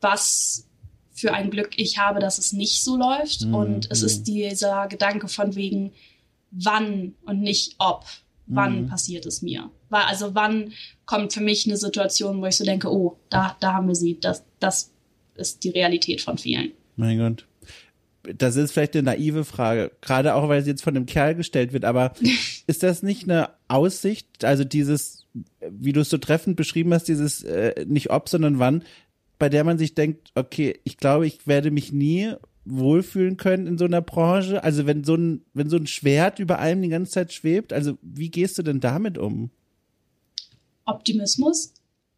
was 0.00 0.66
für 1.20 1.34
ein 1.34 1.50
Glück 1.50 1.70
ich 1.76 1.98
habe, 1.98 2.20
dass 2.20 2.38
es 2.38 2.52
nicht 2.52 2.82
so 2.82 2.96
läuft. 2.96 3.46
Mhm. 3.46 3.54
Und 3.54 3.90
es 3.90 4.02
ist 4.02 4.24
dieser 4.24 4.88
Gedanke 4.88 5.28
von 5.28 5.54
wegen, 5.54 5.92
wann 6.50 7.14
und 7.24 7.40
nicht 7.40 7.76
ob. 7.78 8.04
Wann 8.46 8.82
mhm. 8.82 8.86
passiert 8.88 9.26
es 9.26 9.42
mir? 9.42 9.70
Also 9.90 10.34
wann 10.34 10.72
kommt 11.06 11.32
für 11.32 11.40
mich 11.40 11.66
eine 11.66 11.76
Situation, 11.76 12.40
wo 12.40 12.46
ich 12.46 12.56
so 12.56 12.64
denke, 12.64 12.90
oh, 12.90 13.16
da, 13.28 13.56
da 13.60 13.74
haben 13.74 13.86
wir 13.86 13.94
sie. 13.94 14.18
Das, 14.18 14.44
das 14.58 14.90
ist 15.36 15.62
die 15.62 15.70
Realität 15.70 16.20
von 16.20 16.36
vielen. 16.36 16.72
Mein 16.96 17.18
Gott. 17.18 17.46
Das 18.36 18.56
ist 18.56 18.72
vielleicht 18.72 18.94
eine 18.94 19.04
naive 19.04 19.44
Frage, 19.44 19.92
gerade 20.00 20.34
auch 20.34 20.48
weil 20.48 20.62
sie 20.62 20.70
jetzt 20.70 20.82
von 20.82 20.94
einem 20.94 21.06
Kerl 21.06 21.34
gestellt 21.36 21.72
wird, 21.72 21.84
aber 21.84 22.12
ist 22.66 22.82
das 22.82 23.02
nicht 23.02 23.24
eine 23.24 23.50
Aussicht, 23.68 24.44
also 24.44 24.62
dieses, 24.62 25.26
wie 25.70 25.92
du 25.92 26.00
es 26.00 26.10
so 26.10 26.18
treffend 26.18 26.56
beschrieben 26.56 26.92
hast, 26.92 27.04
dieses 27.04 27.42
äh, 27.44 27.86
nicht 27.88 28.10
ob, 28.10 28.28
sondern 28.28 28.58
wann, 28.58 28.84
bei 29.40 29.48
der 29.48 29.64
man 29.64 29.78
sich 29.78 29.94
denkt, 29.94 30.30
okay, 30.36 30.78
ich 30.84 30.98
glaube, 30.98 31.26
ich 31.26 31.46
werde 31.46 31.70
mich 31.70 31.92
nie 31.92 32.34
wohlfühlen 32.66 33.38
können 33.38 33.66
in 33.66 33.78
so 33.78 33.86
einer 33.86 34.02
Branche? 34.02 34.62
Also 34.62 34.86
wenn 34.86 35.02
so 35.02 35.14
ein, 35.14 35.44
wenn 35.54 35.70
so 35.70 35.76
ein 35.78 35.86
Schwert 35.86 36.38
über 36.38 36.58
allem 36.58 36.82
die 36.82 36.90
ganze 36.90 37.10
Zeit 37.10 37.32
schwebt, 37.32 37.72
also 37.72 37.96
wie 38.02 38.30
gehst 38.30 38.58
du 38.58 38.62
denn 38.62 38.80
damit 38.80 39.16
um? 39.16 39.50
Optimismus. 40.84 41.72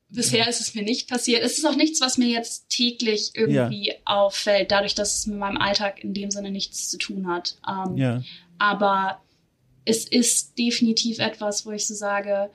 Bisher 0.09 0.47
ist 0.49 0.61
es 0.61 0.75
mir 0.75 0.83
nicht 0.83 1.09
passiert. 1.09 1.43
Es 1.43 1.57
ist 1.57 1.65
auch 1.65 1.77
nichts, 1.77 2.03
was 2.03 2.19
mir 2.19 2.29
jetzt 2.29 2.69
täglich 2.69 3.31
irgendwie 3.35 3.89
ja. 3.89 3.95
auffällt, 4.05 4.71
dadurch, 4.71 4.95
dass 4.95 5.17
es 5.17 5.27
mit 5.27 5.39
meinem 5.39 5.57
Alltag 5.57 6.03
in 6.05 6.13
dem 6.13 6.31
Sinne 6.31 6.51
nichts 6.51 6.91
zu 6.91 6.99
tun 6.99 7.29
hat. 7.29 7.57
Ähm, 7.67 7.97
ja. 7.97 8.23
Aber 8.59 9.23
es 9.85 10.07
ist 10.07 10.59
definitiv 10.59 11.19
etwas, 11.19 11.65
wo 11.65 11.71
ich 11.71 11.87
so 11.87 11.95
sage, 11.95 12.51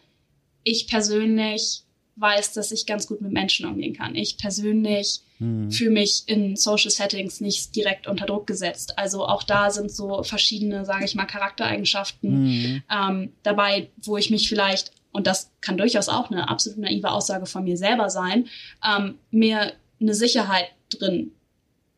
ich 0.64 0.88
persönlich 0.88 1.84
weiß, 2.20 2.54
dass 2.54 2.72
ich 2.72 2.86
ganz 2.86 3.08
gut 3.08 3.22
mit 3.22 3.32
Menschen 3.32 3.66
umgehen 3.66 3.96
kann. 3.96 4.16
Ich 4.16 4.38
persönlich 4.38 5.22
mhm. 5.40 5.72
fühle 5.72 5.92
mich 5.92 6.24
in 6.26 6.56
Social 6.56 6.92
Settings 6.92 7.42
nicht 7.42 7.76
direkt 7.76 8.08
unter 8.08 8.26
Druck 8.26 8.48
gesetzt. 8.48 8.98
Also 8.98 9.26
auch 9.26 9.44
da 9.44 9.70
sind 9.70 9.92
so 9.92 10.24
verschiedene, 10.24 10.86
sage 10.86 11.06
ich 11.06 11.16
mal, 11.16 11.26
Charaktereigenschaften 11.26 12.44
mhm. 12.44 12.84
ähm, 12.92 13.34
dabei, 13.44 13.90
wo 14.04 14.18
ich 14.18 14.30
mich 14.30 14.50
vielleicht, 14.50 14.92
und 15.12 15.28
das 15.28 15.52
kann 15.62 15.78
durchaus 15.78 16.10
auch 16.10 16.32
eine 16.32 16.50
absolut 16.50 16.80
naive 16.80 17.12
Aussage 17.12 17.46
von 17.46 17.64
mir 17.64 17.78
selber 17.78 18.10
sein, 18.10 18.48
ähm, 18.84 19.16
mir 19.32 19.74
eine 20.00 20.14
Sicherheit 20.14 20.70
drin 20.90 21.32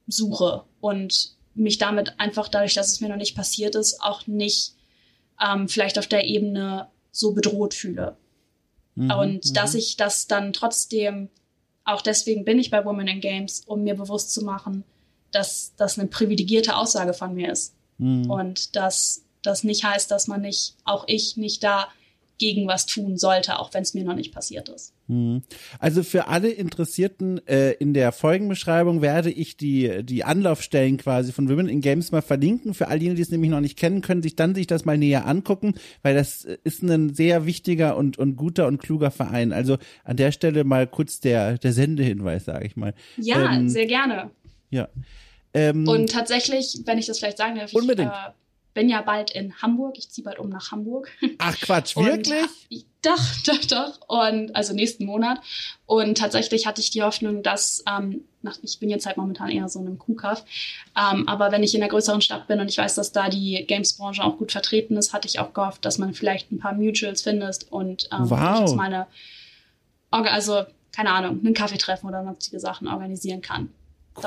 suche 0.08 0.64
und 0.82 1.32
mich 1.56 1.78
damit 1.78 2.20
einfach 2.20 2.48
dadurch, 2.48 2.74
dass 2.74 2.92
es 2.92 3.02
mir 3.02 3.10
noch 3.10 3.16
nicht 3.16 3.36
passiert 3.36 3.76
ist, 3.76 4.02
auch 4.02 4.28
nicht 4.28 4.74
ähm, 5.42 5.68
vielleicht 5.68 5.98
auf 5.98 6.08
der 6.08 6.26
Ebene 6.26 6.88
so 7.12 7.34
bedroht 7.34 7.74
fühle. 7.74 8.18
Mhm, 9.00 9.12
und 9.12 9.46
mhm. 9.46 9.54
dass 9.54 9.76
ich 9.76 9.96
das 9.96 10.28
dann 10.28 10.52
trotzdem, 10.52 11.30
auch 11.86 12.02
deswegen 12.02 12.44
bin 12.44 12.60
ich 12.60 12.70
bei 12.70 12.84
Women 12.84 13.08
in 13.08 13.22
Games, 13.22 13.62
um 13.66 13.84
mir 13.84 13.96
bewusst 13.96 14.34
zu 14.34 14.44
machen, 14.44 14.84
dass 15.32 15.74
das 15.78 15.98
eine 15.98 16.10
privilegierte 16.10 16.76
Aussage 16.76 17.14
von 17.14 17.34
mir 17.34 17.50
ist. 17.50 17.76
Mhm. 17.98 18.30
Und 18.30 18.76
dass 18.76 19.24
das 19.42 19.64
nicht 19.64 19.86
heißt, 19.86 20.12
dass 20.12 20.28
man 20.28 20.42
nicht, 20.42 20.76
auch 20.84 21.06
ich 21.08 21.38
nicht 21.38 21.64
da 21.64 21.88
gegen 22.40 22.68
was 22.68 22.86
tun 22.86 23.18
sollte, 23.18 23.60
auch 23.60 23.74
wenn 23.74 23.84
es 23.84 23.94
mir 23.94 24.04
noch 24.04 24.16
nicht 24.16 24.34
passiert 24.34 24.70
ist. 24.70 24.94
Hm. 25.08 25.44
Also 25.78 26.04
für 26.04 26.28
alle 26.28 26.50
Interessierten 26.50 27.46
äh, 27.48 27.72
in 27.74 27.94
der 27.94 28.12
Folgenbeschreibung 28.12 29.02
werde 29.02 29.30
ich 29.30 29.58
die 29.58 30.04
die 30.04 30.24
Anlaufstellen 30.24 30.98
quasi 30.98 31.32
von 31.32 31.50
Women 31.50 31.70
in 31.70 31.82
Games 31.82 32.12
mal 32.12 32.22
verlinken. 32.22 32.74
Für 32.74 32.88
all 32.88 32.98
diejenigen, 32.98 33.18
die 33.18 33.22
es 33.22 33.32
nämlich 33.32 33.52
noch 33.52 33.60
nicht 33.60 33.78
kennen, 33.78 34.02
können 34.02 34.24
sich 34.24 34.36
dann 34.36 34.56
sich 34.56 34.66
das 34.68 34.86
mal 34.86 34.98
näher 34.98 35.28
angucken, 35.28 35.76
weil 36.02 36.16
das 36.16 36.46
ist 36.64 36.82
ein 36.82 37.14
sehr 37.14 37.46
wichtiger 37.46 37.98
und 37.98 38.18
und 38.18 38.36
guter 38.36 38.68
und 38.68 38.80
kluger 38.80 39.12
Verein. 39.12 39.54
Also 39.54 39.78
an 40.04 40.18
der 40.18 40.32
Stelle 40.32 40.64
mal 40.64 40.88
kurz 40.88 41.20
der 41.20 41.58
der 41.58 41.74
Sendehinweis, 41.74 42.46
sage 42.46 42.66
ich 42.66 42.76
mal. 42.76 42.94
Ja, 43.18 43.54
ähm, 43.54 43.70
sehr 43.70 43.86
gerne. 43.86 44.32
Ja. 44.70 44.88
Ähm, 45.54 45.88
und 45.88 46.12
tatsächlich, 46.12 46.82
wenn 46.86 46.98
ich 46.98 47.08
das 47.08 47.20
vielleicht 47.20 47.38
sagen 47.38 47.56
darf, 47.56 47.74
unbedingt. 47.74 48.12
Ich, 48.12 48.30
äh, 48.30 48.32
bin 48.80 48.88
ja 48.88 49.02
bald 49.02 49.32
in 49.32 49.54
Hamburg. 49.62 49.98
Ich 49.98 50.10
ziehe 50.10 50.24
bald 50.24 50.40
um 50.40 50.48
nach 50.48 50.72
Hamburg. 50.72 51.12
Ach 51.40 51.54
Quatsch, 51.60 51.98
wirklich? 51.98 52.32
Und, 52.72 52.86
doch, 53.02 53.20
doch, 53.46 53.66
doch. 53.66 54.08
Und 54.08 54.56
also 54.56 54.74
nächsten 54.74 55.04
Monat. 55.04 55.42
Und 55.86 56.18
tatsächlich 56.18 56.66
hatte 56.66 56.80
ich 56.80 56.90
die 56.90 57.04
Hoffnung, 57.04 57.44
dass 57.44 57.84
ähm, 57.94 58.22
ich 58.62 58.80
bin 58.80 58.90
jetzt 58.90 59.06
halt 59.06 59.18
momentan 59.18 59.50
eher 59.50 59.68
so 59.68 59.82
in 59.82 59.88
einem 59.88 60.00
Kuhkaff. 60.00 60.46
Ähm, 60.96 61.28
aber 61.28 61.52
wenn 61.52 61.62
ich 61.62 61.76
in 61.76 61.82
einer 61.82 61.90
größeren 61.90 62.22
Stadt 62.22 62.48
bin 62.48 62.62
und 62.62 62.70
ich 62.70 62.78
weiß, 62.78 62.96
dass 62.96 63.12
da 63.12 63.28
die 63.28 63.66
Games-Branche 63.68 64.24
auch 64.24 64.38
gut 64.38 64.54
vertreten 64.54 64.96
ist, 64.96 65.12
hatte 65.12 65.28
ich 65.28 65.40
auch 65.40 65.52
gehofft, 65.52 65.84
dass 65.84 65.98
man 65.98 66.14
vielleicht 66.14 66.50
ein 66.50 66.60
paar 66.60 66.74
Mutuals 66.74 67.24
findet 67.24 67.66
und 67.70 68.08
ähm, 68.14 68.30
wow. 68.30 68.74
meine, 68.76 69.08
also 70.10 70.64
keine 70.94 71.12
Ahnung, 71.12 71.42
einen 71.44 71.54
Kaffeetreffen 71.54 72.08
oder 72.08 72.24
sonstige 72.24 72.62
Sachen 72.62 72.88
organisieren 72.88 73.42
kann. 73.42 73.74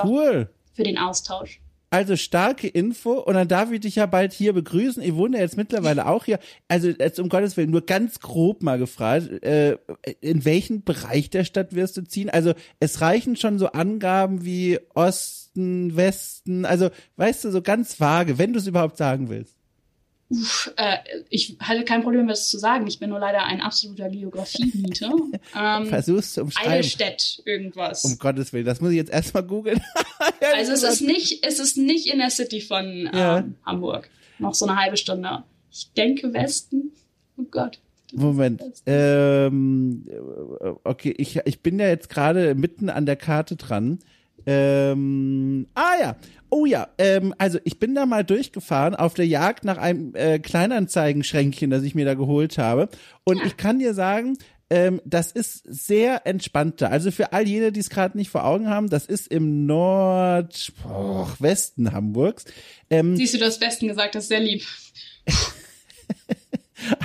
Cool. 0.04 0.50
Doch, 0.50 0.74
für 0.74 0.82
den 0.82 0.98
Austausch. 0.98 1.61
Also 1.92 2.16
starke 2.16 2.68
Info 2.68 3.18
und 3.18 3.34
dann 3.34 3.48
darf 3.48 3.70
ich 3.70 3.80
dich 3.80 3.96
ja 3.96 4.06
bald 4.06 4.32
hier 4.32 4.54
begrüßen. 4.54 5.02
Ich 5.02 5.14
wohne 5.14 5.38
jetzt 5.38 5.58
mittlerweile 5.58 6.06
auch 6.06 6.24
hier. 6.24 6.38
Also 6.66 6.88
jetzt 6.88 7.20
um 7.20 7.28
Gottes 7.28 7.58
Willen 7.58 7.70
nur 7.70 7.84
ganz 7.84 8.20
grob 8.20 8.62
mal 8.62 8.78
gefragt, 8.78 9.28
äh, 9.44 9.76
in 10.22 10.46
welchen 10.46 10.84
Bereich 10.84 11.28
der 11.28 11.44
Stadt 11.44 11.74
wirst 11.74 11.98
du 11.98 12.02
ziehen? 12.02 12.30
Also 12.30 12.54
es 12.80 13.02
reichen 13.02 13.36
schon 13.36 13.58
so 13.58 13.72
Angaben 13.72 14.42
wie 14.42 14.78
Osten, 14.94 15.94
Westen, 15.94 16.64
also 16.64 16.88
weißt 17.16 17.44
du, 17.44 17.50
so 17.50 17.60
ganz 17.60 18.00
vage, 18.00 18.38
wenn 18.38 18.54
du 18.54 18.58
es 18.58 18.66
überhaupt 18.66 18.96
sagen 18.96 19.28
willst. 19.28 19.61
Uff, 20.32 20.72
äh, 20.76 20.96
ich 21.28 21.56
hatte 21.60 21.84
kein 21.84 22.02
Problem, 22.02 22.26
das 22.26 22.48
zu 22.48 22.58
sagen. 22.58 22.86
Ich 22.86 22.98
bin 22.98 23.10
nur 23.10 23.18
leider 23.18 23.44
ein 23.44 23.60
absoluter 23.60 24.08
Geografie-Miete. 24.08 25.10
ähm, 25.56 25.86
Versuch's 25.86 26.32
zu 26.32 26.42
umschreiben. 26.42 26.72
Eidelstedt, 26.72 27.42
irgendwas. 27.44 28.04
Um 28.04 28.18
Gottes 28.18 28.52
Willen, 28.52 28.64
das 28.64 28.80
muss 28.80 28.92
ich 28.92 28.96
jetzt 28.96 29.12
erstmal 29.12 29.42
googeln. 29.42 29.80
also 30.56 30.72
es 30.72 30.82
ist 30.82 31.02
nicht, 31.02 31.44
es 31.46 31.58
ist 31.58 31.76
nicht 31.76 32.06
in 32.06 32.18
der 32.18 32.30
City 32.30 32.62
von 32.62 33.10
ja. 33.12 33.38
ähm, 33.38 33.56
Hamburg. 33.66 34.08
Noch 34.38 34.54
so 34.54 34.66
eine 34.66 34.76
halbe 34.76 34.96
Stunde. 34.96 35.44
Ich 35.70 35.92
denke 35.92 36.32
Westen. 36.32 36.92
Oh 37.36 37.44
Gott. 37.50 37.78
Moment. 38.12 38.62
Ähm, 38.86 40.06
okay, 40.84 41.14
ich, 41.16 41.40
ich 41.44 41.60
bin 41.60 41.78
ja 41.78 41.88
jetzt 41.88 42.08
gerade 42.08 42.54
mitten 42.54 42.88
an 42.88 43.04
der 43.04 43.16
Karte 43.16 43.56
dran. 43.56 43.98
Ähm, 44.46 45.66
ah 45.74 45.94
ja, 46.00 46.16
oh 46.50 46.66
ja, 46.66 46.88
ähm, 46.98 47.34
also 47.38 47.58
ich 47.64 47.78
bin 47.78 47.94
da 47.94 48.06
mal 48.06 48.24
durchgefahren 48.24 48.94
auf 48.94 49.14
der 49.14 49.26
Jagd 49.26 49.64
nach 49.64 49.78
einem 49.78 50.14
äh, 50.14 50.38
Kleinanzeigenschränkchen, 50.38 51.70
das 51.70 51.82
ich 51.82 51.94
mir 51.94 52.04
da 52.04 52.14
geholt 52.14 52.58
habe. 52.58 52.88
Und 53.24 53.38
ja. 53.38 53.46
ich 53.46 53.56
kann 53.56 53.78
dir 53.78 53.94
sagen, 53.94 54.36
ähm, 54.72 55.00
das 55.04 55.32
ist 55.32 55.62
sehr 55.66 56.26
entspannter. 56.26 56.90
Also 56.90 57.10
für 57.10 57.32
all 57.34 57.46
jene, 57.46 57.72
die 57.72 57.80
es 57.80 57.90
gerade 57.90 58.16
nicht 58.16 58.30
vor 58.30 58.46
Augen 58.46 58.70
haben, 58.70 58.88
das 58.88 59.04
ist 59.04 59.28
im 59.28 59.66
Nordwesten 59.66 60.62
Hamburgs. 61.92 62.46
Ähm, 62.88 63.14
Siehst 63.16 63.34
du, 63.34 63.38
das 63.38 63.60
Westen 63.60 63.88
gesagt, 63.88 64.14
das 64.14 64.24
ist 64.24 64.28
sehr 64.28 64.40
lieb. 64.40 64.62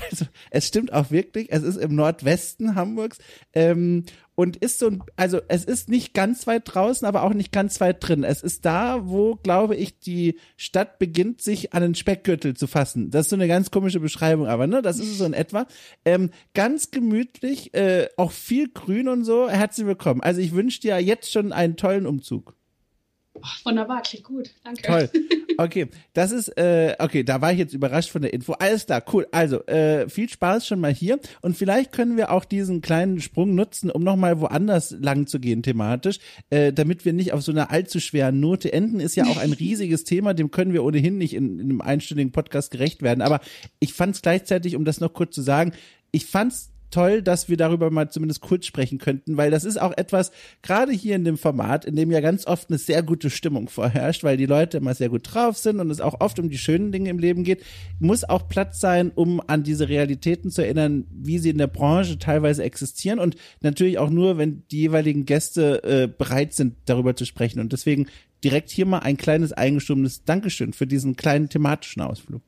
also 0.10 0.26
es 0.50 0.66
stimmt 0.68 0.94
auch 0.94 1.12
wirklich, 1.12 1.48
es 1.52 1.64
ist 1.64 1.76
im 1.76 1.94
Nordwesten 1.94 2.76
Hamburgs. 2.76 3.18
Ähm, 3.54 4.06
und 4.38 4.56
ist 4.56 4.78
so 4.78 4.86
ein, 4.88 5.04
also 5.16 5.42
es 5.48 5.66
ist 5.66 5.90
nicht 5.90 6.14
ganz 6.14 6.46
weit 6.46 6.62
draußen, 6.66 7.08
aber 7.08 7.24
auch 7.24 7.34
nicht 7.34 7.52
ganz 7.52 7.82
weit 7.82 8.08
drin. 8.08 8.24
Es 8.24 8.44
ist 8.44 8.66
da, 8.66 9.08
wo, 9.10 9.34
glaube 9.36 9.76
ich, 9.76 10.00
die 10.00 10.40
Stadt 10.58 11.00
beginnt, 11.00 11.42
sich 11.42 11.74
an 11.74 11.82
den 11.82 11.96
Speckgürtel 11.96 12.56
zu 12.56 12.68
fassen. 12.68 13.10
Das 13.10 13.26
ist 13.26 13.30
so 13.32 13.36
eine 13.36 13.48
ganz 13.48 13.72
komische 13.72 14.00
Beschreibung, 14.00 14.46
aber 14.46 14.68
ne, 14.68 14.84
das 14.84 15.00
ist 15.00 15.10
es 15.10 15.18
so 15.18 15.26
in 15.26 15.34
etwa. 15.34 15.66
Ähm, 16.06 16.30
ganz 16.54 16.92
gemütlich, 16.92 17.74
äh, 17.74 18.10
auch 18.16 18.32
viel 18.32 18.70
Grün 18.70 19.08
und 19.08 19.24
so. 19.24 19.50
Herzlich 19.50 19.88
willkommen. 19.88 20.22
Also 20.22 20.40
ich 20.40 20.54
wünsche 20.54 20.82
dir 20.82 21.00
jetzt 21.00 21.32
schon 21.32 21.52
einen 21.52 21.76
tollen 21.76 22.06
Umzug. 22.06 22.54
Oh, 23.42 23.48
wunderbar, 23.66 24.02
klingt 24.02 24.26
gut. 24.26 24.50
Danke. 24.64 24.82
Toll. 24.84 25.10
Okay, 25.60 25.88
das 26.14 26.32
ist, 26.32 26.50
äh, 26.56 26.96
okay, 27.00 27.24
da 27.24 27.42
war 27.42 27.52
ich 27.52 27.58
jetzt 27.58 27.74
überrascht 27.74 28.12
von 28.12 28.22
der 28.22 28.32
Info. 28.32 28.54
Alles 28.54 28.86
klar, 28.86 29.04
cool. 29.12 29.28
Also, 29.32 29.66
äh, 29.66 30.08
viel 30.08 30.30
Spaß 30.30 30.68
schon 30.68 30.80
mal 30.80 30.94
hier. 30.94 31.20
Und 31.42 31.58
vielleicht 31.58 31.92
können 31.92 32.16
wir 32.16 32.32
auch 32.32 32.46
diesen 32.46 32.82
kleinen 32.82 33.20
Sprung 33.22 33.56
nutzen, 33.56 33.90
um 33.90 34.04
nochmal 34.04 34.40
woanders 34.40 34.92
lang 34.92 35.26
zu 35.26 35.40
gehen 35.40 35.64
thematisch, 35.64 36.20
äh, 36.52 36.72
damit 36.72 37.06
wir 37.06 37.14
nicht 37.14 37.34
auf 37.34 37.42
so 37.42 37.52
einer 37.52 37.72
allzu 37.72 38.00
schweren 38.00 38.40
Note 38.40 38.72
enden. 38.72 39.00
Ist 39.00 39.16
ja 39.16 39.26
auch 39.26 39.38
ein 39.38 39.54
riesiges 39.60 40.04
Thema, 40.04 40.36
dem 40.36 40.52
können 40.52 40.74
wir 40.74 40.84
ohnehin 40.84 41.18
nicht 41.18 41.34
in, 41.34 41.58
in 41.58 41.72
einem 41.72 41.82
einstündigen 41.82 42.32
Podcast 42.32 42.70
gerecht 42.70 43.02
werden. 43.02 43.24
Aber 43.24 43.40
ich 43.80 43.94
fand 43.94 44.14
es 44.14 44.22
gleichzeitig, 44.22 44.76
um 44.76 44.86
das 44.86 45.00
noch 45.00 45.14
kurz 45.14 45.34
zu 45.34 45.42
sagen, 45.42 45.74
ich 46.12 46.28
fand's 46.28 46.72
toll, 46.92 47.22
dass 47.22 47.50
wir 47.50 47.58
darüber 47.58 47.90
mal 47.92 48.10
zumindest 48.10 48.42
kurz 48.42 48.66
sprechen 48.66 48.98
könnten, 48.98 49.38
weil 49.38 49.52
das 49.52 49.64
ist 49.64 49.80
auch 49.80 49.94
etwas, 49.96 50.32
gerade 50.62 50.92
hier 50.92 51.16
in 51.16 51.26
dem 51.26 51.38
Format, 51.38 51.86
in 51.86 51.96
dem 51.96 52.12
ja 52.12 52.22
ganz 52.22 52.48
oft 52.48 52.70
eine 52.70 52.78
sehr 52.78 53.04
gute 53.04 53.30
Stimmung 53.30 53.70
vorherrscht, 53.70 54.24
weil 54.24 54.38
die 54.38 54.46
Leute 54.46 54.78
immer 54.78 54.94
sehr 54.94 55.10
gut 55.10 55.34
drauf 55.34 55.58
sind 55.58 55.80
und 55.80 55.92
es 55.92 56.02
auch 56.02 56.22
oft 56.22 56.40
um 56.40 56.50
die 56.50 56.58
schönen 56.58 56.92
Dinge 56.92 57.10
im 57.10 57.20
Leben 57.20 57.44
geht, 57.44 57.64
muss 58.00 58.24
auch 58.24 58.48
Platz 58.48 58.80
sein, 58.80 59.12
um 59.14 59.42
an 59.48 59.64
diese 59.64 59.90
Realitäten 59.90 60.52
zu 60.52 60.62
erinnern, 60.62 61.06
wie 61.12 61.40
sie 61.40 61.50
in 61.50 61.58
der 61.58 61.68
Branche 61.68 62.20
teilweise 62.20 62.64
existieren 62.64 63.20
und 63.20 63.36
natürlich 63.62 63.98
auch 63.98 64.10
nur, 64.10 64.38
wenn 64.38 64.64
die 64.72 64.80
jeweiligen 64.80 65.26
Gäste 65.26 65.84
äh, 65.84 66.08
bereit 66.08 66.54
sind, 66.54 66.76
darüber 66.86 67.16
zu 67.16 67.26
sprechen. 67.26 67.60
Und 67.60 67.74
deswegen 67.74 68.08
direkt 68.44 68.70
hier 68.70 68.86
mal 68.86 69.00
ein 69.00 69.18
kleines 69.18 69.52
eingeschobenes 69.52 70.24
Dankeschön 70.24 70.74
für 70.74 70.88
diesen 70.88 71.16
kleinen 71.16 71.50
thematischen 71.50 72.02
Ausflug. 72.02 72.42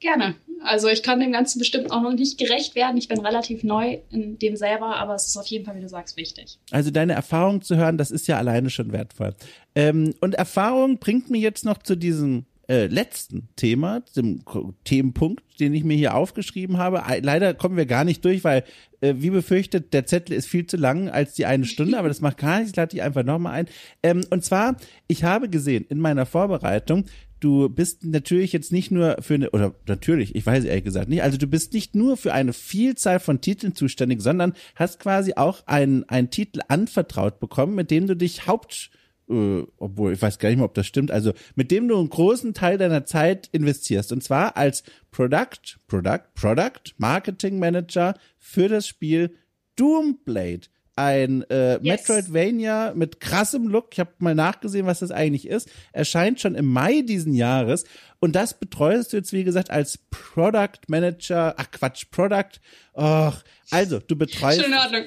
Gerne. 0.00 0.34
Also 0.62 0.88
ich 0.88 1.02
kann 1.02 1.20
dem 1.20 1.32
Ganzen 1.32 1.58
bestimmt 1.58 1.90
auch 1.90 2.02
noch 2.02 2.12
nicht 2.12 2.38
gerecht 2.38 2.74
werden. 2.74 2.96
Ich 2.96 3.08
bin 3.08 3.20
relativ 3.20 3.62
neu 3.62 3.98
in 4.10 4.38
dem 4.38 4.56
selber, 4.56 4.96
aber 4.96 5.14
es 5.14 5.26
ist 5.26 5.36
auf 5.36 5.46
jeden 5.46 5.64
Fall, 5.64 5.76
wie 5.76 5.80
du 5.80 5.88
sagst, 5.88 6.16
wichtig. 6.16 6.58
Also 6.70 6.90
deine 6.90 7.14
Erfahrung 7.14 7.62
zu 7.62 7.76
hören, 7.76 7.98
das 7.98 8.10
ist 8.10 8.26
ja 8.26 8.36
alleine 8.36 8.70
schon 8.70 8.92
wertvoll. 8.92 9.34
Ähm, 9.74 10.14
und 10.20 10.34
Erfahrung 10.34 10.98
bringt 10.98 11.30
mir 11.30 11.38
jetzt 11.40 11.64
noch 11.64 11.78
zu 11.78 11.96
diesem 11.96 12.44
äh, 12.70 12.86
letzten 12.86 13.48
Thema, 13.56 14.00
dem 14.14 14.42
Themenpunkt, 14.84 15.42
den 15.58 15.74
ich 15.74 15.82
mir 15.82 15.96
hier 15.96 16.14
aufgeschrieben 16.14 16.78
habe. 16.78 17.02
Leider 17.20 17.52
kommen 17.52 17.76
wir 17.76 17.84
gar 17.84 18.04
nicht 18.04 18.24
durch, 18.24 18.44
weil, 18.44 18.64
äh, 19.00 19.14
wie 19.18 19.30
befürchtet, 19.30 19.92
der 19.92 20.06
Zettel 20.06 20.36
ist 20.36 20.46
viel 20.46 20.66
zu 20.66 20.76
lang 20.76 21.08
als 21.08 21.34
die 21.34 21.46
eine 21.46 21.64
Stunde, 21.64 21.98
aber 21.98 22.08
das 22.08 22.20
macht 22.20 22.38
gar 22.38 22.58
nichts, 22.58 22.70
ich 22.70 22.76
lade 22.76 22.94
die 22.94 23.02
einfach 23.02 23.24
nochmal 23.24 23.54
ein. 23.54 23.66
Ähm, 24.04 24.24
und 24.30 24.44
zwar, 24.44 24.76
ich 25.08 25.24
habe 25.24 25.48
gesehen 25.48 25.84
in 25.88 25.98
meiner 25.98 26.26
Vorbereitung, 26.26 27.06
du 27.40 27.68
bist 27.68 28.04
natürlich 28.04 28.52
jetzt 28.52 28.72
nicht 28.72 28.90
nur 28.90 29.16
für 29.20 29.34
eine, 29.34 29.50
oder 29.50 29.74
natürlich, 29.86 30.34
ich 30.34 30.46
weiß 30.46 30.64
ehrlich 30.64 30.84
gesagt 30.84 31.08
nicht, 31.08 31.22
also 31.22 31.38
du 31.38 31.46
bist 31.46 31.72
nicht 31.72 31.94
nur 31.94 32.16
für 32.16 32.32
eine 32.32 32.52
Vielzahl 32.52 33.18
von 33.18 33.40
Titeln 33.40 33.74
zuständig, 33.74 34.20
sondern 34.20 34.54
hast 34.76 35.00
quasi 35.00 35.34
auch 35.34 35.66
einen, 35.66 36.08
einen 36.08 36.30
Titel 36.30 36.60
anvertraut 36.68 37.40
bekommen, 37.40 37.74
mit 37.74 37.90
dem 37.90 38.06
du 38.06 38.14
dich 38.14 38.46
haupt, 38.46 38.90
äh, 39.28 39.62
obwohl 39.78 40.12
ich 40.12 40.22
weiß 40.22 40.38
gar 40.38 40.50
nicht 40.50 40.58
mehr, 40.58 40.66
ob 40.66 40.74
das 40.74 40.86
stimmt, 40.86 41.10
also 41.10 41.32
mit 41.54 41.70
dem 41.70 41.88
du 41.88 41.98
einen 41.98 42.10
großen 42.10 42.54
Teil 42.54 42.78
deiner 42.78 43.06
Zeit 43.06 43.48
investierst. 43.52 44.12
Und 44.12 44.22
zwar 44.22 44.56
als 44.56 44.84
Product, 45.10 45.78
Product, 45.88 46.24
Product 46.34 46.94
Marketing 46.98 47.58
Manager 47.58 48.14
für 48.38 48.68
das 48.68 48.86
Spiel 48.86 49.34
Doomblade 49.76 50.68
ein 51.00 51.48
äh, 51.50 51.78
yes. 51.82 51.82
Metroidvania 51.82 52.92
mit 52.94 53.20
krassem 53.20 53.68
Look. 53.68 53.88
Ich 53.92 54.00
habe 54.00 54.10
mal 54.18 54.34
nachgesehen, 54.34 54.86
was 54.86 54.98
das 54.98 55.10
eigentlich 55.10 55.48
ist. 55.48 55.70
Erscheint 55.92 56.40
schon 56.40 56.54
im 56.54 56.66
Mai 56.66 57.00
diesen 57.00 57.32
Jahres. 57.32 57.84
Und 58.18 58.36
das 58.36 58.60
betreust 58.60 59.12
du 59.12 59.16
jetzt, 59.16 59.32
wie 59.32 59.44
gesagt, 59.44 59.70
als 59.70 59.98
Product 60.10 60.78
Manager. 60.88 61.54
Ach 61.56 61.70
Quatsch, 61.70 62.04
Product. 62.10 62.60
Och, 62.94 63.42
also, 63.70 63.98
du 63.98 64.14
betreust. 64.14 64.60
Schöne 64.60 64.78
Ordnung. 64.78 65.04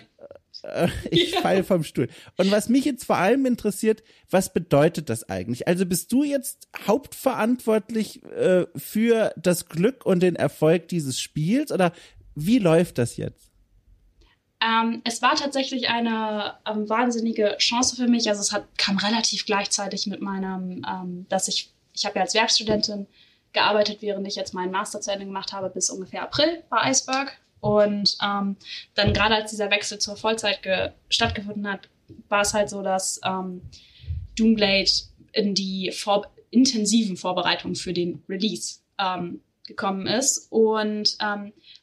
Äh, 0.63 0.87
ich 1.11 1.33
ja. 1.33 1.41
fall 1.41 1.63
vom 1.63 1.83
Stuhl. 1.83 2.07
Und 2.37 2.49
was 2.49 2.69
mich 2.69 2.85
jetzt 2.85 3.05
vor 3.05 3.17
allem 3.17 3.45
interessiert, 3.45 4.01
was 4.31 4.51
bedeutet 4.51 5.09
das 5.09 5.29
eigentlich? 5.29 5.67
Also 5.67 5.85
bist 5.85 6.11
du 6.11 6.23
jetzt 6.23 6.69
hauptverantwortlich 6.87 8.23
äh, 8.23 8.65
für 8.75 9.31
das 9.37 9.67
Glück 9.69 10.07
und 10.07 10.21
den 10.21 10.35
Erfolg 10.35 10.87
dieses 10.87 11.19
Spiels 11.19 11.71
oder 11.71 11.93
wie 12.33 12.57
läuft 12.57 12.97
das 12.97 13.17
jetzt? 13.17 13.52
Ähm, 14.63 15.01
es 15.03 15.21
war 15.21 15.35
tatsächlich 15.35 15.89
eine 15.89 16.55
ähm, 16.65 16.87
wahnsinnige 16.87 17.57
Chance 17.57 17.95
für 17.95 18.07
mich. 18.07 18.29
Also 18.29 18.41
es 18.41 18.53
hat, 18.53 18.65
kam 18.77 18.97
relativ 18.97 19.45
gleichzeitig 19.45 20.07
mit 20.07 20.21
meinem, 20.21 20.85
ähm, 20.89 21.25
dass 21.27 21.47
ich, 21.47 21.71
ich 21.93 22.05
habe 22.05 22.15
ja 22.15 22.21
als 22.21 22.33
Werkstudentin 22.33 23.07
gearbeitet, 23.51 24.01
während 24.01 24.25
ich 24.27 24.35
jetzt 24.35 24.53
meinen 24.53 24.71
Master 24.71 25.01
zu 25.01 25.11
Ende 25.11 25.25
gemacht 25.25 25.51
habe, 25.51 25.69
bis 25.69 25.89
ungefähr 25.89 26.23
April 26.23 26.63
bei 26.69 26.89
Iceberg. 26.89 27.37
Und 27.59 28.17
ähm, 28.23 28.57
dann 28.95 29.13
gerade 29.13 29.35
als 29.35 29.51
dieser 29.51 29.69
Wechsel 29.69 29.99
zur 29.99 30.17
Vollzeit 30.17 30.59
stattgefunden 31.09 31.67
hat, 31.69 31.89
war 32.29 32.41
es 32.41 32.53
halt 32.53 32.69
so, 32.69 32.81
dass 32.81 33.21
ähm, 33.25 33.61
Doomblade 34.37 34.91
in 35.33 35.55
die 35.55 35.91
vor 35.91 36.27
intensiven 36.51 37.17
Vorbereitungen 37.17 37.75
für 37.75 37.93
den 37.93 38.23
Release 38.29 38.79
ähm, 38.99 39.41
gekommen 39.65 40.07
ist. 40.07 40.47
Und 40.51 41.17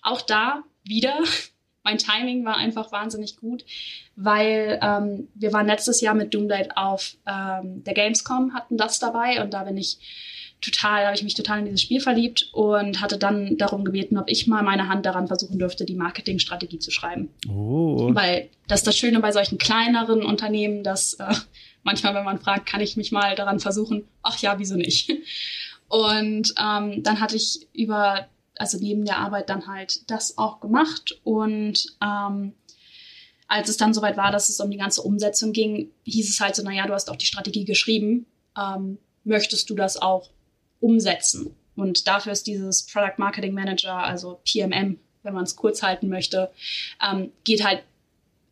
auch 0.03 0.21
da 0.21 0.63
wieder 0.85 1.19
mein 1.83 1.99
Timing 1.99 2.45
war 2.45 2.57
einfach 2.57 2.93
wahnsinnig 2.93 3.37
gut, 3.37 3.65
weil 4.17 4.79
ähm, 4.83 5.29
wir 5.35 5.53
waren 5.53 5.67
letztes 5.67 6.01
Jahr 6.01 6.15
mit 6.15 6.35
Doomblade 6.35 6.77
auf 6.77 7.17
ähm, 7.27 7.83
der 7.85 7.95
Gamescom, 7.95 8.55
hatten 8.55 8.77
das 8.77 8.99
dabei 8.99 9.43
und 9.43 9.55
da 9.55 9.65
bin 9.65 9.77
ich 9.77 9.99
total, 10.61 11.07
habe 11.07 11.17
ich 11.17 11.23
mich 11.23 11.35
total 11.35 11.61
in 11.61 11.65
dieses 11.65 11.83
Spiel 11.83 12.01
verliebt 12.01 12.51
und 12.53 13.01
hatte 13.01 13.19
dann 13.19 13.57
darum 13.57 13.85
gebeten, 13.85 14.19
ob 14.19 14.29
ich 14.29 14.47
mal 14.47 14.63
meine 14.63 14.89
Hand 14.89 15.07
daran 15.07 15.27
versuchen 15.27 15.59
dürfte, 15.59 15.85
die 15.85 15.95
Marketingstrategie 15.95 16.79
zu 16.79 16.91
schreiben. 16.91 17.31
Oh. 17.49 18.15
Weil 18.15 18.51
das 18.69 18.81
ist 18.81 18.87
das 18.87 18.97
Schöne 18.97 19.21
bei 19.21 19.33
solchen 19.33 19.59
kleineren 19.59 20.23
Unternehmen, 20.23 20.83
dass 20.83 21.15
äh, 21.15 21.35
manchmal, 21.83 22.15
wenn 22.15 22.25
man 22.25 22.41
fragt, 22.41 22.67
kann 22.67 22.81
ich 22.81 22.97
mich 22.97 23.11
mal 23.11 23.35
daran 23.35 23.59
versuchen, 23.59 24.05
ach 24.23 24.39
ja, 24.39 24.59
wieso 24.59 24.77
nicht? 24.77 25.11
Und 25.89 26.55
ähm, 26.57 27.03
dann 27.03 27.21
hatte 27.21 27.37
ich 27.37 27.67
über 27.73 28.29
also 28.61 28.77
neben 28.79 29.07
der 29.07 29.17
Arbeit 29.17 29.49
dann 29.49 29.67
halt 29.67 30.11
das 30.11 30.37
auch 30.37 30.61
gemacht. 30.61 31.19
Und 31.25 31.97
ähm, 32.03 32.53
als 33.49 33.71
es 33.71 33.79
dann 33.79 33.95
soweit 33.95 34.19
war, 34.19 34.31
dass 34.31 34.51
es 34.51 34.61
um 34.61 34.71
die 34.71 34.77
ganze 34.77 35.01
Umsetzung 35.01 35.53
ging, 35.53 35.91
hieß 36.05 36.29
es 36.29 36.41
halt 36.41 36.55
so, 36.55 36.63
naja, 36.63 36.87
du 36.87 36.93
hast 36.93 37.09
auch 37.09 37.17
die 37.17 37.25
Strategie 37.25 37.65
geschrieben, 37.65 38.27
ähm, 38.59 38.99
möchtest 39.25 39.71
du 39.71 39.75
das 39.75 39.97
auch 39.97 40.29
umsetzen? 40.79 41.57
Und 41.75 42.07
dafür 42.07 42.33
ist 42.33 42.47
dieses 42.47 42.83
Product 42.83 43.15
Marketing 43.17 43.55
Manager, 43.55 43.95
also 43.95 44.41
PMM, 44.45 44.99
wenn 45.23 45.35
man 45.35 45.45
es 45.45 45.57
kurz 45.57 45.83
halten 45.83 46.11
möchte, 46.11 46.51
ähm, 47.03 47.33
geht 47.45 47.65
halt 47.65 47.83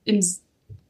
im 0.04 0.20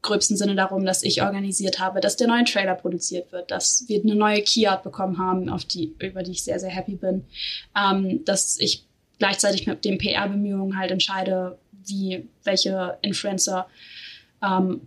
gröbsten 0.00 0.36
Sinne 0.36 0.54
darum, 0.54 0.84
dass 0.84 1.02
ich 1.02 1.22
organisiert 1.22 1.80
habe, 1.80 2.00
dass 2.00 2.16
der 2.16 2.28
neue 2.28 2.44
Trailer 2.44 2.76
produziert 2.76 3.32
wird, 3.32 3.50
dass 3.50 3.84
wir 3.88 4.00
eine 4.00 4.14
neue 4.14 4.42
Keyart 4.42 4.84
bekommen 4.84 5.18
haben, 5.18 5.48
auf 5.48 5.64
die, 5.64 5.96
über 5.98 6.22
die 6.22 6.30
ich 6.30 6.44
sehr, 6.44 6.60
sehr 6.60 6.70
happy 6.70 6.94
bin, 6.94 7.24
ähm, 7.76 8.24
dass 8.24 8.60
ich 8.60 8.84
gleichzeitig 9.18 9.66
mit 9.66 9.84
den 9.84 9.98
PR-Bemühungen 9.98 10.78
halt 10.78 10.90
entscheide, 10.90 11.58
wie, 11.72 12.28
welche 12.44 12.98
Influencer 13.02 13.68
ähm, 14.42 14.82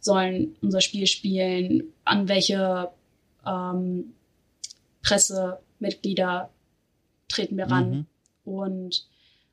sollen 0.00 0.56
unser 0.62 0.80
Spiel 0.80 1.06
spielen, 1.06 1.84
an 2.04 2.28
welche 2.28 2.90
ähm, 3.46 4.14
Pressemitglieder 5.02 6.50
treten 7.28 7.56
wir 7.56 7.66
ran 7.66 7.90
mhm. 7.90 8.06
und 8.52 9.06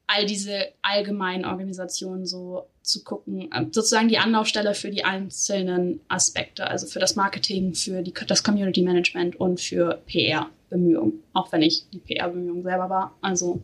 all 0.07 0.25
diese 0.25 0.69
allgemeinen 0.81 1.45
Organisationen 1.45 2.25
so 2.25 2.67
zu 2.81 3.03
gucken, 3.03 3.51
äh, 3.51 3.65
sozusagen 3.71 4.07
die 4.07 4.17
Anlaufstelle 4.17 4.75
für 4.75 4.91
die 4.91 5.03
einzelnen 5.03 5.99
Aspekte, 6.07 6.67
also 6.67 6.87
für 6.87 6.99
das 6.99 7.15
Marketing, 7.15 7.73
für 7.73 8.01
die, 8.01 8.13
das 8.27 8.43
Community 8.43 8.81
Management 8.81 9.35
und 9.37 9.59
für 9.59 10.01
PR-Bemühungen, 10.05 11.23
auch 11.33 11.51
wenn 11.51 11.63
ich 11.63 11.89
die 11.89 11.99
PR-Bemühungen 11.99 12.63
selber 12.63 12.89
war. 12.89 13.15
Also, 13.21 13.55
war 13.55 13.61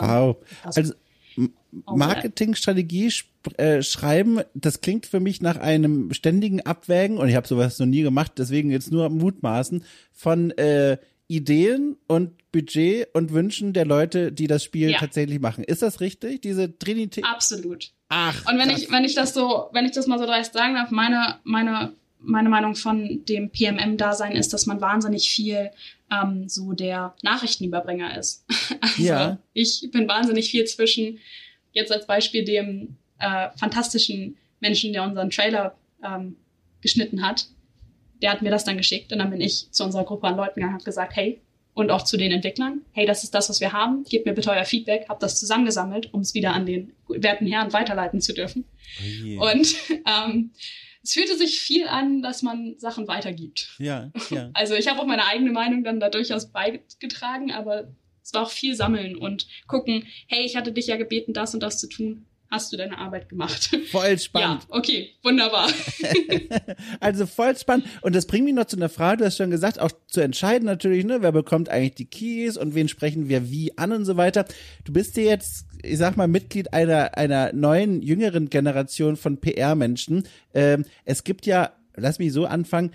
wow. 0.00 0.36
Also, 0.62 0.94
Marketingstrategie 1.86 3.12
äh, 3.56 3.82
schreiben, 3.82 4.40
das 4.54 4.80
klingt 4.80 5.06
für 5.06 5.20
mich 5.20 5.42
nach 5.42 5.56
einem 5.56 6.12
ständigen 6.12 6.60
Abwägen, 6.62 7.18
und 7.18 7.28
ich 7.28 7.36
habe 7.36 7.46
sowas 7.46 7.78
noch 7.78 7.86
nie 7.86 8.02
gemacht, 8.02 8.32
deswegen 8.38 8.70
jetzt 8.70 8.90
nur 8.90 9.08
mutmaßen, 9.10 9.84
von 10.12 10.50
äh, 10.52 10.98
Ideen 11.28 11.96
und 12.06 12.32
Budget 12.52 13.08
und 13.14 13.32
Wünschen 13.32 13.72
der 13.72 13.84
Leute, 13.84 14.32
die 14.32 14.46
das 14.46 14.64
Spiel 14.64 14.90
ja. 14.90 14.98
tatsächlich 14.98 15.40
machen. 15.40 15.64
Ist 15.64 15.82
das 15.82 16.00
richtig? 16.00 16.40
Diese 16.42 16.78
Trinität? 16.78 17.24
Absolut. 17.24 17.90
Ach. 18.08 18.46
Und 18.50 18.58
wenn 18.58 18.68
krass. 18.68 18.82
ich, 18.82 18.90
wenn 18.90 19.04
ich 19.04 19.14
das 19.14 19.34
so, 19.34 19.68
wenn 19.72 19.84
ich 19.84 19.92
das 19.92 20.06
mal 20.06 20.18
so 20.18 20.26
dreist 20.26 20.54
sagen 20.54 20.74
darf, 20.74 20.90
meine, 20.90 21.38
meine, 21.44 21.92
meine 22.20 22.48
Meinung 22.48 22.76
von 22.76 23.24
dem 23.28 23.50
PMM-Dasein 23.50 24.32
ist, 24.32 24.52
dass 24.52 24.66
man 24.66 24.80
wahnsinnig 24.80 25.28
viel 25.30 25.70
ähm, 26.10 26.48
so 26.48 26.72
der 26.72 27.14
Nachrichtenüberbringer 27.22 28.16
ist. 28.18 28.44
also 28.80 29.02
ja. 29.02 29.38
ich 29.52 29.88
bin 29.92 30.08
wahnsinnig 30.08 30.50
viel 30.50 30.64
zwischen, 30.64 31.18
jetzt 31.72 31.92
als 31.92 32.06
Beispiel 32.06 32.44
dem 32.44 32.96
äh, 33.18 33.48
fantastischen 33.56 34.36
Menschen, 34.60 34.92
der 34.92 35.02
unseren 35.02 35.30
Trailer 35.30 35.76
ähm, 36.04 36.36
geschnitten 36.80 37.26
hat, 37.26 37.46
der 38.22 38.30
hat 38.30 38.42
mir 38.42 38.50
das 38.50 38.64
dann 38.64 38.76
geschickt 38.76 39.12
und 39.12 39.18
dann 39.18 39.30
bin 39.30 39.40
ich 39.40 39.70
zu 39.70 39.84
unserer 39.84 40.04
Gruppe 40.04 40.26
an 40.26 40.36
Leuten 40.36 40.54
gegangen 40.54 40.74
und 40.74 40.80
habe 40.80 40.84
gesagt, 40.84 41.16
hey, 41.16 41.40
und 41.74 41.90
auch 41.90 42.02
zu 42.02 42.16
den 42.16 42.32
Entwicklern, 42.32 42.80
hey, 42.92 43.04
das 43.04 43.22
ist 43.22 43.34
das, 43.34 43.50
was 43.50 43.60
wir 43.60 43.72
haben, 43.72 44.04
gebt 44.04 44.24
mir 44.24 44.32
bitte 44.32 44.50
euer 44.50 44.64
Feedback, 44.64 45.10
habe 45.10 45.20
das 45.20 45.38
zusammengesammelt, 45.38 46.12
um 46.14 46.22
es 46.22 46.32
wieder 46.32 46.54
an 46.54 46.64
den 46.64 46.92
werten 47.08 47.46
Herren 47.46 47.72
weiterleiten 47.74 48.22
zu 48.22 48.32
dürfen. 48.32 48.64
Oh 48.98 49.26
yeah. 49.26 49.52
Und 49.52 49.74
ähm, 49.90 50.50
es 51.06 51.12
fühlte 51.12 51.36
sich 51.36 51.60
viel 51.60 51.86
an, 51.86 52.20
dass 52.20 52.42
man 52.42 52.74
Sachen 52.78 53.06
weitergibt. 53.06 53.76
Ja, 53.78 54.10
ja. 54.30 54.50
Also 54.54 54.74
ich 54.74 54.88
habe 54.88 55.00
auch 55.00 55.06
meine 55.06 55.24
eigene 55.24 55.52
Meinung 55.52 55.84
dann 55.84 56.00
da 56.00 56.08
durchaus 56.08 56.50
beigetragen, 56.50 57.52
aber 57.52 57.88
es 58.24 58.34
war 58.34 58.42
auch 58.42 58.50
viel 58.50 58.74
sammeln 58.74 59.16
und 59.16 59.46
gucken, 59.68 60.04
hey, 60.26 60.44
ich 60.44 60.56
hatte 60.56 60.72
dich 60.72 60.88
ja 60.88 60.96
gebeten, 60.96 61.32
das 61.32 61.54
und 61.54 61.62
das 61.62 61.78
zu 61.78 61.88
tun 61.88 62.26
hast 62.50 62.72
du 62.72 62.76
deine 62.76 62.98
Arbeit 62.98 63.28
gemacht. 63.28 63.70
Voll 63.90 64.18
spannend. 64.18 64.66
Ja, 64.68 64.76
okay, 64.76 65.10
wunderbar. 65.22 65.68
also 67.00 67.26
voll 67.26 67.56
spannend. 67.56 67.86
Und 68.02 68.14
das 68.14 68.26
bringt 68.26 68.44
mich 68.44 68.54
noch 68.54 68.66
zu 68.66 68.76
einer 68.76 68.88
Frage, 68.88 69.18
du 69.18 69.24
hast 69.24 69.36
schon 69.36 69.50
gesagt, 69.50 69.78
auch 69.78 69.90
zu 70.06 70.20
entscheiden 70.20 70.66
natürlich, 70.66 71.04
ne, 71.04 71.22
wer 71.22 71.32
bekommt 71.32 71.68
eigentlich 71.68 71.94
die 71.94 72.06
Keys 72.06 72.56
und 72.56 72.74
wen 72.74 72.88
sprechen 72.88 73.28
wir 73.28 73.50
wie 73.50 73.76
an 73.78 73.92
und 73.92 74.04
so 74.04 74.16
weiter. 74.16 74.44
Du 74.84 74.92
bist 74.92 75.16
ja 75.16 75.24
jetzt, 75.24 75.66
ich 75.82 75.98
sag 75.98 76.16
mal, 76.16 76.28
Mitglied 76.28 76.72
einer, 76.72 77.16
einer 77.16 77.52
neuen, 77.52 78.02
jüngeren 78.02 78.50
Generation 78.50 79.16
von 79.16 79.38
PR-Menschen. 79.38 80.26
Ähm, 80.54 80.84
es 81.04 81.24
gibt 81.24 81.46
ja, 81.46 81.72
lass 81.94 82.18
mich 82.18 82.32
so 82.32 82.46
anfangen, 82.46 82.92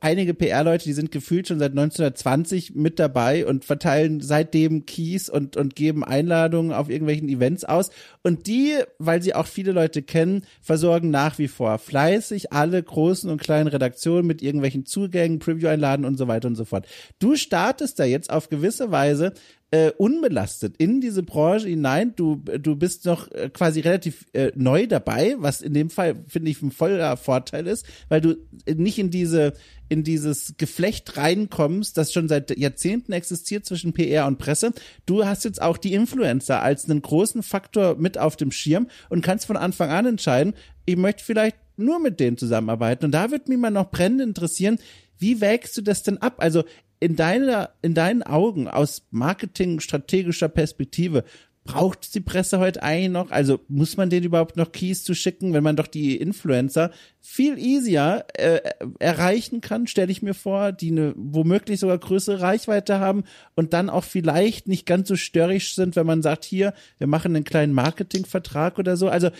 einige 0.00 0.34
PR-Leute, 0.34 0.84
die 0.84 0.92
sind 0.92 1.10
gefühlt 1.10 1.48
schon 1.48 1.58
seit 1.58 1.72
1920 1.72 2.74
mit 2.74 2.98
dabei 2.98 3.46
und 3.46 3.64
verteilen 3.64 4.20
seitdem 4.20 4.86
Keys 4.86 5.28
und, 5.28 5.56
und 5.56 5.76
geben 5.76 6.04
Einladungen 6.04 6.72
auf 6.72 6.88
irgendwelchen 6.88 7.28
Events 7.28 7.64
aus. 7.64 7.90
Und 8.22 8.46
die, 8.46 8.74
weil 8.98 9.22
sie 9.22 9.34
auch 9.34 9.46
viele 9.46 9.72
Leute 9.72 10.02
kennen, 10.02 10.44
versorgen 10.60 11.10
nach 11.10 11.38
wie 11.38 11.48
vor 11.48 11.78
fleißig 11.78 12.52
alle 12.52 12.82
großen 12.82 13.30
und 13.30 13.40
kleinen 13.40 13.68
Redaktionen 13.68 14.26
mit 14.26 14.42
irgendwelchen 14.42 14.86
Zugängen, 14.86 15.38
Preview-Einladen 15.38 16.04
und 16.04 16.16
so 16.16 16.28
weiter 16.28 16.48
und 16.48 16.56
so 16.56 16.64
fort. 16.64 16.86
Du 17.18 17.36
startest 17.36 17.98
da 17.98 18.04
jetzt 18.04 18.30
auf 18.30 18.48
gewisse 18.48 18.90
Weise 18.90 19.34
äh, 19.72 19.90
unbelastet 19.96 20.76
in 20.76 21.00
diese 21.00 21.22
Branche 21.22 21.66
hinein. 21.66 22.14
Du, 22.14 22.36
du 22.36 22.76
bist 22.76 23.06
noch 23.06 23.30
äh, 23.30 23.48
quasi 23.48 23.80
relativ 23.80 24.26
äh, 24.34 24.52
neu 24.54 24.86
dabei, 24.86 25.34
was 25.38 25.62
in 25.62 25.72
dem 25.72 25.88
Fall, 25.88 26.24
finde 26.28 26.50
ich, 26.50 26.60
ein 26.60 26.70
voller 26.70 27.16
Vorteil 27.16 27.66
ist, 27.66 27.86
weil 28.10 28.20
du 28.20 28.36
nicht 28.66 28.98
in 28.98 29.10
diese, 29.10 29.54
in 29.88 30.04
dieses 30.04 30.56
Geflecht 30.58 31.16
reinkommst, 31.16 31.96
das 31.96 32.12
schon 32.12 32.28
seit 32.28 32.56
Jahrzehnten 32.56 33.12
existiert 33.12 33.64
zwischen 33.64 33.94
PR 33.94 34.26
und 34.26 34.36
Presse. 34.36 34.72
Du 35.06 35.24
hast 35.24 35.44
jetzt 35.44 35.62
auch 35.62 35.78
die 35.78 35.94
Influencer 35.94 36.60
als 36.60 36.84
einen 36.84 37.00
großen 37.00 37.42
Faktor 37.42 37.96
mit 37.96 38.18
auf 38.18 38.36
dem 38.36 38.52
Schirm 38.52 38.88
und 39.08 39.22
kannst 39.22 39.46
von 39.46 39.56
Anfang 39.56 39.88
an 39.88 40.04
entscheiden, 40.04 40.52
ich 40.84 40.96
möchte 40.96 41.24
vielleicht 41.24 41.56
nur 41.78 41.98
mit 41.98 42.20
denen 42.20 42.36
zusammenarbeiten. 42.36 43.06
Und 43.06 43.12
da 43.12 43.30
würde 43.30 43.48
mich 43.48 43.58
mal 43.58 43.70
noch 43.70 43.90
brennend 43.90 44.20
interessieren, 44.20 44.78
wie 45.16 45.40
wägst 45.40 45.78
du 45.78 45.80
das 45.80 46.02
denn 46.02 46.18
ab? 46.18 46.34
Also 46.38 46.64
in 47.02 47.16
deiner, 47.16 47.70
in 47.82 47.94
deinen 47.94 48.22
Augen 48.22 48.68
aus 48.68 49.02
marketingstrategischer 49.10 50.48
Perspektive, 50.48 51.24
braucht 51.64 52.14
die 52.14 52.20
Presse 52.20 52.60
heute 52.60 52.84
eigentlich 52.84 53.10
noch? 53.10 53.32
Also 53.32 53.58
muss 53.66 53.96
man 53.96 54.08
denen 54.08 54.26
überhaupt 54.26 54.56
noch 54.56 54.70
Keys 54.70 55.02
zu 55.02 55.12
schicken, 55.14 55.52
wenn 55.52 55.64
man 55.64 55.74
doch 55.74 55.88
die 55.88 56.16
Influencer 56.16 56.92
viel 57.20 57.58
easier 57.58 58.24
äh, 58.34 58.60
erreichen 59.00 59.60
kann, 59.60 59.88
stelle 59.88 60.12
ich 60.12 60.22
mir 60.22 60.34
vor, 60.34 60.70
die 60.70 60.92
eine 60.92 61.12
womöglich 61.16 61.80
sogar 61.80 61.98
größere 61.98 62.40
Reichweite 62.40 63.00
haben 63.00 63.24
und 63.56 63.72
dann 63.72 63.90
auch 63.90 64.04
vielleicht 64.04 64.68
nicht 64.68 64.86
ganz 64.86 65.08
so 65.08 65.16
störrisch 65.16 65.74
sind, 65.74 65.96
wenn 65.96 66.06
man 66.06 66.22
sagt, 66.22 66.44
hier, 66.44 66.72
wir 66.98 67.08
machen 67.08 67.34
einen 67.34 67.44
kleinen 67.44 67.72
Marketingvertrag 67.72 68.78
oder 68.78 68.96
so. 68.96 69.08
Also 69.08 69.30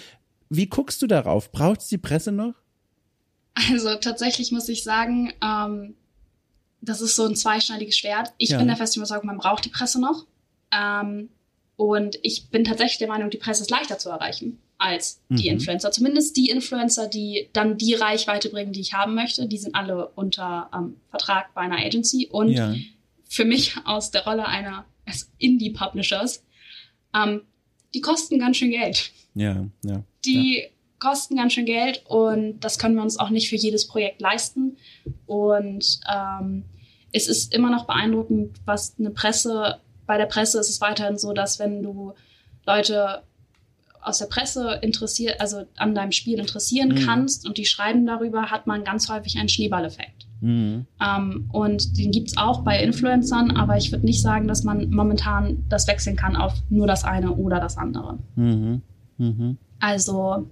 wie 0.51 0.67
guckst 0.67 1.01
du 1.01 1.07
darauf? 1.07 1.53
Braucht 1.53 1.89
die 1.93 1.99
Presse 1.99 2.33
noch? 2.33 2.55
Also 3.55 3.95
tatsächlich 3.97 4.51
muss 4.51 4.69
ich 4.69 4.83
sagen, 4.83 5.33
ähm, 5.45 5.95
das 6.83 7.01
ist 7.01 7.16
so 7.16 7.24
ein 7.24 7.37
zweischneidiges 7.37 7.97
Schwert. 7.97 8.33
Ich 8.37 8.51
ja. 8.51 8.59
bin 8.59 8.66
der 8.66 8.76
festen 8.76 9.01
Überzeugung, 9.01 9.26
man 9.26 9.39
braucht 9.39 9.64
die 9.64 9.70
Presse 9.70 10.01
noch. 10.01 10.26
Ähm, 10.72 11.30
und 11.76 12.18
ich 12.22 12.51
bin 12.51 12.64
tatsächlich 12.64 12.99
der 12.99 13.09
Meinung, 13.09 13.30
die 13.30 13.39
Presse 13.39 13.62
ist 13.62 13.70
leichter 13.70 13.99
zu 13.99 14.11
erreichen 14.11 14.59
als 14.78 15.20
die 15.28 15.49
mhm. 15.49 15.57
Influencer. 15.57 15.93
Zumindest 15.93 16.37
die 16.37 16.51
Influencer, 16.51 17.09
die 17.09 17.49
dann 17.53 17.78
die 17.78 17.95
Reichweite 17.95 18.49
bringen, 18.49 18.72
die 18.72 18.80
ich 18.80 18.95
haben 18.95 19.14
möchte, 19.14 19.47
die 19.47 19.59
sind 19.59 19.76
alle 19.76 20.09
unter 20.09 20.70
ähm, 20.74 20.97
Vertrag 21.09 21.55
bei 21.55 21.62
einer 21.62 21.78
Agency. 21.78 22.28
Und 22.30 22.49
ja. 22.49 22.74
für 23.28 23.45
mich 23.45 23.76
aus 23.85 24.11
der 24.11 24.24
Rolle 24.24 24.47
einer 24.47 24.85
Indie-Publishers, 25.39 26.45
ähm, 27.14 27.43
die 27.95 28.01
kosten 28.01 28.39
ganz 28.39 28.57
schön 28.57 28.70
Geld. 28.70 29.12
Ja, 29.35 29.66
ja. 29.85 30.03
Die 30.24 30.62
ja. 30.62 30.68
kosten 30.99 31.37
ganz 31.37 31.53
schön 31.53 31.66
Geld 31.66 32.03
und 32.07 32.61
das 32.61 32.78
können 32.78 32.97
wir 32.97 33.03
uns 33.03 33.18
auch 33.18 33.30
nicht 33.30 33.49
für 33.49 33.57
jedes 33.57 33.87
Projekt 33.87 34.20
leisten. 34.20 34.76
Und 35.26 36.01
ähm, 36.12 36.64
es 37.13 37.29
ist 37.29 37.55
immer 37.55 37.71
noch 37.71 37.87
beeindruckend, 37.87 38.57
was 38.65 38.95
eine 38.99 39.11
Presse, 39.11 39.79
bei 40.07 40.19
der 40.19 40.27
Presse 40.27 40.59
ist 40.59 40.71
es 40.71 40.81
weiterhin 40.81 41.19
so, 41.19 41.33
dass 41.33 41.59
wenn 41.59 41.83
du 41.83 42.15
Leute 42.67 43.23
aus 44.01 44.19
der 44.19 44.27
Presse 44.27 44.79
interessiert, 44.83 45.41
also 45.41 45.65
an 45.77 45.95
deinem 45.95 46.13
Spiel 46.13 46.39
interessieren 46.39 46.91
mhm. 46.91 47.07
kannst 47.07 47.47
und 47.47 47.57
die 47.57 47.65
schreiben 47.65 48.05
darüber, 48.05 48.51
hat 48.51 48.67
man 48.67 48.83
ganz 48.85 49.09
häufig 49.09 49.39
einen 49.39 49.49
Schneeballeffekt. 49.49 50.27
Mhm. 50.41 50.87
Ähm, 51.01 51.49
und 51.53 51.97
den 51.97 52.11
gibt 52.11 52.31
es 52.31 52.37
auch 52.37 52.65
bei 52.65 52.83
Influencern, 52.83 53.53
aber 53.53 53.77
ich 53.77 53.93
würde 53.93 54.05
nicht 54.05 54.21
sagen, 54.21 54.49
dass 54.49 54.65
man 54.65 54.91
momentan 54.91 55.65
das 55.69 55.87
wechseln 55.87 56.17
kann 56.17 56.37
auf 56.37 56.55
nur 56.69 56.89
das 56.89 57.05
eine 57.05 57.33
oder 57.33 57.61
das 57.61 57.79
andere. 57.79 58.19
Mhm. 58.35 58.83
mhm. 59.19 59.59
Also, 59.79 60.49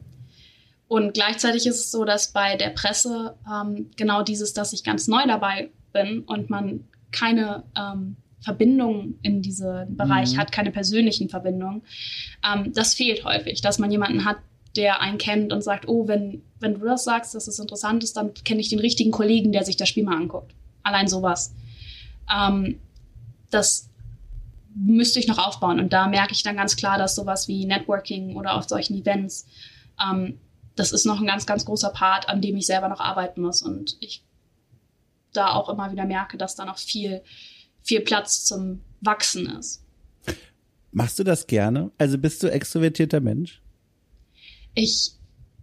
und 0.88 1.14
gleichzeitig 1.14 1.66
ist 1.66 1.76
es 1.76 1.90
so, 1.92 2.04
dass 2.04 2.32
bei 2.32 2.56
der 2.56 2.70
Presse 2.70 3.36
ähm, 3.48 3.90
genau 3.96 4.22
dieses, 4.22 4.54
dass 4.54 4.72
ich 4.72 4.82
ganz 4.82 5.06
neu 5.06 5.24
dabei 5.26 5.70
bin 5.92 6.20
und 6.20 6.50
man 6.50 6.84
keine 7.12 7.64
ähm, 7.76 8.16
Verbindung 8.40 9.14
in 9.22 9.42
diesen 9.42 9.96
Bereich 9.96 10.32
mhm. 10.34 10.38
hat, 10.38 10.52
keine 10.52 10.70
persönlichen 10.70 11.28
Verbindungen. 11.28 11.82
Ähm, 12.44 12.72
das 12.72 12.94
fehlt 12.94 13.24
häufig, 13.24 13.60
dass 13.60 13.78
man 13.78 13.90
jemanden 13.90 14.24
hat, 14.24 14.38
der 14.76 15.00
einen 15.00 15.18
kennt 15.18 15.52
und 15.52 15.62
sagt, 15.62 15.88
oh, 15.88 16.06
wenn, 16.06 16.42
wenn 16.60 16.74
du 16.74 16.86
das 16.86 17.04
sagst, 17.04 17.34
dass 17.34 17.48
es 17.48 17.58
interessant 17.58 18.04
ist, 18.04 18.16
dann 18.16 18.32
kenne 18.34 18.60
ich 18.60 18.68
den 18.68 18.78
richtigen 18.78 19.10
Kollegen, 19.10 19.52
der 19.52 19.64
sich 19.64 19.76
das 19.76 19.88
Spiel 19.88 20.04
mal 20.04 20.16
anguckt. 20.16 20.54
Allein 20.82 21.08
sowas. 21.08 21.54
Ähm, 22.32 22.78
das 23.50 23.90
müsste 24.74 25.18
ich 25.18 25.26
noch 25.26 25.38
aufbauen. 25.38 25.80
Und 25.80 25.92
da 25.92 26.06
merke 26.06 26.32
ich 26.32 26.42
dann 26.42 26.56
ganz 26.56 26.76
klar, 26.76 26.98
dass 26.98 27.16
sowas 27.16 27.48
wie 27.48 27.66
Networking 27.66 28.36
oder 28.36 28.54
auf 28.54 28.68
solchen 28.68 28.96
Events, 28.96 29.46
ähm, 30.02 30.38
das 30.76 30.92
ist 30.92 31.04
noch 31.04 31.20
ein 31.20 31.26
ganz, 31.26 31.46
ganz 31.46 31.64
großer 31.64 31.90
Part, 31.90 32.28
an 32.28 32.40
dem 32.40 32.56
ich 32.56 32.66
selber 32.66 32.88
noch 32.88 33.00
arbeiten 33.00 33.42
muss. 33.42 33.62
Und 33.62 33.96
ich 34.00 34.22
da 35.32 35.54
auch 35.54 35.68
immer 35.68 35.90
wieder 35.92 36.04
merke, 36.04 36.36
dass 36.36 36.56
da 36.56 36.64
noch 36.64 36.78
viel, 36.78 37.22
viel 37.82 38.00
Platz 38.00 38.44
zum 38.44 38.82
Wachsen 39.00 39.46
ist. 39.58 39.84
Machst 40.92 41.18
du 41.18 41.24
das 41.24 41.46
gerne? 41.46 41.92
Also 41.98 42.18
bist 42.18 42.42
du 42.42 42.48
extrovertierter 42.48 43.20
Mensch? 43.20 43.62
Ich 44.74 45.12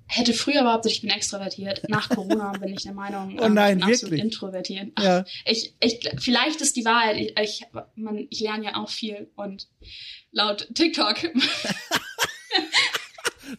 hätte 0.07 0.33
früher 0.33 0.63
behauptet, 0.63 0.93
ich 0.93 1.01
bin 1.01 1.09
extrovertiert. 1.09 1.89
Nach 1.89 2.07
Corona 2.09 2.51
bin 2.59 2.73
ich 2.73 2.83
der 2.83 2.93
Meinung, 2.93 3.37
oh 3.39 3.49
nein, 3.49 3.79
ich 3.79 3.85
bin 3.85 3.93
absolut 3.93 4.19
introvertiert. 4.19 4.91
Ach, 4.95 5.03
Ja. 5.03 5.25
ich, 5.45 5.75
ich, 5.81 6.09
vielleicht 6.19 6.61
ist 6.61 6.77
die 6.77 6.85
Wahrheit, 6.85 7.17
ich, 7.17 7.33
ich, 7.39 7.61
man, 7.95 8.25
ich 8.29 8.39
lerne 8.39 8.65
ja 8.65 8.75
auch 8.75 8.89
viel 8.89 9.29
und 9.35 9.67
laut 10.31 10.69
TikTok, 10.73 11.17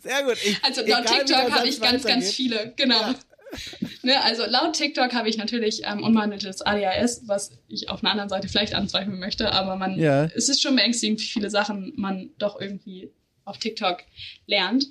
Sehr 0.03 0.23
gut. 0.23 0.37
Ich, 0.45 0.63
also 0.63 0.83
egal, 0.83 1.03
laut 1.03 1.11
der 1.11 1.25
TikTok 1.25 1.51
habe 1.51 1.69
ich 1.69 1.81
ganz, 1.81 2.05
ganz 2.05 2.31
viele, 2.31 2.75
genau. 2.77 3.15
Ne, 4.03 4.23
also 4.23 4.45
laut 4.47 4.75
TikTok 4.75 5.13
habe 5.13 5.29
ich 5.29 5.37
natürlich 5.37 5.83
ähm, 5.85 6.03
unbehandeltes 6.03 6.63
ADHS, 6.63 7.23
was 7.27 7.53
ich 7.69 7.89
auf 7.91 8.03
einer 8.03 8.13
anderen 8.13 8.29
Seite 8.29 8.49
vielleicht 8.49 8.75
anzweifeln 8.75 9.19
möchte, 9.19 9.53
aber 9.53 9.77
man, 9.77 9.99
Ja. 9.99 10.25
es 10.27 10.49
ist 10.49 10.63
schon 10.63 10.77
beängstigend, 10.77 11.21
wie 11.21 11.25
viele 11.27 11.51
Sachen 11.51 11.93
man 11.97 12.31
doch 12.39 12.61
irgendwie 12.61 13.11
auf 13.45 13.59
TikTok 13.59 13.99
lernt. 14.47 14.87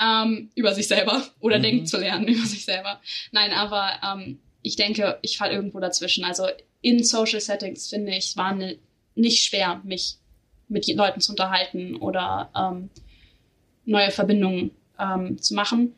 Ähm, 0.00 0.50
über 0.54 0.74
sich 0.74 0.86
selber 0.88 1.26
oder 1.40 1.58
Mhm. 1.58 1.62
denkt 1.62 1.88
zu 1.88 1.96
lernen 1.98 2.28
über 2.28 2.46
sich 2.46 2.64
selber. 2.64 3.00
Nein, 3.32 3.52
aber 3.52 3.90
ähm, 4.04 4.38
ich 4.62 4.76
denke, 4.76 5.18
ich 5.22 5.38
falle 5.38 5.54
irgendwo 5.54 5.80
dazwischen. 5.80 6.24
Also 6.24 6.46
in 6.82 7.02
Social 7.02 7.40
Settings 7.40 7.88
finde 7.88 8.12
ich, 8.12 8.26
es 8.26 8.36
war 8.36 8.54
ne, 8.54 8.78
nicht 9.14 9.42
schwer, 9.44 9.80
mich 9.84 10.16
mit 10.68 10.86
Leuten 10.88 11.20
zu 11.20 11.32
unterhalten 11.32 11.96
oder 11.96 12.50
ähm, 12.54 12.90
neue 13.86 14.10
Verbindungen 14.10 14.70
ähm, 14.98 15.40
zu 15.40 15.54
machen. 15.54 15.94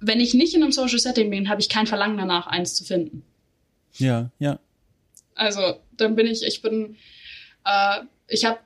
Wenn 0.00 0.20
ich 0.20 0.34
nicht 0.34 0.54
in 0.54 0.62
einem 0.62 0.72
Social 0.72 0.98
Setting 0.98 1.30
bin, 1.30 1.48
habe 1.48 1.60
ich 1.60 1.68
kein 1.68 1.86
Verlangen 1.86 2.18
danach, 2.18 2.46
eins 2.46 2.74
zu 2.74 2.84
finden. 2.84 3.22
Ja, 3.94 4.30
ja. 4.38 4.58
Also 5.34 5.80
dann 5.96 6.16
bin 6.16 6.26
ich, 6.26 6.42
ich 6.42 6.62
bin, 6.62 6.96
äh, 7.64 8.00
ich 8.28 8.44
habe 8.44 8.58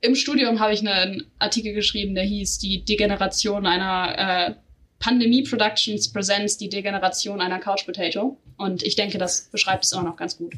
im 0.00 0.14
Studium 0.14 0.60
habe 0.60 0.72
ich 0.72 0.86
einen 0.86 1.26
Artikel 1.38 1.72
geschrieben, 1.72 2.14
der 2.14 2.24
hieß 2.24 2.58
die 2.58 2.84
Degeneration 2.84 3.66
einer 3.66 4.48
äh, 4.48 4.54
Pandemie 4.98 5.42
Productions 5.42 6.12
Presents 6.12 6.58
die 6.58 6.68
Degeneration 6.68 7.40
einer 7.40 7.58
Couch 7.58 7.84
Potato. 7.86 8.38
Und 8.56 8.82
ich 8.82 8.96
denke, 8.96 9.18
das 9.18 9.48
beschreibt 9.50 9.84
es 9.84 9.92
immer 9.92 10.02
noch 10.02 10.16
ganz 10.16 10.36
gut. 10.36 10.54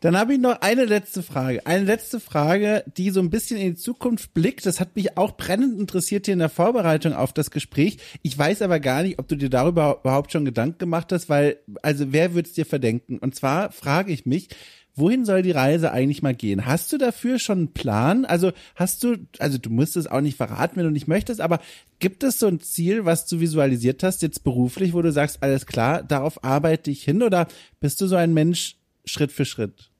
Dann 0.00 0.16
habe 0.16 0.34
ich 0.34 0.40
noch 0.40 0.60
eine 0.60 0.84
letzte 0.84 1.22
Frage. 1.22 1.66
Eine 1.66 1.84
letzte 1.84 2.20
Frage, 2.20 2.84
die 2.96 3.10
so 3.10 3.20
ein 3.20 3.30
bisschen 3.30 3.58
in 3.58 3.74
die 3.74 3.80
Zukunft 3.80 4.34
blickt. 4.34 4.66
Das 4.66 4.80
hat 4.80 4.96
mich 4.96 5.16
auch 5.16 5.36
brennend 5.36 5.78
interessiert 5.78 6.26
hier 6.26 6.34
in 6.34 6.38
der 6.38 6.48
Vorbereitung 6.48 7.12
auf 7.12 7.32
das 7.32 7.50
Gespräch. 7.50 7.98
Ich 8.22 8.36
weiß 8.36 8.62
aber 8.62 8.80
gar 8.80 9.02
nicht, 9.02 9.18
ob 9.18 9.28
du 9.28 9.36
dir 9.36 9.50
darüber 9.50 10.00
überhaupt 10.02 10.32
schon 10.32 10.44
Gedanken 10.44 10.78
gemacht 10.78 11.12
hast, 11.12 11.28
weil, 11.28 11.58
also 11.82 12.12
wer 12.12 12.34
würde 12.34 12.48
es 12.48 12.54
dir 12.54 12.66
verdenken? 12.66 13.18
Und 13.18 13.34
zwar 13.34 13.72
frage 13.72 14.12
ich 14.12 14.26
mich, 14.26 14.48
wohin 14.96 15.24
soll 15.24 15.42
die 15.42 15.52
Reise 15.52 15.92
eigentlich 15.92 16.22
mal 16.22 16.34
gehen? 16.34 16.66
Hast 16.66 16.92
du 16.92 16.98
dafür 16.98 17.38
schon 17.38 17.58
einen 17.58 17.72
Plan? 17.72 18.24
Also 18.24 18.52
hast 18.74 19.04
du, 19.04 19.16
also 19.38 19.58
du 19.58 19.70
musst 19.70 19.96
es 19.96 20.06
auch 20.06 20.22
nicht 20.22 20.36
verraten, 20.36 20.76
wenn 20.76 20.84
du 20.84 20.90
nicht 20.90 21.06
möchtest, 21.06 21.40
aber 21.40 21.60
gibt 21.98 22.24
es 22.24 22.38
so 22.38 22.46
ein 22.46 22.60
Ziel, 22.60 23.04
was 23.04 23.26
du 23.26 23.38
visualisiert 23.38 24.02
hast, 24.02 24.22
jetzt 24.22 24.42
beruflich, 24.42 24.94
wo 24.94 25.02
du 25.02 25.12
sagst, 25.12 25.42
alles 25.42 25.66
klar, 25.66 26.02
darauf 26.02 26.42
arbeite 26.42 26.90
ich 26.90 27.04
hin 27.04 27.22
oder 27.22 27.46
bist 27.80 28.00
du 28.00 28.06
so 28.06 28.16
ein 28.16 28.34
Mensch 28.34 28.75
Schritt 29.06 29.32
für 29.32 29.44
Schritt? 29.44 29.90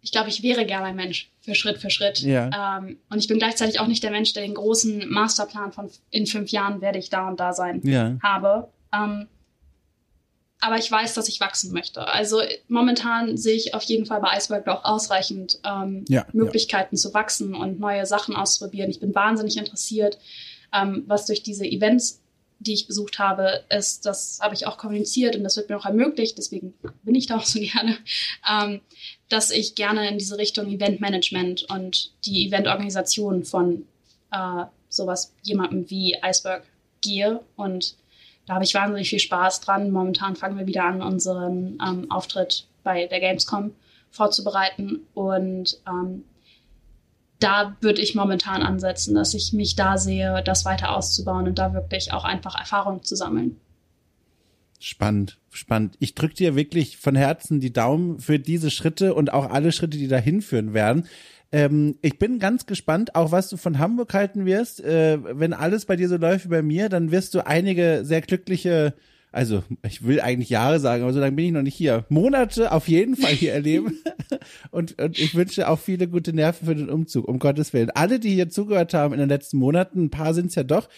Ich 0.00 0.12
glaube, 0.12 0.28
ich 0.28 0.42
wäre 0.42 0.64
gerne 0.64 0.86
ein 0.86 0.96
Mensch 0.96 1.30
für 1.40 1.54
Schritt 1.54 1.78
für 1.78 1.90
Schritt. 1.90 2.20
Ja. 2.20 2.78
Ähm, 2.78 2.98
und 3.10 3.18
ich 3.18 3.26
bin 3.28 3.38
gleichzeitig 3.38 3.80
auch 3.80 3.86
nicht 3.88 4.02
der 4.02 4.10
Mensch, 4.10 4.32
der 4.32 4.42
den 4.42 4.54
großen 4.54 5.08
Masterplan 5.10 5.72
von 5.72 5.90
in 6.10 6.26
fünf 6.26 6.50
Jahren 6.50 6.80
werde 6.80 6.98
ich 6.98 7.10
da 7.10 7.28
und 7.28 7.40
da 7.40 7.52
sein 7.52 7.80
Ja. 7.84 8.16
habe. 8.22 8.68
Ähm, 8.92 9.26
aber 10.60 10.76
ich 10.78 10.90
weiß, 10.90 11.14
dass 11.14 11.28
ich 11.28 11.40
wachsen 11.40 11.72
möchte. 11.72 12.06
Also 12.08 12.40
momentan 12.68 13.36
sehe 13.36 13.54
ich 13.54 13.74
auf 13.74 13.82
jeden 13.84 14.06
Fall 14.06 14.20
bei 14.20 14.36
Iceberg 14.36 14.66
auch 14.68 14.84
ausreichend 14.84 15.60
ähm, 15.64 16.04
Ja, 16.08 16.26
Möglichkeiten 16.32 16.96
zu 16.96 17.12
wachsen 17.14 17.54
und 17.54 17.78
neue 17.78 18.06
Sachen 18.06 18.34
auszuprobieren. 18.34 18.90
Ich 18.90 19.00
bin 19.00 19.14
wahnsinnig 19.14 19.56
interessiert, 19.56 20.18
ähm, 20.72 21.04
was 21.06 21.26
durch 21.26 21.42
diese 21.42 21.64
Events, 21.64 22.20
die 22.60 22.74
ich 22.74 22.86
besucht 22.86 23.18
habe, 23.18 23.64
ist, 23.70 24.04
das 24.06 24.40
habe 24.42 24.54
ich 24.54 24.66
auch 24.66 24.78
kommuniziert 24.78 25.36
und 25.36 25.44
das 25.44 25.56
wird 25.56 25.68
mir 25.68 25.76
auch 25.76 25.86
ermöglicht, 25.86 26.38
deswegen 26.38 26.74
bin 27.02 27.14
ich 27.14 27.26
da 27.26 27.36
auch 27.36 27.44
so 27.44 27.60
gerne, 27.60 27.96
ähm, 28.50 28.80
dass 29.28 29.50
ich 29.50 29.74
gerne 29.74 30.08
in 30.08 30.18
diese 30.18 30.38
Richtung 30.38 30.68
Eventmanagement 30.68 31.64
und 31.70 32.12
die 32.24 32.46
Eventorganisation 32.46 33.44
von 33.44 33.86
äh, 34.32 34.64
sowas 34.88 35.34
jemandem 35.42 35.88
wie 35.90 36.16
Iceberg 36.22 36.64
gehe 37.00 37.40
und 37.56 37.96
da 38.48 38.54
habe 38.54 38.64
ich 38.64 38.72
wahnsinnig 38.72 39.10
viel 39.10 39.18
Spaß 39.18 39.60
dran. 39.60 39.90
Momentan 39.90 40.34
fangen 40.34 40.58
wir 40.58 40.66
wieder 40.66 40.84
an, 40.84 41.02
unseren 41.02 41.78
ähm, 41.86 42.10
Auftritt 42.10 42.66
bei 42.82 43.06
der 43.06 43.20
Gamescom 43.20 43.74
vorzubereiten. 44.10 45.06
Und 45.12 45.78
ähm, 45.86 46.24
da 47.40 47.76
würde 47.80 48.00
ich 48.02 48.14
momentan 48.14 48.62
ansetzen, 48.62 49.14
dass 49.14 49.34
ich 49.34 49.52
mich 49.52 49.76
da 49.76 49.98
sehe, 49.98 50.42
das 50.44 50.64
weiter 50.64 50.94
auszubauen 50.96 51.46
und 51.46 51.58
da 51.58 51.72
wirklich 51.72 52.12
auch 52.12 52.24
einfach 52.24 52.58
Erfahrung 52.58 53.02
zu 53.04 53.16
sammeln. 53.16 53.56
Spannend, 54.80 55.38
spannend. 55.50 55.96
Ich 55.98 56.14
drücke 56.14 56.34
dir 56.34 56.54
wirklich 56.54 56.98
von 56.98 57.16
Herzen 57.16 57.60
die 57.60 57.72
Daumen 57.72 58.20
für 58.20 58.38
diese 58.38 58.70
Schritte 58.70 59.14
und 59.14 59.32
auch 59.32 59.50
alle 59.50 59.72
Schritte, 59.72 59.98
die 59.98 60.06
da 60.06 60.18
hinführen 60.18 60.72
werden. 60.72 61.06
Ähm, 61.50 61.96
ich 62.02 62.18
bin 62.18 62.38
ganz 62.38 62.66
gespannt, 62.66 63.14
auch 63.14 63.32
was 63.32 63.48
du 63.48 63.56
von 63.56 63.78
Hamburg 63.78 64.14
halten 64.14 64.46
wirst. 64.46 64.80
Äh, 64.80 65.18
wenn 65.22 65.52
alles 65.52 65.86
bei 65.86 65.96
dir 65.96 66.08
so 66.08 66.16
läuft 66.16 66.44
wie 66.44 66.50
bei 66.50 66.62
mir, 66.62 66.88
dann 66.88 67.10
wirst 67.10 67.34
du 67.34 67.44
einige 67.44 68.00
sehr 68.04 68.20
glückliche, 68.20 68.94
also 69.30 69.62
ich 69.86 70.06
will 70.06 70.20
eigentlich 70.20 70.48
Jahre 70.48 70.80
sagen, 70.80 71.02
aber 71.02 71.12
so 71.12 71.20
lange 71.20 71.36
bin 71.36 71.46
ich 71.46 71.52
noch 71.52 71.62
nicht 71.62 71.74
hier. 71.74 72.04
Monate 72.08 72.72
auf 72.72 72.88
jeden 72.88 73.16
Fall 73.16 73.32
hier 73.32 73.52
erleben. 73.52 73.98
und, 74.70 75.00
und 75.00 75.18
ich 75.18 75.34
wünsche 75.34 75.68
auch 75.68 75.78
viele 75.78 76.08
gute 76.08 76.32
Nerven 76.32 76.66
für 76.66 76.74
den 76.74 76.88
Umzug, 76.88 77.28
um 77.28 77.38
Gottes 77.38 77.72
Willen. 77.72 77.90
Alle, 77.90 78.18
die 78.18 78.30
hier 78.30 78.48
zugehört 78.48 78.94
haben 78.94 79.12
in 79.12 79.20
den 79.20 79.28
letzten 79.28 79.58
Monaten, 79.58 80.04
ein 80.04 80.10
paar 80.10 80.32
sind 80.34 80.46
es 80.46 80.54
ja 80.54 80.62
doch, 80.64 80.88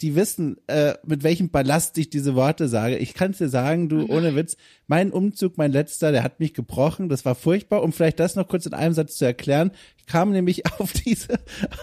die 0.00 0.14
wissen, 0.14 0.58
äh, 0.68 0.94
mit 1.04 1.24
welchem 1.24 1.50
Ballast 1.50 1.98
ich 1.98 2.08
diese 2.08 2.36
Worte 2.36 2.68
sage. 2.68 2.98
Ich 2.98 3.14
kann 3.14 3.32
es 3.32 3.38
dir 3.38 3.48
sagen, 3.48 3.88
du, 3.88 4.06
ohne 4.06 4.36
Witz, 4.36 4.56
mein 4.86 5.10
Umzug, 5.10 5.58
mein 5.58 5.72
letzter, 5.72 6.12
der 6.12 6.22
hat 6.22 6.38
mich 6.38 6.54
gebrochen. 6.54 7.08
Das 7.08 7.24
war 7.24 7.34
furchtbar. 7.34 7.82
Um 7.82 7.92
vielleicht 7.92 8.20
das 8.20 8.36
noch 8.36 8.46
kurz 8.46 8.66
in 8.66 8.74
einem 8.74 8.94
Satz 8.94 9.16
zu 9.16 9.24
erklären. 9.24 9.72
Ich 9.96 10.06
kam 10.06 10.30
nämlich 10.30 10.66
auf 10.78 10.92
diese, 10.92 11.40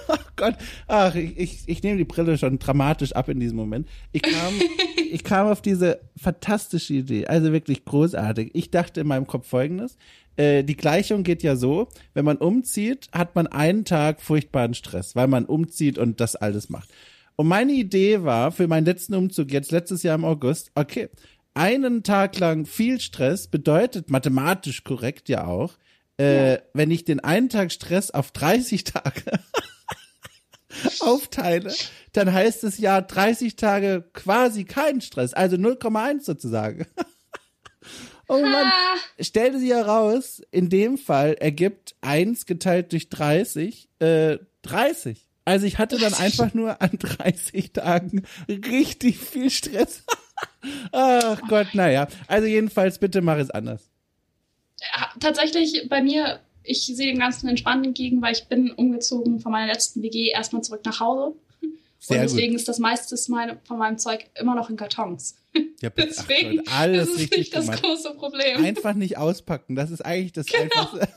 oh 0.07 0.15
Gott, 0.37 0.55
ach, 0.87 1.13
ich, 1.15 1.37
ich, 1.37 1.63
ich 1.65 1.83
nehme 1.83 1.97
die 1.97 2.05
Brille 2.05 2.37
schon 2.37 2.57
dramatisch 2.57 3.11
ab 3.11 3.27
in 3.27 3.41
diesem 3.41 3.57
Moment. 3.57 3.87
Ich 4.13 4.21
kam, 4.21 4.53
ich 5.11 5.25
kam 5.25 5.47
auf 5.47 5.61
diese 5.61 5.99
fantastische 6.15 6.93
Idee, 6.93 7.27
also 7.27 7.51
wirklich 7.51 7.83
großartig. 7.83 8.51
Ich 8.53 8.71
dachte 8.71 9.01
in 9.01 9.07
meinem 9.07 9.27
Kopf 9.27 9.47
folgendes. 9.47 9.97
Äh, 10.37 10.63
die 10.63 10.77
Gleichung 10.77 11.23
geht 11.23 11.43
ja 11.43 11.57
so, 11.57 11.89
wenn 12.13 12.23
man 12.23 12.37
umzieht, 12.37 13.09
hat 13.11 13.35
man 13.35 13.47
einen 13.47 13.83
Tag 13.83 14.21
furchtbaren 14.21 14.73
Stress, 14.73 15.17
weil 15.17 15.27
man 15.27 15.45
umzieht 15.45 15.97
und 15.97 16.21
das 16.21 16.37
alles 16.37 16.69
macht. 16.69 16.89
Und 17.37 17.47
meine 17.47 17.73
Idee 17.73 18.23
war 18.23 18.51
für 18.51 18.67
meinen 18.67 18.85
letzten 18.85 19.13
Umzug 19.15 19.51
jetzt 19.51 19.71
letztes 19.71 20.03
Jahr 20.03 20.15
im 20.15 20.23
August, 20.25 20.71
okay, 20.75 21.09
einen 21.53 22.03
Tag 22.03 22.37
lang 22.39 22.65
viel 22.65 22.99
Stress 22.99 23.47
bedeutet 23.47 24.09
mathematisch 24.09 24.83
korrekt 24.83 25.29
ja 25.29 25.45
auch, 25.45 25.73
äh, 26.19 26.53
Ja. 26.53 26.59
wenn 26.73 26.91
ich 26.91 27.03
den 27.05 27.19
einen 27.19 27.49
Tag 27.49 27.71
Stress 27.71 28.11
auf 28.11 28.31
30 28.31 28.83
Tage 28.85 29.21
aufteile, 30.99 31.73
dann 32.13 32.31
heißt 32.33 32.63
es 32.63 32.77
ja 32.77 33.01
30 33.01 33.55
Tage 33.55 34.03
quasi 34.13 34.65
kein 34.65 35.01
Stress, 35.01 35.33
also 35.33 35.55
0,1 35.57 36.21
sozusagen. 36.25 36.85
oh 38.27 38.41
Mann, 38.41 38.67
Ah, 38.67 38.95
stellte 39.23 39.59
sie 39.59 39.73
heraus, 39.73 40.41
in 40.51 40.69
dem 40.69 40.97
Fall 40.97 41.33
ergibt 41.35 41.95
1 42.01 42.45
geteilt 42.45 42.91
durch 42.91 43.09
30 43.09 43.89
äh, 43.99 44.37
30. 44.63 45.24
Also 45.45 45.65
ich 45.67 45.77
hatte 45.77 45.97
dann 45.97 46.11
30. 46.11 46.19
einfach 46.41 46.53
nur 46.53 46.81
an 46.81 46.91
30 46.97 47.71
Tagen 47.73 48.23
richtig 48.49 49.17
viel 49.19 49.49
Stress. 49.49 50.03
Ach 50.91 51.41
Gott, 51.47 51.67
naja. 51.73 52.07
Also 52.27 52.47
jedenfalls, 52.47 52.99
bitte 52.99 53.21
mach 53.21 53.37
es 53.37 53.51
anders. 53.51 53.89
ja, 54.81 55.07
tatsächlich 55.19 55.87
bei 55.87 56.01
mir, 56.03 56.39
ich 56.63 56.85
sehe 56.85 57.07
dem 57.07 57.19
Ganzen 57.19 57.47
entspannt 57.47 57.85
entgegen, 57.85 58.21
weil 58.21 58.33
ich 58.33 58.45
bin 58.47 58.71
umgezogen 58.71 59.39
von 59.39 59.51
meiner 59.51 59.71
letzten 59.71 60.01
WG 60.01 60.29
erstmal 60.29 60.63
zurück 60.63 60.81
nach 60.83 60.99
Hause. 60.99 61.35
Sehr 61.99 62.17
und 62.21 62.27
gut. 62.27 62.31
deswegen 62.35 62.55
ist 62.55 62.67
das 62.67 62.77
meiste 62.79 63.15
von 63.17 63.77
meinem 63.77 63.97
Zeug 63.97 64.25
immer 64.39 64.55
noch 64.55 64.69
in 64.69 64.75
Kartons. 64.77 65.35
Ja, 65.81 65.89
bitte, 65.89 66.13
ach 66.17 66.25
Deswegen 66.27 66.57
Gott, 66.57 66.67
alles 66.73 67.07
ist 67.07 67.13
es 67.13 67.19
richtig 67.19 67.37
nicht 67.39 67.55
das 67.55 67.65
gemacht. 67.65 67.83
große 67.83 68.13
Problem. 68.15 68.63
Einfach 68.65 68.93
nicht 68.93 69.17
auspacken. 69.17 69.75
Das 69.75 69.91
ist 69.91 70.01
eigentlich 70.03 70.31
das 70.33 70.47
Genau. 70.47 70.63
Einfachste. 70.63 71.07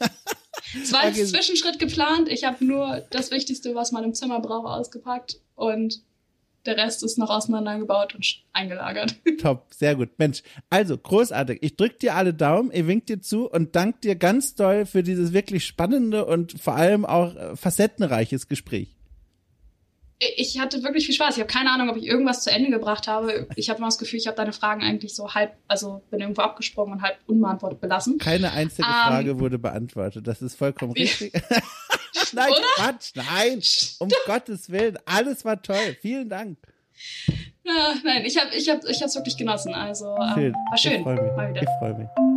Es 0.82 0.92
war 0.92 1.06
Okay. 1.06 1.24
Zwischenschritt 1.24 1.78
geplant. 1.78 2.28
Ich 2.28 2.44
habe 2.44 2.64
nur 2.64 3.06
das 3.10 3.30
Wichtigste, 3.30 3.74
was 3.74 3.92
man 3.92 4.04
im 4.04 4.14
Zimmer 4.14 4.40
braucht, 4.40 4.66
ausgepackt 4.66 5.40
und 5.54 6.02
der 6.66 6.76
Rest 6.76 7.02
ist 7.02 7.18
noch 7.18 7.30
auseinandergebaut 7.30 8.14
und 8.14 8.42
eingelagert. 8.52 9.14
Top, 9.40 9.66
sehr 9.72 9.94
gut. 9.94 10.10
Mensch, 10.18 10.42
also 10.68 10.98
großartig. 10.98 11.58
Ich 11.62 11.76
drück 11.76 11.98
dir 11.98 12.14
alle 12.14 12.34
Daumen, 12.34 12.70
ich 12.72 12.86
wink 12.86 13.06
dir 13.06 13.20
zu 13.22 13.48
und 13.48 13.74
dank 13.74 14.02
dir 14.02 14.16
ganz 14.16 14.54
doll 14.54 14.84
für 14.84 15.02
dieses 15.02 15.32
wirklich 15.32 15.64
spannende 15.64 16.26
und 16.26 16.60
vor 16.60 16.74
allem 16.74 17.06
auch 17.06 17.34
äh, 17.34 17.56
facettenreiches 17.56 18.48
Gespräch. 18.48 18.97
Ich 20.20 20.58
hatte 20.58 20.82
wirklich 20.82 21.06
viel 21.06 21.14
Spaß. 21.14 21.36
Ich 21.36 21.40
habe 21.40 21.52
keine 21.52 21.70
Ahnung, 21.70 21.90
ob 21.90 21.96
ich 21.96 22.04
irgendwas 22.04 22.42
zu 22.42 22.50
Ende 22.50 22.70
gebracht 22.70 23.06
habe. 23.06 23.46
Ich 23.54 23.70
habe 23.70 23.78
immer 23.78 23.86
das 23.86 23.98
Gefühl, 23.98 24.18
ich 24.18 24.26
habe 24.26 24.36
deine 24.36 24.52
Fragen 24.52 24.82
eigentlich 24.82 25.14
so 25.14 25.32
halb, 25.32 25.52
also 25.68 26.02
bin 26.10 26.20
irgendwo 26.20 26.42
abgesprungen 26.42 26.94
und 26.94 27.02
halb 27.02 27.18
unbeantwortet 27.26 27.80
belassen. 27.80 28.18
Keine 28.18 28.50
einzige 28.52 28.88
Ähm. 28.88 28.94
Frage 28.94 29.38
wurde 29.38 29.58
beantwortet. 29.58 30.26
Das 30.26 30.42
ist 30.42 30.56
vollkommen 30.56 30.92
richtig. 30.92 31.32
nein, 32.32 32.50
Oder? 32.50 32.60
Quatsch, 32.76 33.12
nein. 33.14 33.62
Um 34.00 34.08
Gottes 34.26 34.70
Willen. 34.70 34.98
Alles 35.04 35.44
war 35.44 35.62
toll. 35.62 35.96
Vielen 36.00 36.28
Dank. 36.28 36.58
Ja, 37.64 37.94
nein, 38.02 38.24
ich 38.24 38.36
habe 38.40 38.54
ich 38.56 38.68
hab, 38.68 38.84
ich 38.84 39.00
hab's 39.00 39.14
wirklich 39.14 39.36
genossen. 39.36 39.72
Also 39.74 40.06
ähm, 40.06 40.52
war 40.70 40.78
schön. 40.78 40.94
Ich 40.96 41.02
freue 41.02 41.52
mich. 41.52 41.62
Ich 41.62 41.68
freue 41.78 41.94
mich. 41.94 42.28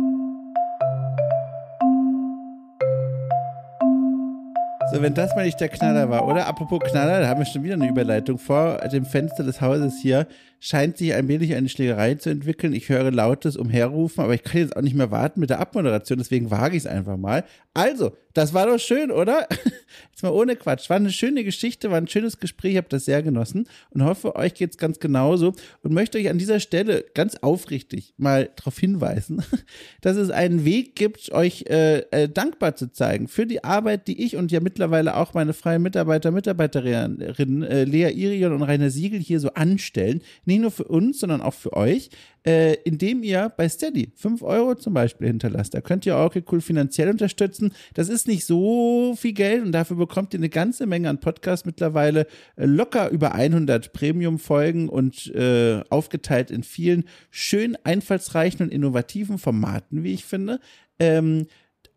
So, 4.92 5.00
wenn 5.00 5.14
das 5.14 5.34
mal 5.34 5.46
nicht 5.46 5.58
der 5.58 5.70
Knaller 5.70 6.10
war, 6.10 6.26
oder? 6.28 6.46
Apropos 6.46 6.80
Knaller, 6.80 7.20
da 7.20 7.28
haben 7.28 7.40
wir 7.40 7.46
schon 7.46 7.62
wieder 7.62 7.74
eine 7.74 7.88
Überleitung. 7.88 8.36
Vor 8.36 8.76
dem 8.92 9.06
Fenster 9.06 9.42
des 9.42 9.62
Hauses 9.62 9.98
hier 10.02 10.26
scheint 10.64 10.96
sich 10.96 11.12
allmählich 11.12 11.56
eine 11.56 11.68
Schlägerei 11.68 12.14
zu 12.14 12.30
entwickeln. 12.30 12.72
Ich 12.72 12.88
höre 12.88 13.10
lautes 13.10 13.56
Umherrufen, 13.56 14.22
aber 14.22 14.32
ich 14.32 14.44
kann 14.44 14.60
jetzt 14.60 14.76
auch 14.76 14.80
nicht 14.80 14.94
mehr 14.94 15.10
warten 15.10 15.40
mit 15.40 15.50
der 15.50 15.58
Abmoderation, 15.58 16.18
deswegen 16.18 16.52
wage 16.52 16.76
ich 16.76 16.84
es 16.84 16.86
einfach 16.86 17.16
mal. 17.16 17.44
Also, 17.74 18.12
das 18.34 18.54
war 18.54 18.66
doch 18.66 18.78
schön, 18.78 19.10
oder? 19.10 19.46
Jetzt 20.10 20.22
mal 20.22 20.30
ohne 20.30 20.56
Quatsch. 20.56 20.88
War 20.88 20.96
eine 20.96 21.10
schöne 21.10 21.44
Geschichte, 21.44 21.90
war 21.90 21.98
ein 21.98 22.08
schönes 22.08 22.38
Gespräch, 22.38 22.72
ich 22.72 22.76
habe 22.76 22.88
das 22.88 23.04
sehr 23.04 23.22
genossen 23.22 23.66
und 23.90 24.04
hoffe, 24.04 24.36
euch 24.36 24.54
geht's 24.54 24.78
ganz 24.78 25.00
genauso 25.00 25.52
und 25.82 25.92
möchte 25.92 26.18
euch 26.18 26.28
an 26.28 26.38
dieser 26.38 26.60
Stelle 26.60 27.04
ganz 27.14 27.36
aufrichtig 27.36 28.14
mal 28.16 28.50
darauf 28.56 28.78
hinweisen, 28.78 29.42
dass 30.00 30.16
es 30.16 30.30
einen 30.30 30.64
Weg 30.64 30.96
gibt, 30.96 31.32
euch 31.32 31.64
äh, 31.68 32.00
äh, 32.10 32.28
dankbar 32.28 32.76
zu 32.76 32.92
zeigen 32.92 33.28
für 33.28 33.46
die 33.46 33.64
Arbeit, 33.64 34.06
die 34.06 34.22
ich 34.22 34.36
und 34.36 34.52
ja 34.52 34.60
mittlerweile 34.60 35.16
auch 35.16 35.34
meine 35.34 35.52
freien 35.52 35.82
Mitarbeiter, 35.82 36.30
Mitarbeiterinnen 36.30 37.62
äh, 37.62 37.84
Lea 37.84 38.12
Irion 38.12 38.52
und 38.52 38.62
Rainer 38.62 38.90
Siegel 38.90 39.20
hier 39.20 39.40
so 39.40 39.52
anstellen. 39.54 40.22
Nur 40.58 40.70
für 40.70 40.84
uns, 40.84 41.20
sondern 41.20 41.40
auch 41.40 41.54
für 41.54 41.72
euch 41.74 42.10
äh, 42.44 42.74
indem 42.84 43.22
ihr 43.22 43.52
bei 43.56 43.68
Steady 43.68 44.12
5 44.16 44.42
Euro 44.42 44.74
zum 44.74 44.94
Beispiel 44.94 45.28
hinterlasst. 45.28 45.74
Da 45.74 45.80
könnt 45.80 46.06
ihr 46.06 46.16
auch 46.16 46.34
cool 46.50 46.60
finanziell 46.60 47.08
unterstützen. 47.08 47.72
Das 47.94 48.08
ist 48.08 48.26
nicht 48.26 48.44
so 48.44 49.14
viel 49.16 49.32
Geld 49.32 49.64
und 49.64 49.72
dafür 49.72 49.96
bekommt 49.96 50.34
ihr 50.34 50.40
eine 50.40 50.48
ganze 50.48 50.86
Menge 50.86 51.08
an 51.08 51.20
Podcasts 51.20 51.66
mittlerweile 51.66 52.26
äh, 52.56 52.66
locker 52.66 53.10
über 53.10 53.34
100 53.34 53.92
Premium-Folgen 53.92 54.88
und 54.88 55.32
äh, 55.34 55.82
aufgeteilt 55.88 56.50
in 56.50 56.62
vielen 56.62 57.04
schön 57.30 57.76
einfallsreichen 57.84 58.66
und 58.66 58.72
innovativen 58.72 59.38
Formaten, 59.38 60.02
wie 60.02 60.14
ich 60.14 60.24
finde. 60.24 60.58
Ähm, 60.98 61.46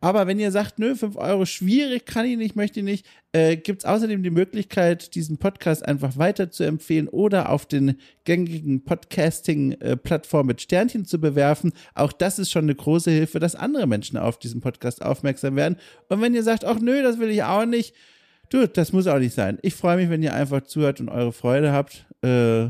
aber 0.02 0.28
wenn 0.28 0.40
ihr 0.40 0.52
sagt, 0.52 0.80
nö, 0.80 0.96
5 0.96 1.16
Euro 1.16 1.46
schwierig, 1.46 2.06
kann 2.06 2.26
ich 2.26 2.38
nicht, 2.38 2.56
möchte 2.56 2.80
ich 2.80 2.86
nicht, 2.86 3.06
äh, 3.32 3.58
gibt 3.58 3.80
es 3.80 3.86
außerdem 3.86 4.24
die 4.24 4.30
Möglichkeit, 4.30 5.16
diesen 5.16 5.38
Podcast 5.38 5.86
einfach 5.86 6.18
weiter 6.18 6.52
zu 6.52 6.64
empfehlen 6.64 7.08
oder 7.08 7.50
auf 7.50 7.66
den 7.66 8.00
gängigen 8.24 8.84
Podcasting-Plattformen 8.84 10.48
mit 10.48 10.62
Sternchen 10.62 11.06
zu 11.06 11.20
bewerfen. 11.20 11.74
Auch 11.94 12.14
das 12.14 12.40
ist 12.40 12.52
schon 12.52 12.66
eine 12.66 12.76
große 12.76 13.12
Hilfe, 13.12 13.40
dass 13.40 13.56
andere 13.56 13.88
Menschen 13.88 14.18
auf 14.18 14.38
diesen 14.38 14.62
Podcast 14.62 15.02
aufmerksam 15.02 15.56
werden. 15.56 15.78
Und 16.10 16.22
wenn 16.22 16.36
ihr 16.36 16.44
sagt, 16.44 16.66
ach 16.66 16.80
nö, 16.80 17.02
das 17.02 17.20
will 17.20 17.30
ich 17.30 17.44
auch 17.44 17.66
nicht, 17.66 17.96
du, 18.50 18.68
das 18.68 18.94
muss 18.94 19.08
auch 19.08 19.20
nicht 19.20 19.34
sein. 19.34 19.58
Ich 19.62 19.76
freue 19.76 19.98
mich, 19.98 20.10
wenn 20.10 20.24
ihr 20.24 20.34
einfach 20.34 20.62
zuhört 20.62 21.00
und 21.00 21.10
eure 21.10 21.34
Freude 21.34 21.72
habt. 21.72 22.06
Äh, 22.22 22.68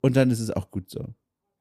und 0.00 0.16
dann 0.16 0.30
ist 0.30 0.40
es 0.40 0.50
auch 0.50 0.70
gut 0.70 0.90
so. 0.90 1.14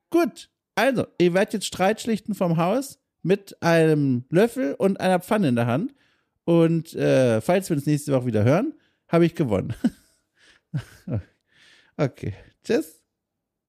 Gut, 0.09 0.49
also, 0.75 1.07
ihr 1.17 1.33
werdet 1.33 1.53
jetzt 1.53 1.65
Streit 1.65 1.99
schlichten 2.01 2.35
vom 2.35 2.57
Haus 2.57 2.99
mit 3.23 3.61
einem 3.61 4.25
Löffel 4.29 4.73
und 4.73 4.99
einer 4.99 5.19
Pfanne 5.19 5.49
in 5.49 5.55
der 5.55 5.67
Hand. 5.67 5.93
Und 6.45 6.93
äh, 6.95 7.41
falls 7.41 7.69
wir 7.69 7.75
uns 7.75 7.85
nächste 7.85 8.13
Woche 8.13 8.27
wieder 8.27 8.43
hören, 8.43 8.73
habe 9.07 9.25
ich 9.25 9.35
gewonnen. 9.35 9.73
okay. 11.97 12.33
Tschüss. 12.63 12.96